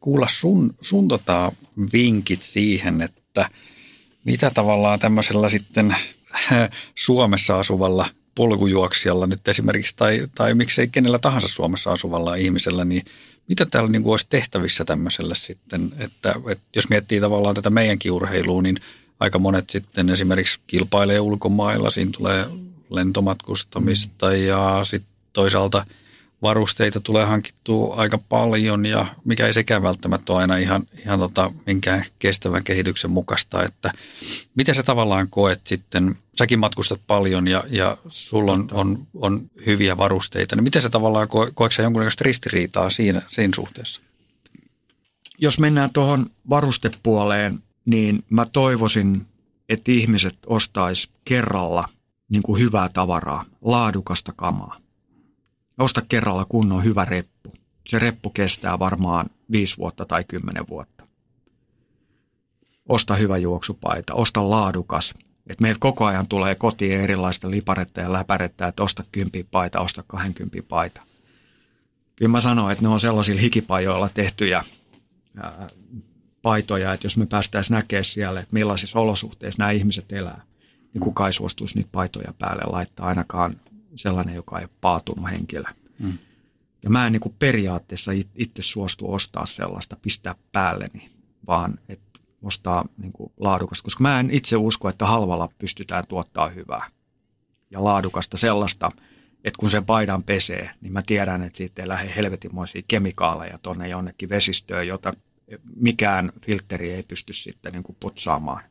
kuulla 0.00 0.26
sun, 0.28 0.74
sun 0.80 1.08
tota 1.08 1.52
vinkit 1.92 2.42
siihen, 2.42 3.02
että 3.02 3.50
mitä 4.24 4.50
tavallaan 4.50 4.98
tämmöisellä 4.98 5.48
sitten 5.48 5.96
Suomessa 6.94 7.58
asuvalla 7.58 8.06
polkujuoksijalla 8.34 9.26
nyt 9.26 9.48
esimerkiksi, 9.48 9.96
tai, 9.96 10.28
tai 10.34 10.54
miksei 10.54 10.88
kenellä 10.88 11.18
tahansa 11.18 11.48
Suomessa 11.48 11.92
asuvalla 11.92 12.34
ihmisellä, 12.34 12.84
niin 12.84 13.02
mitä 13.48 13.66
täällä 13.66 13.90
niin 13.90 14.02
kuin 14.02 14.10
olisi 14.10 14.26
tehtävissä 14.30 14.84
tämmöiselle 14.84 15.34
sitten, 15.34 15.92
että, 15.98 16.34
että 16.50 16.64
jos 16.76 16.88
miettii 16.88 17.20
tavallaan 17.20 17.54
tätä 17.54 17.70
meidänkin 17.70 18.12
urheilua, 18.12 18.62
niin 18.62 18.80
aika 19.20 19.38
monet 19.38 19.70
sitten 19.70 20.10
esimerkiksi 20.10 20.60
kilpailee 20.66 21.20
ulkomailla, 21.20 21.90
siinä 21.90 22.10
tulee 22.16 22.46
lentomatkustamista 22.90 24.34
ja 24.34 24.80
sitten 24.82 25.14
toisaalta 25.32 25.86
varusteita 26.44 27.00
tulee 27.00 27.24
hankittua 27.24 27.94
aika 27.94 28.18
paljon 28.18 28.86
ja 28.86 29.06
mikä 29.24 29.46
ei 29.46 29.52
sekään 29.52 29.82
välttämättä 29.82 30.32
ole 30.32 30.40
aina 30.40 30.56
ihan, 30.56 30.86
ihan 31.04 31.18
tota, 31.18 31.52
minkään 31.66 32.04
kestävän 32.18 32.64
kehityksen 32.64 33.10
mukaista, 33.10 33.64
että 33.64 33.92
miten 34.54 34.74
sä 34.74 34.82
tavallaan 34.82 35.28
koet 35.30 35.60
sitten, 35.66 36.16
säkin 36.38 36.58
matkustat 36.58 37.00
paljon 37.06 37.48
ja, 37.48 37.64
ja 37.68 37.96
sulla 38.08 38.52
on, 38.52 38.68
on, 38.72 39.06
on 39.14 39.50
hyviä 39.66 39.96
varusteita, 39.96 40.56
niin 40.56 40.64
miten 40.64 40.82
sä 40.82 40.90
tavallaan 40.90 41.28
ko, 41.28 41.48
koetko 41.54 41.74
sä 41.74 41.82
jonkunlaista 41.82 42.24
ristiriitaa 42.24 42.90
siinä, 42.90 43.22
siinä 43.28 43.52
suhteessa? 43.54 44.00
Jos 45.38 45.58
mennään 45.58 45.90
tuohon 45.90 46.30
varustepuoleen, 46.50 47.58
niin 47.84 48.24
mä 48.30 48.46
toivoisin, 48.52 49.26
että 49.68 49.92
ihmiset 49.92 50.36
ostais 50.46 51.08
kerralla 51.24 51.88
niin 52.34 52.42
kuin 52.42 52.60
hyvää 52.60 52.88
tavaraa, 52.94 53.44
laadukasta 53.60 54.32
kamaa. 54.36 54.76
Osta 55.78 56.02
kerralla 56.08 56.44
kunnon 56.44 56.84
hyvä 56.84 57.04
reppu. 57.04 57.52
Se 57.88 57.98
reppu 57.98 58.30
kestää 58.30 58.78
varmaan 58.78 59.26
viisi 59.50 59.76
vuotta 59.76 60.04
tai 60.04 60.24
kymmenen 60.24 60.68
vuotta. 60.68 61.04
Osta 62.88 63.14
hyvä 63.14 63.38
juoksupaita, 63.38 64.14
osta 64.14 64.50
laadukas. 64.50 65.14
Et 65.46 65.60
meiltä 65.60 65.80
koko 65.80 66.04
ajan 66.04 66.28
tulee 66.28 66.54
kotiin 66.54 67.00
erilaista 67.00 67.50
liparetta 67.50 68.00
ja 68.00 68.12
läpärettä, 68.12 68.68
että 68.68 68.82
osta 68.82 69.04
kympi 69.12 69.46
paita, 69.50 69.80
osta 69.80 70.04
kahdenkympin 70.06 70.64
paita. 70.64 71.00
Kyllä 72.16 72.30
mä 72.30 72.40
sanoin, 72.40 72.72
että 72.72 72.84
ne 72.84 72.88
on 72.88 73.00
sellaisilla 73.00 73.40
hikipajoilla 73.40 74.08
tehtyjä 74.14 74.64
ää, 75.36 75.66
paitoja, 76.42 76.92
että 76.92 77.06
jos 77.06 77.16
me 77.16 77.26
päästäisiin 77.26 77.74
näkemään 77.74 78.04
siellä, 78.04 78.40
että 78.40 78.54
millaisissa 78.54 79.00
olosuhteissa 79.00 79.62
nämä 79.62 79.70
ihmiset 79.70 80.12
elää, 80.12 80.42
niin 80.94 81.00
kukaan 81.00 81.28
ei 81.28 81.32
suostuisi 81.32 81.78
niitä 81.78 81.88
paitoja 81.92 82.34
päälle 82.38 82.62
laittaa 82.66 83.06
ainakaan 83.06 83.60
sellainen, 83.94 84.34
joka 84.34 84.60
ei 84.60 84.66
paatunut 84.80 85.30
henkilö. 85.30 85.64
Mm. 85.98 86.18
Ja 86.82 86.90
mä 86.90 87.06
en 87.06 87.12
niin 87.12 87.20
kuin 87.20 87.34
periaatteessa 87.38 88.12
itse 88.34 88.62
suostu 88.62 89.12
ostaa 89.12 89.46
sellaista, 89.46 89.96
pistää 90.02 90.34
päälleni, 90.52 91.10
vaan 91.46 91.78
että 91.88 92.20
ostaa 92.42 92.84
niin 92.98 93.12
kuin 93.12 93.32
laadukasta, 93.40 93.84
koska 93.84 94.02
mä 94.02 94.20
en 94.20 94.30
itse 94.30 94.56
usko, 94.56 94.88
että 94.88 95.06
halvalla 95.06 95.48
pystytään 95.58 96.04
tuottaa 96.08 96.48
hyvää 96.48 96.90
ja 97.70 97.84
laadukasta 97.84 98.36
sellaista, 98.36 98.90
että 99.44 99.58
kun 99.60 99.70
sen 99.70 99.84
paidan 99.84 100.22
pesee, 100.22 100.70
niin 100.80 100.92
mä 100.92 101.02
tiedän, 101.06 101.42
että 101.42 101.56
siitä 101.56 101.82
ei 101.82 101.88
lähde 101.88 102.12
helvetimoisia 102.16 102.82
kemikaaleja 102.88 103.58
tuonne 103.62 103.88
jonnekin 103.88 104.28
vesistöön, 104.28 104.86
jota 104.86 105.14
mikään 105.76 106.32
filteri 106.46 106.92
ei 106.92 107.02
pysty 107.02 107.32
sitten 107.32 107.72
niin 107.72 107.82
kuin 107.82 107.96
putsaamaan. 108.00 108.62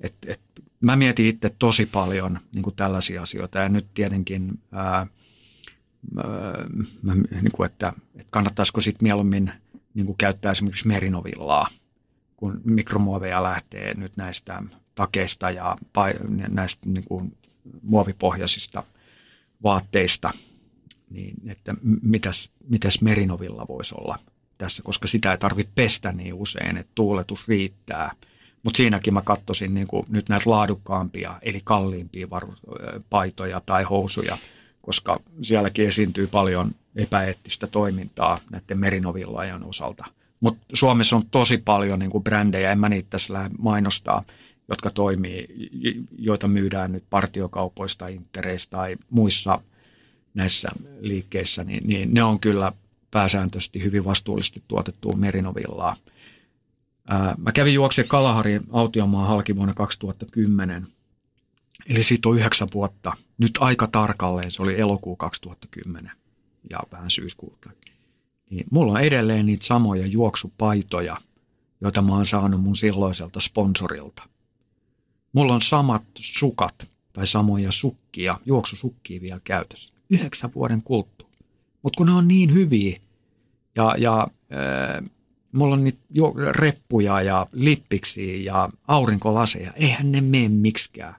Et, 0.00 0.14
et, 0.26 0.40
mä 0.80 0.96
mietin 0.96 1.26
itse 1.26 1.54
tosi 1.58 1.86
paljon 1.86 2.38
niin 2.52 2.62
kuin 2.62 2.76
tällaisia 2.76 3.22
asioita. 3.22 3.58
Ja 3.58 3.68
nyt 3.68 3.86
tietenkin, 3.94 4.58
ää, 4.72 5.06
mä, 7.02 7.14
niin 7.14 7.52
kuin, 7.52 7.66
että, 7.66 7.92
että 8.14 8.30
kannattaisiko 8.30 8.80
sitten 8.80 9.06
mieluummin 9.06 9.52
niin 9.94 10.06
kuin 10.06 10.18
käyttää 10.18 10.52
esimerkiksi 10.52 10.88
merinovillaa, 10.88 11.66
kun 12.36 12.60
mikromuoveja 12.64 13.42
lähtee 13.42 13.94
nyt 13.94 14.16
näistä 14.16 14.62
takeista 14.94 15.50
ja 15.50 15.76
näistä 16.48 16.88
niin 16.88 17.04
kuin 17.04 17.36
muovipohjaisista 17.82 18.82
vaatteista, 19.62 20.30
niin 21.10 21.34
että 21.46 21.74
mitäs, 22.02 22.50
mitäs 22.68 23.02
merinovilla 23.02 23.66
voisi 23.68 23.94
olla 23.98 24.18
tässä, 24.58 24.82
koska 24.82 25.08
sitä 25.08 25.32
ei 25.32 25.38
tarvitse 25.38 25.72
pestä 25.74 26.12
niin 26.12 26.34
usein, 26.34 26.76
että 26.76 26.92
tuuletus 26.94 27.48
riittää– 27.48 28.12
mutta 28.66 28.76
siinäkin 28.76 29.14
mä 29.14 29.22
katsoisin 29.22 29.74
niin 29.74 29.86
kuin 29.86 30.06
nyt 30.08 30.28
näitä 30.28 30.50
laadukkaampia, 30.50 31.38
eli 31.42 31.60
kalliimpia 31.64 32.26
varu- 32.26 32.54
paitoja 33.10 33.62
tai 33.66 33.82
housuja, 33.82 34.38
koska 34.82 35.20
sielläkin 35.42 35.86
esiintyy 35.86 36.26
paljon 36.26 36.74
epäeettistä 36.96 37.66
toimintaa 37.66 38.40
näiden 38.50 38.78
merinovillajan 38.78 39.64
osalta. 39.64 40.04
Mutta 40.40 40.66
Suomessa 40.72 41.16
on 41.16 41.22
tosi 41.30 41.58
paljon 41.58 41.98
niin 41.98 42.10
kuin 42.10 42.24
brändejä, 42.24 42.72
en 42.72 42.78
mä 42.78 42.88
niitä 42.88 43.10
tässä 43.10 43.34
lähde 43.34 43.50
mainostaa, 43.58 44.24
jotka 44.68 44.90
toimii, 44.90 45.48
joita 46.18 46.48
myydään 46.48 46.92
nyt 46.92 47.04
partiokaupoista, 47.10 48.08
intereistä 48.08 48.76
tai 48.76 48.96
muissa 49.10 49.60
näissä 50.34 50.68
liikkeissä, 51.00 51.64
niin, 51.64 51.88
niin 51.88 52.14
ne 52.14 52.22
on 52.22 52.40
kyllä 52.40 52.72
pääsääntöisesti 53.10 53.82
hyvin 53.82 54.04
vastuullisesti 54.04 54.62
tuotettua 54.68 55.12
merinovillaa– 55.12 55.96
Mä 57.38 57.52
kävin 57.52 57.74
juoksemaan 57.74 58.08
Kalaharin 58.08 58.62
autiomaan 58.72 59.28
halki 59.28 59.56
vuonna 59.56 59.74
2010. 59.74 60.86
Eli 61.88 62.02
siitä 62.02 62.28
on 62.28 62.38
yhdeksän 62.38 62.68
vuotta. 62.74 63.12
Nyt 63.38 63.52
aika 63.60 63.86
tarkalleen, 63.86 64.50
se 64.50 64.62
oli 64.62 64.80
elokuu 64.80 65.16
2010 65.16 66.12
ja 66.70 66.78
vähän 66.92 67.10
syyskuuta. 67.10 67.70
Niin 68.50 68.66
mulla 68.70 68.92
on 68.92 69.00
edelleen 69.00 69.46
niitä 69.46 69.66
samoja 69.66 70.06
juoksupaitoja, 70.06 71.16
joita 71.80 72.02
mä 72.02 72.14
oon 72.14 72.26
saanut 72.26 72.62
mun 72.62 72.76
silloiselta 72.76 73.40
sponsorilta. 73.40 74.22
Mulla 75.32 75.54
on 75.54 75.62
samat 75.62 76.02
sukat 76.14 76.88
tai 77.12 77.26
samoja 77.26 77.72
sukkia, 77.72 78.40
juoksusukkia 78.44 79.20
vielä 79.20 79.40
käytössä. 79.44 79.94
Yhdeksän 80.10 80.50
vuoden 80.54 80.82
kulttu. 80.82 81.26
Mutta 81.82 81.96
kun 81.96 82.06
ne 82.06 82.12
on 82.12 82.28
niin 82.28 82.54
hyviä 82.54 83.00
ja, 83.76 83.94
ja 83.98 84.28
mulla 85.56 85.74
on 85.74 85.84
niitä 85.84 86.00
reppuja 86.50 87.22
ja 87.22 87.46
lippiksi 87.52 88.44
ja 88.44 88.68
aurinkolaseja. 88.88 89.72
Eihän 89.72 90.12
ne 90.12 90.20
mene 90.20 90.48
miksikään. 90.48 91.14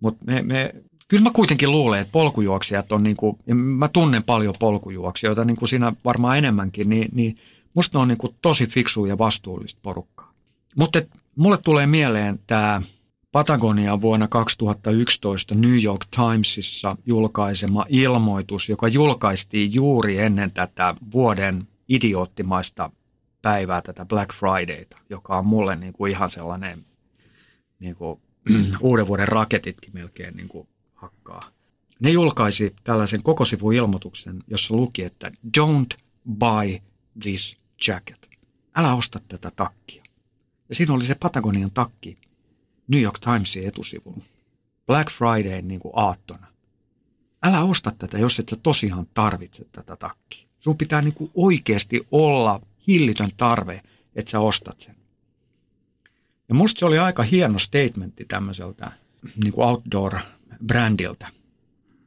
Mutta 0.00 0.24
me, 0.24 0.42
me, 0.42 0.74
kyllä 1.08 1.22
mä 1.22 1.30
kuitenkin 1.30 1.72
luulen, 1.72 2.00
että 2.00 2.12
polkujuoksijat 2.12 2.92
on, 2.92 3.02
niinku, 3.02 3.38
ja 3.46 3.54
mä 3.54 3.88
tunnen 3.88 4.22
paljon 4.22 4.54
polkujuoksijoita, 4.58 5.44
niin 5.44 5.56
kuin 5.56 5.68
siinä 5.68 5.92
varmaan 6.04 6.38
enemmänkin, 6.38 6.88
niin, 6.88 7.08
niin 7.12 7.36
musta 7.74 7.98
ne 7.98 8.02
on 8.02 8.08
niinku 8.08 8.34
tosi 8.42 8.66
fiksu 8.66 9.06
ja 9.06 9.18
vastuullista 9.18 9.80
porukkaa. 9.82 10.32
Mutta 10.76 11.02
mulle 11.36 11.58
tulee 11.58 11.86
mieleen 11.86 12.40
tämä 12.46 12.82
Patagonia 13.32 14.00
vuonna 14.00 14.28
2011 14.28 15.54
New 15.54 15.82
York 15.84 16.06
Timesissa 16.16 16.96
julkaisema 17.06 17.86
ilmoitus, 17.88 18.68
joka 18.68 18.88
julkaistiin 18.88 19.74
juuri 19.74 20.18
ennen 20.18 20.50
tätä 20.50 20.94
vuoden 21.12 21.68
idioottimaista 21.88 22.90
päivää 23.48 23.82
tätä 23.82 24.04
Black 24.04 24.30
Fridayta, 24.34 24.96
joka 25.10 25.38
on 25.38 25.46
mulle 25.46 25.76
niin 25.76 25.92
kuin 25.92 26.12
ihan 26.12 26.30
sellainen 26.30 26.84
niin 27.78 27.96
kuin, 27.96 28.20
uuden 28.80 29.06
vuoden 29.06 29.28
raketitkin 29.28 29.90
melkein 29.94 30.36
niin 30.36 30.48
kuin 30.48 30.68
hakkaa. 30.94 31.50
Ne 32.00 32.10
julkaisi 32.10 32.74
tällaisen 32.84 33.22
koko 33.22 33.44
ilmoituksen, 33.74 34.42
jossa 34.48 34.76
luki, 34.76 35.02
että 35.02 35.30
don't 35.58 35.98
buy 36.38 36.78
this 37.22 37.58
jacket. 37.86 38.28
Älä 38.76 38.94
osta 38.94 39.20
tätä 39.28 39.50
takkia. 39.56 40.04
Ja 40.68 40.74
siinä 40.74 40.94
oli 40.94 41.04
se 41.04 41.14
Patagonian 41.14 41.70
takki 41.70 42.18
New 42.88 43.00
York 43.00 43.18
Timesin 43.18 43.68
etusivulla. 43.68 44.22
Black 44.86 45.10
Friday 45.10 45.62
niin 45.62 45.80
kuin 45.80 45.92
aattona. 45.96 46.46
Älä 47.42 47.62
osta 47.62 47.92
tätä, 47.98 48.18
jos 48.18 48.38
et 48.38 48.48
sä 48.48 48.56
tosiaan 48.62 49.06
tarvitse 49.14 49.66
tätä 49.72 49.96
takkia. 49.96 50.48
Sun 50.58 50.76
pitää 50.76 51.02
niin 51.02 51.14
kuin 51.14 51.30
oikeasti 51.34 52.06
olla 52.10 52.60
hillitön 52.88 53.30
tarve, 53.36 53.82
että 54.14 54.30
sä 54.30 54.40
ostat 54.40 54.80
sen. 54.80 54.96
Ja 56.48 56.54
musta 56.54 56.78
se 56.78 56.86
oli 56.86 56.98
aika 56.98 57.22
hieno 57.22 57.58
statementti 57.58 58.24
tämmöiseltä 58.24 58.92
niin 59.44 59.52
kuin 59.52 59.66
outdoor-brändiltä. 59.68 61.26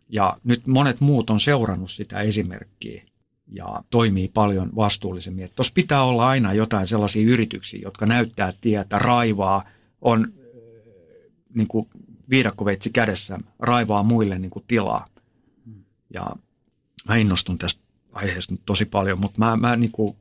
Ja 0.09 0.37
nyt 0.43 0.67
monet 0.67 1.01
muut 1.01 1.29
on 1.29 1.39
seurannut 1.39 1.91
sitä 1.91 2.21
esimerkkiä 2.21 3.03
ja 3.51 3.83
toimii 3.89 4.27
paljon 4.27 4.69
vastuullisemmin. 4.75 5.49
Tuossa 5.55 5.73
pitää 5.73 6.03
olla 6.03 6.27
aina 6.27 6.53
jotain 6.53 6.87
sellaisia 6.87 7.29
yrityksiä, 7.29 7.79
jotka 7.83 8.05
näyttää 8.05 8.53
tietä, 8.61 8.99
raivaa, 8.99 9.65
on 10.01 10.25
äh, 10.25 10.33
niin 11.53 11.67
kuin 11.67 11.89
viidakkoveitsi 12.29 12.89
kädessä, 12.89 13.39
raivaa 13.59 14.03
muille 14.03 14.39
niin 14.39 14.51
kuin 14.51 14.65
tilaa. 14.67 15.07
Ja 16.13 16.35
mä 17.07 17.15
innostun 17.15 17.57
tästä 17.57 17.81
aiheesta 18.11 18.53
nyt 18.53 18.61
tosi 18.65 18.85
paljon, 18.85 19.19
mutta 19.19 19.39
mä, 19.39 19.57
mä 19.57 19.75
niin 19.75 19.91
kuin 19.91 20.15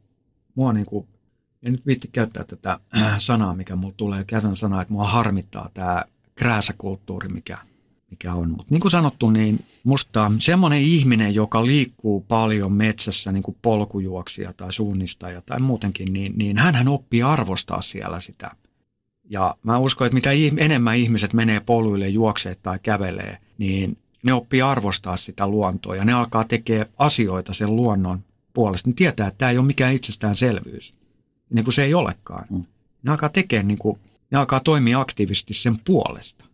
mua 0.54 0.72
niin 0.72 0.86
kuin, 0.86 1.06
en 1.62 1.72
nyt 1.72 1.86
viitti 1.86 2.08
käyttää 2.12 2.44
tätä 2.44 2.80
äh, 2.96 3.14
sanaa, 3.18 3.54
mikä 3.54 3.76
mulla 3.76 3.94
tulee, 3.96 4.24
käytän 4.24 4.56
sanaa, 4.56 4.82
että 4.82 4.94
mua 4.94 5.08
harmittaa 5.08 5.70
tämä 5.74 6.04
krääsäkulttuuri, 6.34 7.28
mikä, 7.28 7.58
mikä 8.10 8.34
on. 8.34 8.50
Mutta 8.50 8.66
niin 8.70 8.80
kuin 8.80 8.90
sanottu, 8.90 9.30
niin 9.30 9.64
musta 9.84 10.32
semmoinen 10.38 10.80
ihminen, 10.80 11.34
joka 11.34 11.66
liikkuu 11.66 12.24
paljon 12.28 12.72
metsässä, 12.72 13.32
niin 13.32 13.42
kuin 13.42 13.56
polkujuoksija 13.62 14.52
tai 14.52 14.72
suunnistaja 14.72 15.42
tai 15.46 15.60
muutenkin, 15.60 16.12
niin, 16.12 16.32
niin 16.36 16.58
hän 16.58 16.88
oppii 16.88 17.22
arvostaa 17.22 17.82
siellä 17.82 18.20
sitä. 18.20 18.50
Ja 19.30 19.54
mä 19.62 19.78
uskon, 19.78 20.06
että 20.06 20.14
mitä 20.14 20.30
enemmän 20.56 20.96
ihmiset 20.96 21.32
menee 21.32 21.60
poluille, 21.60 22.08
juoksee 22.08 22.54
tai 22.54 22.78
kävelee, 22.82 23.38
niin 23.58 23.98
ne 24.22 24.32
oppii 24.32 24.62
arvostaa 24.62 25.16
sitä 25.16 25.46
luontoa 25.46 25.96
ja 25.96 26.04
ne 26.04 26.12
alkaa 26.12 26.44
tekemään 26.44 26.88
asioita 26.98 27.54
sen 27.54 27.76
luonnon 27.76 28.20
puolesta. 28.52 28.90
Ne 28.90 28.94
tietää, 28.96 29.28
että 29.28 29.38
tämä 29.38 29.50
ei 29.50 29.58
ole 29.58 29.66
mikään 29.66 29.94
itsestäänselvyys, 29.94 30.94
niin 31.50 31.64
kuin 31.64 31.74
se 31.74 31.84
ei 31.84 31.94
olekaan. 31.94 32.46
Mm. 32.50 32.64
Ne 33.02 33.10
alkaa 33.10 33.28
tekemään, 33.28 33.68
niin 33.68 33.78
kuin, 33.78 33.98
ne 34.30 34.38
alkaa 34.38 34.60
toimia 34.60 35.00
aktiivisesti 35.00 35.54
sen 35.54 35.78
puolesta. 35.84 36.44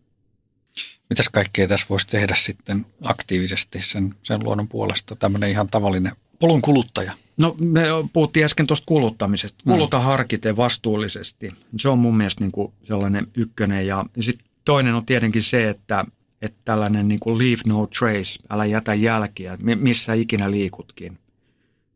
Mitäs 1.11 1.29
kaikkea 1.29 1.69
tässä 1.69 1.87
voisi 1.91 2.07
tehdä 2.07 2.35
sitten 2.35 2.87
aktiivisesti 3.03 3.83
sen, 3.83 4.15
sen 4.23 4.45
luonnon 4.45 4.69
puolesta, 4.69 5.17
tämmöinen 5.17 5.51
ihan 5.51 5.69
tavallinen 5.69 6.13
polun 6.39 6.63
kuluttaja? 6.63 7.13
No 7.37 7.57
me 7.59 7.83
puhuttiin 8.13 8.45
äsken 8.47 8.67
tuosta 8.67 8.87
kuluttamisesta. 8.87 9.63
Mm. 9.67 9.73
Kuluta 9.73 9.99
mm. 9.99 10.05
harkiten 10.05 10.57
vastuullisesti. 10.57 11.51
Se 11.81 11.89
on 11.89 11.99
mun 11.99 12.17
mielestä 12.17 12.45
niin 12.45 12.53
kuin 12.53 12.73
sellainen 12.85 13.27
ykkönen. 13.35 13.87
Ja, 13.87 14.05
ja 14.17 14.23
sitten 14.23 14.47
toinen 14.65 14.95
on 14.95 15.07
tietenkin 15.07 15.43
se, 15.43 15.69
että, 15.71 16.05
että 16.43 16.59
tällainen 16.65 17.09
niin 17.09 17.21
kuin 17.21 17.39
leave 17.39 17.63
no 17.67 17.89
trace, 17.99 18.39
älä 18.51 18.65
jätä 18.65 18.95
jälkiä, 18.95 19.59
missä 19.75 20.15
ikinä 20.15 20.51
liikutkin. 20.51 21.19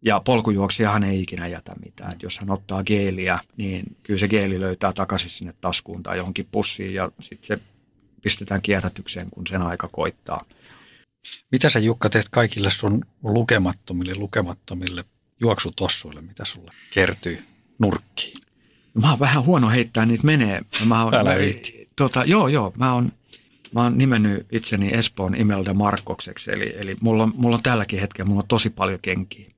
Ja 0.02 0.20
polkujuoksijahan 0.24 1.04
ei 1.04 1.22
ikinä 1.22 1.48
jätä 1.48 1.72
mitään. 1.84 2.12
Et 2.12 2.22
jos 2.22 2.38
hän 2.38 2.50
ottaa 2.50 2.84
geeliä, 2.84 3.38
niin 3.56 3.96
kyllä 4.02 4.18
se 4.18 4.28
geeli 4.28 4.60
löytää 4.60 4.92
takaisin 4.92 5.30
sinne 5.30 5.54
taskuun 5.60 6.02
tai 6.02 6.16
johonkin 6.16 6.48
pussiin 6.52 6.94
ja 6.94 7.10
sitten 7.20 7.46
se 7.46 7.64
pistetään 8.22 8.62
kierrätykseen, 8.62 9.30
kun 9.30 9.46
sen 9.46 9.62
aika 9.62 9.88
koittaa. 9.88 10.44
Mitä 11.52 11.68
sä 11.70 11.78
Jukka 11.78 12.10
teet 12.10 12.28
kaikille 12.28 12.70
sun 12.70 13.04
lukemattomille, 13.22 14.14
lukemattomille 14.14 15.04
juoksutossuille, 15.40 16.20
mitä 16.20 16.44
sulle 16.44 16.72
kertyy 16.94 17.44
nurkkiin? 17.78 18.40
Mä 19.02 19.10
oon 19.10 19.18
vähän 19.18 19.44
huono 19.44 19.70
heittää 19.70 20.06
niitä 20.06 20.26
menee. 20.26 20.62
Mä 20.88 21.04
oon, 21.04 21.14
Älä 21.14 21.34
Tota, 21.96 22.24
joo, 22.24 22.48
joo. 22.48 22.72
Mä 22.76 22.94
oon, 22.94 23.12
mä 23.74 23.82
oon 23.82 23.98
nimennyt 23.98 24.46
itseni 24.52 24.94
Espoon 24.94 25.34
Imelda 25.34 25.74
Markkokseksi, 25.74 26.52
eli, 26.52 26.74
eli 26.76 26.96
mulla, 27.00 27.22
on, 27.22 27.32
mulla 27.36 27.56
on 27.56 27.62
tälläkin 27.62 28.00
hetkellä 28.00 28.28
mulla 28.28 28.42
on 28.42 28.48
tosi 28.48 28.70
paljon 28.70 28.98
kenkiä. 29.02 29.50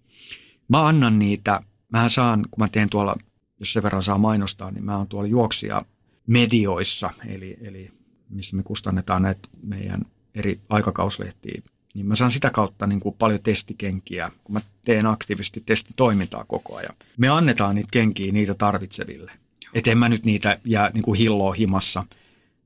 Mä 0.73 0.87
annan 0.87 1.19
niitä, 1.19 1.61
mä 1.89 2.09
saan, 2.09 2.47
kun 2.51 2.65
mä 2.65 2.69
teen 2.69 2.91
tuolla, 2.91 3.17
jos 3.61 3.73
sen 3.73 3.83
verran 3.83 4.03
saa 4.03 4.19
mainostaa, 4.19 4.71
niin 4.71 4.85
mä 4.85 4.97
oon 4.97 5.07
tuolla 5.07 5.29
juoksia 5.29 5.85
medioissa, 6.27 7.11
eli, 7.27 7.57
eli 7.61 7.91
missä 8.31 8.57
me 8.57 8.63
kustannetaan 8.63 9.23
näitä 9.23 9.49
meidän 9.63 10.03
eri 10.35 10.61
aikakauslehtiä, 10.69 11.63
niin 11.95 12.07
mä 12.07 12.15
saan 12.15 12.31
sitä 12.31 12.51
kautta 12.51 12.87
niin 12.87 13.01
kuin 13.01 13.15
paljon 13.19 13.41
testikenkiä, 13.43 14.31
kun 14.45 14.55
mä 14.55 14.61
teen 14.85 15.07
aktiivisesti 15.07 15.63
testitoimintaa 15.67 16.45
koko 16.45 16.77
ajan. 16.77 16.95
Me 17.17 17.29
annetaan 17.29 17.75
niitä 17.75 17.89
kenkiä 17.93 18.33
niitä 18.33 18.55
tarvitseville. 18.55 19.33
Että 19.75 19.91
en 19.91 19.99
mä 19.99 20.09
nyt 20.09 20.25
niitä 20.25 20.59
jää 20.65 20.91
niin 20.95 21.03
kuin 21.03 21.19
hilloa 21.19 21.53
himassa, 21.53 22.05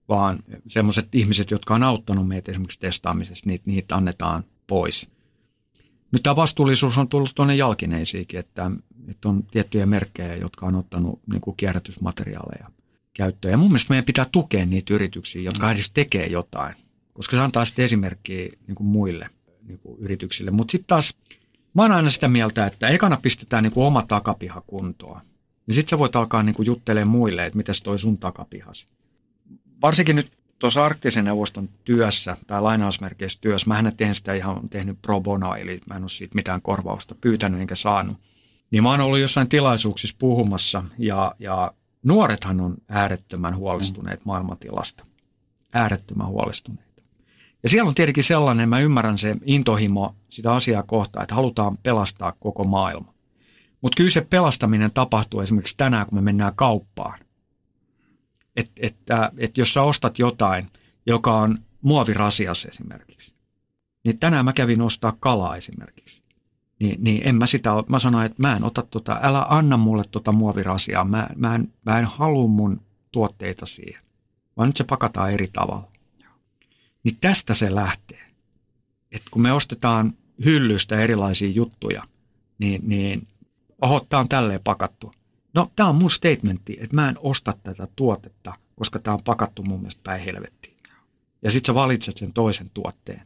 vaan 0.08 0.38
semmoiset 0.66 1.14
ihmiset, 1.14 1.50
jotka 1.50 1.74
on 1.74 1.82
auttanut 1.82 2.28
meitä 2.28 2.50
esimerkiksi 2.50 2.80
testaamisessa, 2.80 3.50
niitä, 3.50 3.64
niitä 3.66 3.96
annetaan 3.96 4.44
pois. 4.66 5.15
Nyt 6.12 6.22
tämä 6.22 6.36
vastuullisuus 6.36 6.98
on 6.98 7.08
tullut 7.08 7.32
tuonne 7.34 7.56
jalkineisiinkin, 7.56 8.40
että, 8.40 8.70
että 9.08 9.28
on 9.28 9.42
tiettyjä 9.50 9.86
merkkejä, 9.86 10.36
jotka 10.36 10.66
on 10.66 10.74
ottanut 10.74 11.20
niin 11.26 11.40
kuin 11.40 11.56
kierrätysmateriaaleja 11.56 12.70
käyttöön. 13.14 13.52
Ja 13.52 13.58
mun 13.58 13.68
mielestä 13.68 13.92
meidän 13.92 14.04
pitää 14.04 14.26
tukea 14.32 14.66
niitä 14.66 14.94
yrityksiä, 14.94 15.42
jotka 15.42 15.70
edes 15.70 15.90
tekee 15.90 16.26
jotain, 16.26 16.74
koska 17.12 17.36
se 17.36 17.42
antaa 17.42 17.64
sitten 17.64 17.84
esimerkkiä 17.84 18.48
niin 18.66 18.74
kuin 18.74 18.86
muille 18.86 19.30
niin 19.66 19.78
kuin 19.78 19.98
yrityksille. 20.00 20.50
Mutta 20.50 20.72
sitten 20.72 20.86
taas 20.86 21.18
mä 21.74 21.82
oon 21.82 21.92
aina 21.92 22.10
sitä 22.10 22.28
mieltä, 22.28 22.66
että 22.66 22.88
ekana 22.88 23.18
pistetään 23.22 23.62
niin 23.62 23.72
kuin 23.72 23.86
oma 23.86 24.02
takapiha 24.08 24.62
kuntoon. 24.66 25.20
Ja 25.66 25.74
sitten 25.74 25.90
sä 25.90 25.98
voit 25.98 26.16
alkaa 26.16 26.42
niin 26.42 26.54
kuin 26.54 26.66
juttelemaan 26.66 27.08
muille, 27.08 27.46
että 27.46 27.56
mitäs 27.56 27.82
toi 27.82 27.98
sun 27.98 28.18
takapihas. 28.18 28.86
Varsinkin 29.82 30.16
nyt 30.16 30.35
tuossa 30.58 30.84
arktisen 30.84 31.24
neuvoston 31.24 31.68
työssä 31.84 32.36
tai 32.46 32.62
lainausmerkeissä 32.62 33.40
työssä, 33.40 33.68
mä 33.68 33.78
en 33.78 34.14
sitä 34.14 34.34
ihan 34.34 34.68
tehnyt 34.68 35.02
pro 35.02 35.20
bono, 35.20 35.54
eli 35.54 35.80
mä 35.86 35.94
en 35.96 36.02
ole 36.02 36.08
siitä 36.08 36.34
mitään 36.34 36.62
korvausta 36.62 37.14
pyytänyt 37.20 37.60
enkä 37.60 37.76
saanut. 37.76 38.16
Niin 38.70 38.82
mä 38.82 38.90
oon 38.90 39.00
ollut 39.00 39.18
jossain 39.18 39.48
tilaisuuksissa 39.48 40.16
puhumassa 40.18 40.84
ja, 40.98 41.34
ja 41.38 41.72
nuorethan 42.02 42.60
on 42.60 42.76
äärettömän 42.88 43.56
huolestuneet 43.56 44.20
mm. 44.20 44.22
maailmantilasta. 44.24 45.04
Äärettömän 45.72 46.26
huolestuneita. 46.26 47.02
Ja 47.62 47.68
siellä 47.68 47.88
on 47.88 47.94
tietenkin 47.94 48.24
sellainen, 48.24 48.68
mä 48.68 48.80
ymmärrän 48.80 49.18
se 49.18 49.36
intohimo 49.44 50.14
sitä 50.28 50.52
asiaa 50.52 50.82
kohtaan, 50.82 51.22
että 51.22 51.34
halutaan 51.34 51.78
pelastaa 51.82 52.32
koko 52.40 52.64
maailma. 52.64 53.14
Mutta 53.80 53.96
kyllä 53.96 54.10
se 54.10 54.20
pelastaminen 54.20 54.90
tapahtuu 54.94 55.40
esimerkiksi 55.40 55.76
tänään, 55.76 56.06
kun 56.06 56.18
me 56.18 56.22
mennään 56.22 56.52
kauppaan. 56.56 57.18
Että 58.56 58.72
et, 58.76 58.96
et 59.38 59.58
jos 59.58 59.74
sä 59.74 59.82
ostat 59.82 60.18
jotain, 60.18 60.70
joka 61.06 61.36
on 61.36 61.58
muovirasias 61.82 62.64
esimerkiksi, 62.64 63.34
niin 64.04 64.18
tänään 64.18 64.44
mä 64.44 64.52
kävin 64.52 64.82
ostaa 64.82 65.16
kalaa 65.20 65.56
esimerkiksi. 65.56 66.22
Niin, 66.78 67.04
niin 67.04 67.28
en 67.28 67.34
mä 67.34 67.46
sitä, 67.46 67.70
mä 67.88 67.98
sanoin, 67.98 68.26
että 68.26 68.42
mä 68.42 68.56
en 68.56 68.64
ota 68.64 68.82
tota, 68.82 69.20
älä 69.22 69.46
anna 69.48 69.76
mulle 69.76 70.04
tota 70.10 70.32
muovirasiaa, 70.32 71.04
mä, 71.04 71.28
mä, 71.36 71.54
en, 71.54 71.72
mä 71.86 71.98
en 71.98 72.06
halua 72.06 72.48
mun 72.48 72.80
tuotteita 73.12 73.66
siihen, 73.66 74.02
vaan 74.56 74.68
nyt 74.68 74.76
se 74.76 74.84
pakataan 74.84 75.32
eri 75.32 75.48
tavalla. 75.52 75.88
Niin 77.04 77.16
tästä 77.20 77.54
se 77.54 77.74
lähtee. 77.74 78.26
että 79.12 79.28
kun 79.30 79.42
me 79.42 79.52
ostetaan 79.52 80.14
hyllystä 80.44 81.00
erilaisia 81.00 81.50
juttuja, 81.50 82.02
niin, 82.58 82.88
niin 82.88 83.26
oho, 83.82 84.06
tämä 84.08 84.20
on 84.20 84.28
tälleen 84.28 84.60
pakattu. 84.64 85.12
No, 85.56 85.70
tämä 85.76 85.88
on 85.88 85.96
mun 85.96 86.10
statementti, 86.10 86.76
että 86.80 86.96
mä 86.96 87.08
en 87.08 87.18
osta 87.18 87.54
tätä 87.62 87.88
tuotetta, 87.96 88.52
koska 88.76 88.98
tämä 88.98 89.14
on 89.14 89.22
pakattu 89.24 89.62
mun 89.62 89.80
mielestä 89.80 90.00
päin 90.04 90.24
helvettiin. 90.24 90.76
Ja 91.42 91.50
sitten 91.50 91.66
sä 91.66 91.74
valitset 91.74 92.16
sen 92.16 92.32
toisen 92.32 92.70
tuotteen. 92.74 93.22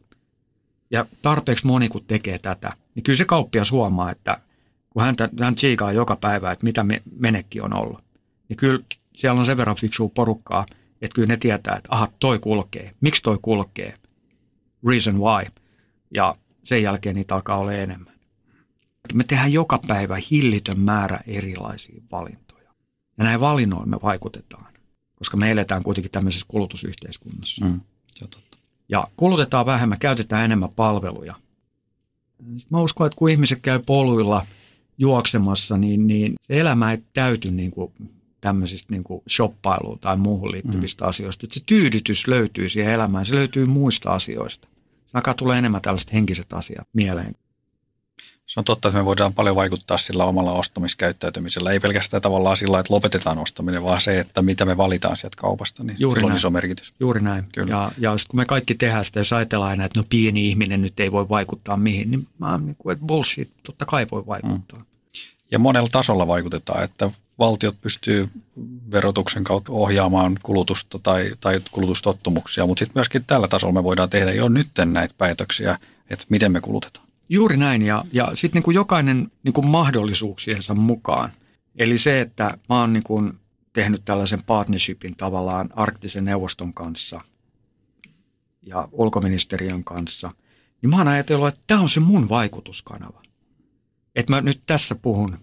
Ja 0.91 1.05
tarpeeksi 1.21 1.67
moni 1.67 1.89
kun 1.89 2.05
tekee 2.07 2.39
tätä, 2.39 2.73
niin 2.95 3.03
kyllä 3.03 3.17
se 3.17 3.25
kauppias 3.25 3.71
huomaa, 3.71 4.11
että 4.11 4.37
kun 4.89 5.03
hän 5.39 5.55
tsiikaa 5.55 5.91
joka 5.91 6.15
päivä, 6.15 6.51
että 6.51 6.63
mitä 6.63 6.83
me, 6.83 7.01
menekki 7.19 7.61
on 7.61 7.73
ollut, 7.73 8.03
niin 8.49 8.57
kyllä 8.57 8.83
siellä 9.15 9.39
on 9.39 9.45
sen 9.45 9.57
verran 9.57 9.75
fiksua 9.75 10.09
porukkaa, 10.15 10.65
että 11.01 11.15
kyllä 11.15 11.27
ne 11.27 11.37
tietää, 11.37 11.75
että 11.75 11.89
aha, 11.91 12.07
toi 12.19 12.39
kulkee. 12.39 12.91
Miksi 13.01 13.23
toi 13.23 13.39
kulkee? 13.41 13.93
Reason 14.87 15.19
why. 15.19 15.51
Ja 16.13 16.35
sen 16.63 16.83
jälkeen 16.83 17.15
niitä 17.15 17.35
alkaa 17.35 17.57
olla 17.57 17.73
enemmän. 17.73 18.10
Me 19.13 19.23
tehdään 19.23 19.53
joka 19.53 19.79
päivä 19.87 20.17
hillitön 20.31 20.79
määrä 20.79 21.19
erilaisia 21.27 22.01
valintoja. 22.11 22.69
Ja 23.17 23.23
näin 23.23 23.39
valinnoin 23.39 23.89
me 23.89 23.97
vaikutetaan, 24.03 24.73
koska 25.15 25.37
me 25.37 25.51
eletään 25.51 25.83
kuitenkin 25.83 26.11
tämmöisessä 26.11 26.45
kulutusyhteiskunnassa. 26.49 27.65
Mm, 27.65 27.81
se 28.07 28.25
on 28.25 28.29
totta. 28.29 28.57
Ja 28.89 29.07
kulutetaan 29.17 29.65
vähemmän, 29.65 29.99
käytetään 29.99 30.45
enemmän 30.45 30.69
palveluja. 30.75 31.35
Sitten 32.37 32.67
mä 32.69 32.81
uskon, 32.81 33.07
että 33.07 33.17
kun 33.17 33.29
ihmiset 33.29 33.59
käy 33.61 33.79
poluilla 33.85 34.45
juoksemassa, 34.97 35.77
niin, 35.77 36.07
niin 36.07 36.33
se 36.41 36.59
elämä 36.59 36.91
ei 36.91 37.03
täyty 37.13 37.51
niin 37.51 37.71
kuin 37.71 37.93
tämmöisistä 38.41 38.93
niin 38.93 39.03
kuin 39.03 39.21
shoppailuun 39.29 39.99
tai 39.99 40.17
muuhun 40.17 40.51
liittyvistä 40.51 41.05
mm. 41.05 41.09
asioista. 41.09 41.45
Että 41.45 41.53
se 41.53 41.65
tyydytys 41.65 42.27
löytyy 42.27 42.69
siihen 42.69 42.93
elämään, 42.93 43.25
se 43.25 43.35
löytyy 43.35 43.65
muista 43.65 44.13
asioista. 44.13 44.67
Se 45.05 45.11
alkaa 45.13 45.33
tulla 45.33 45.57
enemmän 45.57 45.81
tällaiset 45.81 46.13
henkiset 46.13 46.53
asiat 46.53 46.87
mieleen. 46.93 47.35
Se 48.51 48.59
on 48.59 48.63
totta, 48.63 48.87
että 48.87 48.99
me 48.99 49.05
voidaan 49.05 49.33
paljon 49.33 49.55
vaikuttaa 49.55 49.97
sillä 49.97 50.25
omalla 50.25 50.51
ostamiskäyttäytymisellä. 50.51 51.71
Ei 51.71 51.79
pelkästään 51.79 52.21
tavallaan 52.21 52.57
sillä, 52.57 52.79
että 52.79 52.93
lopetetaan 52.93 53.37
ostaminen, 53.37 53.83
vaan 53.83 54.01
se, 54.01 54.19
että 54.19 54.41
mitä 54.41 54.65
me 54.65 54.77
valitaan 54.77 55.17
sieltä 55.17 55.37
kaupasta, 55.37 55.83
niin 55.83 55.95
Juuri 55.99 56.19
sillä 56.19 56.27
näin. 56.27 56.33
on 56.33 56.37
iso 56.37 56.49
merkitys. 56.49 56.93
Juuri 56.99 57.21
näin. 57.21 57.45
Kyllä. 57.53 57.71
Ja, 57.71 57.91
ja 57.97 58.15
kun 58.29 58.39
me 58.39 58.45
kaikki 58.45 58.75
tehdään 58.75 59.05
sitä, 59.05 59.19
jos 59.19 59.33
ajatellaan 59.33 59.69
aina, 59.69 59.85
että 59.85 59.99
no 59.99 60.05
pieni 60.09 60.49
ihminen 60.49 60.81
nyt 60.81 60.99
ei 60.99 61.11
voi 61.11 61.29
vaikuttaa 61.29 61.77
mihin, 61.77 62.11
niin 62.11 62.27
mä 62.39 62.51
oon 62.51 62.65
niin 62.65 62.75
kuin, 62.79 62.93
että 62.93 63.05
bullshit, 63.05 63.49
totta 63.63 63.85
kai 63.85 64.07
voi 64.11 64.23
vaikuttaa. 64.27 64.79
Mm. 64.79 64.85
Ja 65.51 65.59
monella 65.59 65.89
tasolla 65.91 66.27
vaikutetaan, 66.27 66.83
että 66.83 67.11
valtiot 67.39 67.75
pystyy 67.81 68.29
verotuksen 68.91 69.43
kautta 69.43 69.71
ohjaamaan 69.71 70.37
kulutusta 70.43 70.99
tai, 70.99 71.31
tai 71.39 71.61
kulutustottumuksia, 71.71 72.65
mutta 72.65 72.79
sitten 72.79 72.99
myöskin 72.99 73.23
tällä 73.27 73.47
tasolla 73.47 73.73
me 73.73 73.83
voidaan 73.83 74.09
tehdä 74.09 74.31
jo 74.31 74.49
nyt 74.49 74.67
näitä 74.85 75.13
päätöksiä, 75.17 75.79
että 76.09 76.25
miten 76.29 76.51
me 76.51 76.61
kulutetaan. 76.61 77.10
Juuri 77.33 77.57
näin, 77.57 77.81
ja, 77.81 78.05
ja 78.13 78.31
sitten 78.33 78.63
niin 78.65 78.75
jokainen 78.75 79.31
niin 79.43 79.53
kuin 79.53 79.67
mahdollisuuksiensa 79.67 80.73
mukaan. 80.73 81.31
Eli 81.75 81.97
se, 81.97 82.21
että 82.21 82.57
mä 82.69 82.79
oon 82.79 82.93
niin 82.93 83.03
kuin 83.03 83.33
tehnyt 83.73 84.05
tällaisen 84.05 84.43
partnershipin 84.43 85.15
tavallaan 85.15 85.69
arktisen 85.75 86.25
neuvoston 86.25 86.73
kanssa 86.73 87.21
ja 88.61 88.87
ulkoministeriön 88.91 89.83
kanssa, 89.83 90.31
niin 90.81 90.89
mä 90.89 90.97
oon 90.97 91.07
ajatellut, 91.07 91.47
että 91.47 91.61
tämä 91.67 91.81
on 91.81 91.89
se 91.89 91.99
mun 91.99 92.29
vaikutuskanava. 92.29 93.21
Että 94.15 94.33
mä 94.33 94.41
nyt 94.41 94.61
tässä 94.65 94.95
puhun. 94.95 95.37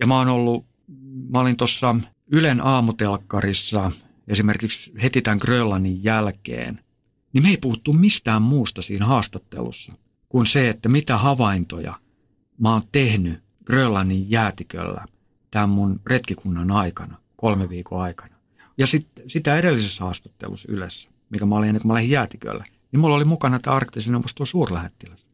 Ja 0.00 0.06
mä 0.06 0.18
oon 0.18 0.28
ollut, 0.28 0.66
mä 1.32 1.40
olin 1.40 1.56
tuossa 1.56 1.96
Ylen 2.26 2.60
aamutelkkarissa 2.66 3.92
esimerkiksi 4.28 4.92
heti 5.02 5.22
tämän 5.22 5.38
Grönlannin 5.42 6.04
jälkeen, 6.04 6.80
niin 7.32 7.42
me 7.42 7.48
ei 7.48 7.56
puhuttu 7.56 7.92
mistään 7.92 8.42
muusta 8.42 8.82
siinä 8.82 9.06
haastattelussa– 9.06 9.92
kuin 10.36 10.46
se, 10.46 10.68
että 10.68 10.88
mitä 10.88 11.18
havaintoja 11.18 11.94
mä 12.58 12.72
oon 12.72 12.82
tehnyt 12.92 13.42
Grönlannin 13.64 14.30
jäätiköllä 14.30 15.04
tämän 15.50 15.68
mun 15.68 16.00
retkikunnan 16.06 16.70
aikana, 16.70 17.16
kolme 17.36 17.68
viikon 17.68 18.00
aikana. 18.00 18.36
Ja 18.78 18.86
sit, 18.86 19.06
sitä 19.26 19.58
edellisessä 19.58 20.04
haastattelussa 20.04 20.72
yleensä, 20.72 21.10
mikä 21.30 21.46
mä 21.46 21.56
olin 21.56 21.68
ennen 21.68 21.82
kuin 21.82 21.88
mä 21.88 21.94
lähdin 21.94 22.10
jäätiköllä, 22.10 22.64
niin 22.92 23.00
mulla 23.00 23.16
oli 23.16 23.24
mukana 23.24 23.58
tämä 23.58 23.76
arktisen 23.76 24.12
neuvoston 24.12 24.46
suurlähettiläs. 24.46 25.26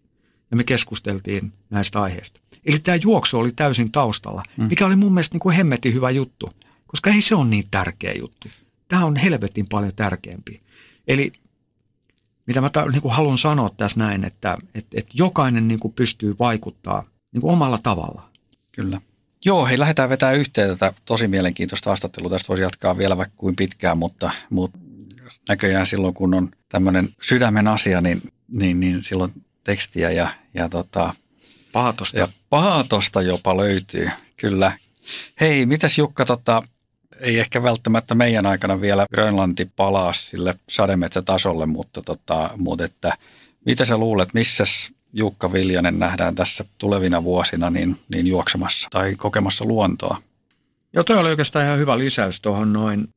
Ja 0.50 0.56
me 0.56 0.64
keskusteltiin 0.64 1.52
näistä 1.70 2.02
aiheista. 2.02 2.40
Eli 2.64 2.78
tämä 2.78 2.96
juoksu 2.96 3.38
oli 3.38 3.52
täysin 3.56 3.92
taustalla, 3.92 4.42
mm. 4.56 4.64
mikä 4.64 4.86
oli 4.86 4.96
mun 4.96 5.14
mielestä 5.14 5.34
niin 5.34 5.40
kuin 5.40 5.56
hemmetin 5.56 5.94
hyvä 5.94 6.10
juttu, 6.10 6.50
koska 6.86 7.10
ei 7.10 7.22
se 7.22 7.34
ole 7.34 7.48
niin 7.48 7.64
tärkeä 7.70 8.12
juttu. 8.12 8.48
Tämä 8.88 9.04
on 9.04 9.16
helvetin 9.16 9.66
paljon 9.68 9.92
tärkeämpi. 9.96 10.60
Eli 11.08 11.32
mitä 12.46 12.60
mä 12.60 12.70
ta, 12.70 12.86
niin 12.86 13.02
kuin 13.02 13.14
haluan 13.14 13.38
sanoa 13.38 13.70
tässä 13.76 13.98
näin, 13.98 14.24
että, 14.24 14.56
että, 14.74 14.90
että 14.98 15.12
jokainen 15.14 15.68
niin 15.68 15.80
kuin 15.80 15.94
pystyy 15.94 16.36
vaikuttaa 16.38 17.04
niin 17.32 17.40
kuin 17.40 17.52
omalla 17.52 17.78
tavalla. 17.82 18.28
Kyllä. 18.72 19.00
Joo, 19.44 19.66
hei, 19.66 19.78
lähdetään 19.78 20.08
vetämään 20.08 20.38
yhteen 20.38 20.68
tätä 20.68 20.92
tosi 21.04 21.28
mielenkiintoista 21.28 21.90
haastattelua. 21.90 22.30
Tästä 22.30 22.48
voisi 22.48 22.62
jatkaa 22.62 22.98
vielä 22.98 23.16
vaikka 23.16 23.34
kuin 23.36 23.56
pitkään, 23.56 23.98
mutta, 23.98 24.30
mutta 24.50 24.78
näköjään 25.48 25.86
silloin, 25.86 26.14
kun 26.14 26.34
on 26.34 26.50
tämmöinen 26.68 27.08
sydämen 27.22 27.68
asia, 27.68 28.00
niin, 28.00 28.22
niin, 28.48 28.80
niin 28.80 29.02
silloin 29.02 29.32
tekstiä 29.64 30.10
ja, 30.10 30.34
ja 30.54 30.68
tota, 30.68 31.14
Paatosta. 31.72 32.18
Ja 32.18 32.28
paatosta 32.50 33.22
jopa 33.22 33.56
löytyy, 33.56 34.10
kyllä. 34.36 34.78
Hei, 35.40 35.66
mitäs 35.66 35.98
Jukka, 35.98 36.24
tota, 36.24 36.62
ei 37.22 37.38
ehkä 37.38 37.62
välttämättä 37.62 38.14
meidän 38.14 38.46
aikana 38.46 38.80
vielä 38.80 39.06
Grönlanti 39.14 39.70
palaa 39.76 40.12
sille 40.12 40.54
sademetsätasolle, 40.68 41.66
mutta, 41.66 42.02
tota, 42.02 42.50
mutta 42.56 42.84
että, 42.84 43.18
mitä 43.66 43.84
sä 43.84 43.96
luulet, 43.96 44.34
missä 44.34 44.64
Jukka 45.12 45.52
Viljanen 45.52 45.98
nähdään 45.98 46.34
tässä 46.34 46.64
tulevina 46.78 47.24
vuosina 47.24 47.70
niin, 47.70 48.00
niin 48.08 48.26
juoksemassa 48.26 48.88
tai 48.90 49.14
kokemassa 49.16 49.64
luontoa? 49.64 50.22
Joo, 50.92 51.04
toi 51.04 51.18
oli 51.18 51.30
oikeastaan 51.30 51.64
ihan 51.64 51.78
hyvä 51.78 51.98
lisäys 51.98 52.40
tuohon 52.40 52.72
noin. 52.72 53.08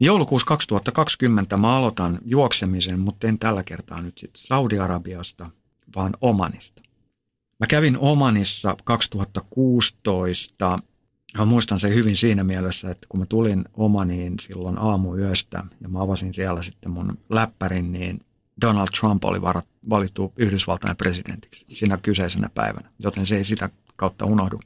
Joulukuussa 0.00 0.46
2020 0.46 1.56
mä 1.56 1.76
aloitan 1.76 2.18
juoksemisen, 2.24 3.00
mutta 3.00 3.26
en 3.28 3.38
tällä 3.38 3.62
kertaa 3.62 4.02
nyt 4.02 4.18
sitten 4.18 4.42
Saudi-Arabiasta, 4.42 5.50
vaan 5.96 6.16
Omanista. 6.20 6.82
Mä 7.60 7.66
kävin 7.66 7.98
Omanissa 7.98 8.76
2016. 8.84 10.78
Mä 11.38 11.44
muistan 11.44 11.80
sen 11.80 11.94
hyvin 11.94 12.16
siinä 12.16 12.44
mielessä, 12.44 12.90
että 12.90 13.06
kun 13.08 13.20
mä 13.20 13.26
tulin 13.26 13.64
Omaniin 13.74 14.34
silloin 14.40 14.78
aamuyöstä 14.78 15.64
ja 15.80 15.88
mä 15.88 16.02
avasin 16.02 16.34
siellä 16.34 16.62
sitten 16.62 16.90
mun 16.90 17.18
läppärin, 17.28 17.92
niin 17.92 18.20
Donald 18.60 18.88
Trump 19.00 19.24
oli 19.24 19.42
valittu 19.90 20.32
Yhdysvaltain 20.36 20.96
presidentiksi 20.96 21.66
siinä 21.68 21.98
kyseisenä 22.02 22.50
päivänä, 22.54 22.90
joten 22.98 23.26
se 23.26 23.36
ei 23.36 23.44
sitä 23.44 23.70
kautta 23.96 24.24
unohdu. 24.24 24.60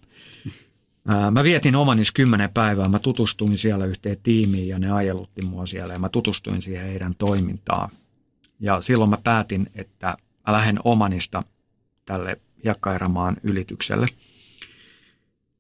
Mä 1.31 1.45
vietin 1.45 1.77
Omanissa 1.77 2.13
kymmenen 2.13 2.51
päivää, 2.51 2.89
mä 2.89 2.99
tutustuin 2.99 3.59
siellä 3.59 3.87
yhteen 3.87 4.19
tiimiin 4.23 4.69
ja 4.69 4.79
ne 4.79 4.91
ajelutti 4.91 5.43
mua 5.43 5.67
siellä 5.67 5.93
ja 5.93 5.99
mä 5.99 6.09
tutustuin 6.09 6.63
siihen 6.63 6.87
heidän 6.87 7.15
toimintaan. 7.19 7.91
Ja 8.61 8.81
silloin 8.81 9.11
mä 9.11 9.19
päätin, 9.25 9.71
että 9.75 10.17
mä 10.47 10.53
lähden 10.53 10.79
Omanista 10.85 11.43
tälle 12.05 12.41
Hiekkaerämaan 12.65 13.37
ylitykselle. 13.43 14.07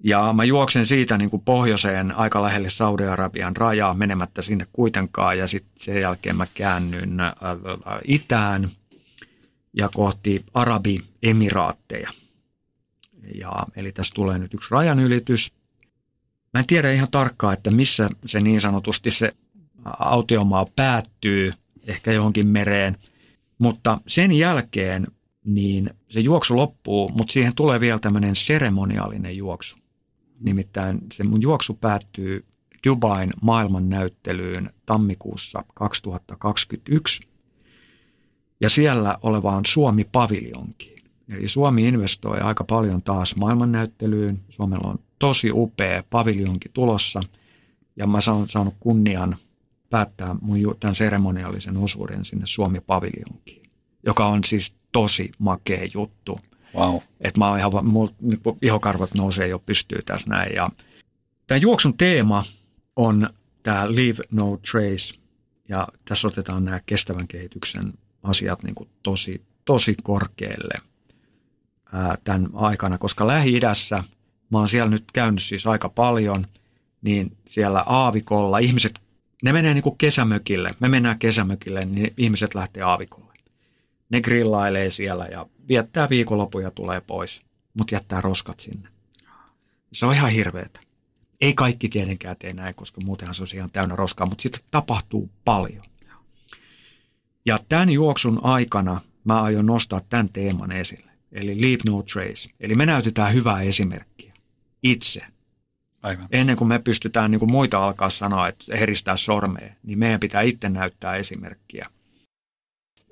Ja 0.05 0.33
mä 0.33 0.45
juoksen 0.45 0.87
siitä 0.87 1.19
niin 1.19 1.31
kuin 1.31 1.43
pohjoiseen 1.43 2.13
aika 2.13 2.43
lähelle 2.43 2.71
Saudi-Arabian 2.71 3.57
rajaa 3.57 3.95
menemättä 3.95 4.43
sinne 4.43 4.67
kuitenkaan 4.73 5.39
ja 5.39 5.47
sitten 5.47 5.73
sen 5.81 6.01
jälkeen 6.01 6.37
mä 6.37 6.47
käännyn 6.55 7.21
äh, 7.21 7.27
äh, 7.29 7.99
itään 8.05 8.69
ja 9.73 9.89
kohti 9.95 10.45
Arabi-emiraatteja. 10.55 12.11
Ja, 13.35 13.53
eli 13.77 13.93
tässä 13.93 14.15
tulee 14.15 14.39
nyt 14.39 14.55
yksi 14.55 14.71
rajanylitys. 14.71 15.53
Mä 16.55 16.61
en 16.61 16.67
tiedä 16.67 16.93
ihan 16.93 17.11
tarkkaan, 17.11 17.55
että 17.55 17.71
missä 17.71 18.11
se 18.27 18.41
niin 18.41 18.61
sanotusti 18.61 19.11
se 19.11 19.33
autiomaa 19.99 20.67
päättyy, 20.77 21.53
ehkä 21.87 22.13
johonkin 22.13 22.47
mereen. 22.47 22.97
Mutta 23.59 24.01
sen 24.07 24.33
jälkeen 24.33 25.07
niin 25.45 25.91
se 26.09 26.21
juoksu 26.21 26.57
loppuu, 26.57 27.09
mutta 27.09 27.33
siihen 27.33 27.55
tulee 27.55 27.81
vielä 27.81 27.99
tämmöinen 27.99 28.37
seremoniaalinen 28.37 29.37
juoksu. 29.37 29.77
Nimittäin 30.41 30.99
se 31.12 31.24
mun 31.24 31.43
juoksu 31.43 31.74
päättyy 31.74 32.45
Dubain 32.86 33.32
maailmannäyttelyyn 33.43 34.70
tammikuussa 34.86 35.64
2021 35.74 37.28
ja 38.61 38.70
siellä 38.70 39.18
olevaan 39.22 39.66
Suomi-paviljonkiin. 39.66 41.05
Eli 41.28 41.49
Suomi 41.49 41.89
investoi 41.89 42.41
aika 42.41 42.64
paljon 42.64 43.03
taas 43.03 43.36
maailmannäyttelyyn. 43.36 44.41
Suomella 44.49 44.91
on 44.91 44.99
tosi 45.18 45.51
upea 45.53 46.05
paviljonki 46.11 46.68
tulossa 46.72 47.20
ja 47.97 48.07
mä 48.07 48.20
saan 48.20 48.49
saanut 48.49 48.74
kunnian 48.80 49.36
päättää 49.91 50.36
mun 50.41 50.59
tämän 50.80 50.97
seremoniaalisen 50.97 51.76
osuuden 51.76 52.24
sinne 52.24 52.47
Suomi-paviljonkiin, 52.47 53.62
joka 54.07 54.26
on 54.26 54.45
siis 54.45 54.76
tosi 54.93 55.32
makea 55.39 55.89
juttu. 55.95 56.41
Wow. 56.75 56.97
Että 57.21 57.39
mä 57.39 57.49
oon 57.49 57.59
ihan, 57.59 57.87
mul, 57.87 58.09
niinku 58.21 58.59
ihokarvat 58.62 59.14
nousee 59.14 59.49
jo 59.49 59.59
pystyy 59.59 60.03
tässä 60.03 60.31
näin. 60.31 60.55
Ja 60.55 60.69
tämän 61.47 61.62
juoksun 61.62 61.99
teema 61.99 62.43
on 62.97 63.31
tämä 63.62 63.87
Leave 63.87 64.25
No 64.31 64.59
Trace. 64.71 65.14
Ja 65.69 65.89
tässä 66.05 66.29
otetaan 66.29 66.64
nämä 66.64 66.81
kestävän 66.87 67.29
kehityksen 67.29 67.93
asiat 68.23 68.62
niin 68.62 68.75
kuin 68.75 68.89
tosi, 69.03 69.43
tosi 69.64 69.97
korkealle 70.03 70.75
ää, 71.93 72.19
tämän 72.25 72.49
aikana, 72.55 72.99
koska 72.99 73.27
Lähi-idässä, 73.27 74.05
mä 74.51 74.59
oon 74.59 74.69
siellä 74.69 74.91
nyt 74.91 75.05
käynyt 75.12 75.43
siis 75.43 75.66
aika 75.66 75.89
paljon, 75.89 76.47
niin 77.03 77.37
siellä 77.49 77.83
aavikolla 77.87 78.59
ihmiset, 78.59 79.01
ne 79.43 79.53
menee 79.53 79.75
niin 79.75 79.83
kuin 79.83 79.99
kesämökille. 79.99 80.71
Me 80.81 80.89
mennään 80.89 81.19
kesämökille, 81.19 81.85
niin 81.85 82.14
ihmiset 82.16 82.55
lähtee 82.55 82.83
aavikolle 82.83 83.28
ne 84.11 84.21
grillailee 84.21 84.91
siellä 84.91 85.27
ja 85.27 85.47
viettää 85.69 86.09
viikonlopun 86.09 86.63
ja 86.63 86.71
tulee 86.71 87.01
pois, 87.01 87.43
mutta 87.75 87.95
jättää 87.95 88.21
roskat 88.21 88.61
sinne. 88.61 88.89
Se 89.93 90.07
on 90.07 90.15
ihan 90.15 90.31
hirveetä. 90.31 90.81
Ei 91.41 91.55
kaikki 91.55 91.89
tietenkään 91.89 92.37
tee 92.39 92.53
näin, 92.53 92.75
koska 92.75 93.01
muutenhan 93.01 93.35
se 93.35 93.43
on 93.43 93.49
ihan 93.55 93.71
täynnä 93.71 93.97
roskaa, 93.97 94.27
mutta 94.27 94.43
sitä 94.43 94.59
tapahtuu 94.71 95.31
paljon. 95.45 95.85
Ja 97.45 97.59
tämän 97.69 97.91
juoksun 97.91 98.41
aikana 98.43 99.01
mä 99.25 99.43
aion 99.43 99.67
nostaa 99.67 100.01
tämän 100.09 100.29
teeman 100.29 100.73
esille, 100.73 101.11
eli 101.33 101.61
Leave 101.61 101.83
No 101.87 102.03
Trace. 102.03 102.51
Eli 102.61 102.75
me 102.75 102.87
näytetään 102.87 103.35
hyvää 103.35 103.63
esimerkkiä 103.63 104.19
itse. 104.83 105.21
Aivan. 106.03 106.25
Ennen 106.31 106.57
kuin 106.57 106.69
me 106.69 106.79
pystytään 106.79 107.31
niin 107.31 107.39
kuin 107.39 107.51
muita 107.51 107.85
alkaa 107.85 108.11
sanoa, 108.11 108.49
että 108.49 108.77
heristää 108.77 109.17
sormea, 109.17 109.73
niin 109.83 109.99
meidän 109.99 110.21
pitää 110.21 110.43
itse 110.43 110.69
näyttää 110.69 111.17
esimerkkiä. 111.17 111.91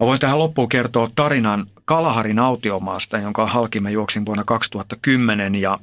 Mä 0.01 0.07
voin 0.07 0.21
tähän 0.21 0.39
loppuun 0.39 0.69
kertoa 0.69 1.11
tarinan 1.15 1.67
Kalaharin 1.85 2.39
autiomaasta, 2.39 3.19
jonka 3.19 3.47
halki 3.47 3.81
mä 3.81 3.91
juoksin 3.91 4.27
vuonna 4.27 4.45
2010 4.45 5.55
ja 5.55 5.79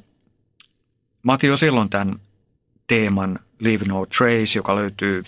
mä 1.22 1.32
otin 1.32 1.50
jo 1.50 1.56
silloin 1.56 1.90
tämän 1.90 2.20
teeman 2.86 3.38
Leave 3.60 3.84
No 3.84 4.06
Trace, 4.06 4.58
joka 4.58 4.76
löytyy 4.76 5.22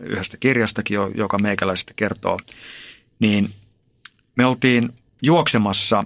yhdestä 0.00 0.36
kirjastakin, 0.36 0.98
joka 1.14 1.38
meikäläisestä 1.38 1.92
kertoo, 1.96 2.38
niin 3.18 3.50
me 4.36 4.46
oltiin 4.46 4.92
juoksemassa 5.22 6.04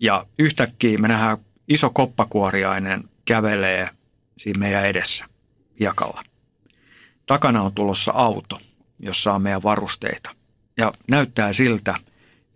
ja 0.00 0.26
yhtäkkiä 0.38 0.98
me 0.98 1.08
nähdään 1.08 1.38
iso 1.68 1.90
koppakuoriainen 1.90 3.04
kävelee 3.24 3.88
siinä 4.38 4.58
meidän 4.58 4.86
edessä 4.86 5.24
jakalla. 5.80 6.24
Takana 7.26 7.62
on 7.62 7.72
tulossa 7.72 8.12
auto, 8.14 8.60
jossa 8.98 9.34
on 9.34 9.42
meidän 9.42 9.62
varusteita 9.62 10.37
ja 10.78 10.92
näyttää 11.10 11.52
siltä, 11.52 11.94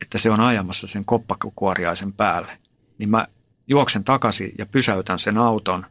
että 0.01 0.19
se 0.19 0.31
on 0.31 0.41
ajamassa 0.41 0.87
sen 0.87 1.05
koppakuoriaisen 1.05 2.13
päälle, 2.13 2.59
niin 2.99 3.09
mä 3.09 3.27
juoksen 3.67 4.05
takaisin 4.05 4.53
ja 4.59 4.67
pysäytän 4.67 5.19
sen 5.19 5.39
auton 5.39 5.87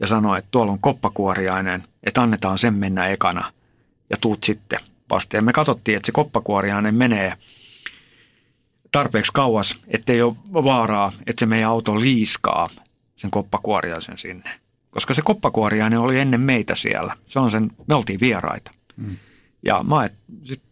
ja 0.00 0.06
sanon, 0.06 0.38
että 0.38 0.48
tuolla 0.50 0.72
on 0.72 0.78
koppakuoriainen, 0.78 1.84
että 2.02 2.22
annetaan 2.22 2.58
sen 2.58 2.74
mennä 2.74 3.08
ekana 3.08 3.52
ja 4.10 4.16
tuut 4.16 4.44
sitten 4.44 4.80
vasta. 5.10 5.36
Ja 5.36 5.42
me 5.42 5.52
katsottiin, 5.52 5.96
että 5.96 6.06
se 6.06 6.12
koppakuoriainen 6.12 6.94
menee 6.94 7.36
tarpeeksi 8.92 9.32
kauas, 9.34 9.78
ettei 9.88 10.22
ole 10.22 10.36
vaaraa, 10.52 11.12
että 11.26 11.40
se 11.40 11.46
meidän 11.46 11.70
auto 11.70 12.00
liiskaa 12.00 12.68
sen 13.16 13.30
koppakuoriaisen 13.30 14.18
sinne. 14.18 14.60
Koska 14.90 15.14
se 15.14 15.22
koppakuoriainen 15.22 15.98
oli 15.98 16.18
ennen 16.18 16.40
meitä 16.40 16.74
siellä. 16.74 17.16
Se 17.26 17.38
on 17.38 17.50
sen, 17.50 17.70
me 17.86 17.94
oltiin 17.94 18.20
vieraita. 18.20 18.70
Mm. 18.96 19.16
Ja 19.64 19.82
mä 19.82 20.04
et, 20.04 20.14
sit 20.44 20.62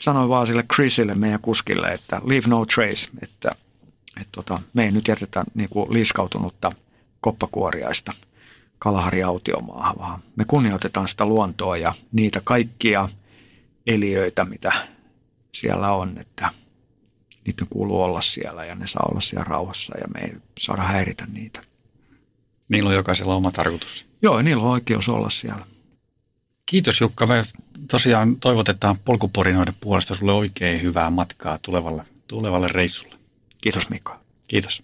sanoin 0.00 0.28
vaan 0.28 0.46
sille 0.46 0.64
Chrisille, 0.74 1.14
meidän 1.14 1.40
kuskille, 1.40 1.88
että 1.88 2.20
leave 2.24 2.46
no 2.46 2.66
trace, 2.74 3.08
että, 3.22 3.50
että 4.20 4.32
tota, 4.32 4.60
me 4.74 4.84
ei 4.84 4.92
nyt 4.92 5.08
jätetä 5.08 5.44
niin 5.54 5.68
kuin 5.68 5.92
liiskautunutta 5.92 6.72
koppakuoriaista 7.20 8.12
Kalahari 8.78 9.22
autiomaahan, 9.22 9.98
vaan 9.98 10.22
me 10.36 10.44
kunnioitetaan 10.44 11.08
sitä 11.08 11.26
luontoa 11.26 11.76
ja 11.76 11.94
niitä 12.12 12.40
kaikkia 12.44 13.08
eliöitä, 13.86 14.44
mitä 14.44 14.72
siellä 15.54 15.92
on, 15.92 16.18
että 16.18 16.50
niiden 17.46 17.66
kuuluu 17.70 18.02
olla 18.02 18.20
siellä 18.20 18.64
ja 18.64 18.74
ne 18.74 18.86
saa 18.86 19.06
olla 19.10 19.20
siellä 19.20 19.44
rauhassa 19.44 19.98
ja 19.98 20.08
me 20.14 20.20
ei 20.20 20.32
saada 20.58 20.82
häiritä 20.82 21.26
niitä. 21.32 21.60
Niillä 22.68 22.88
on 22.88 22.96
jokaisella 22.96 23.34
oma 23.34 23.50
tarkoitus. 23.50 24.06
Joo, 24.22 24.42
niillä 24.42 24.62
on 24.62 24.70
oikeus 24.70 25.08
olla 25.08 25.30
siellä. 25.30 25.66
Kiitos 26.68 27.00
Jukka. 27.00 27.26
Me 27.26 27.44
tosiaan 27.90 28.36
toivotetaan 28.36 28.98
polkuporinoiden 29.04 29.74
puolesta 29.80 30.14
sulle 30.14 30.32
oikein 30.32 30.82
hyvää 30.82 31.10
matkaa 31.10 31.58
tulevalle, 31.62 32.02
tulevalle 32.26 32.68
reissulle. 32.68 33.14
Kiitos 33.60 33.90
Mikko. 33.90 34.16
Kiitos. 34.48 34.82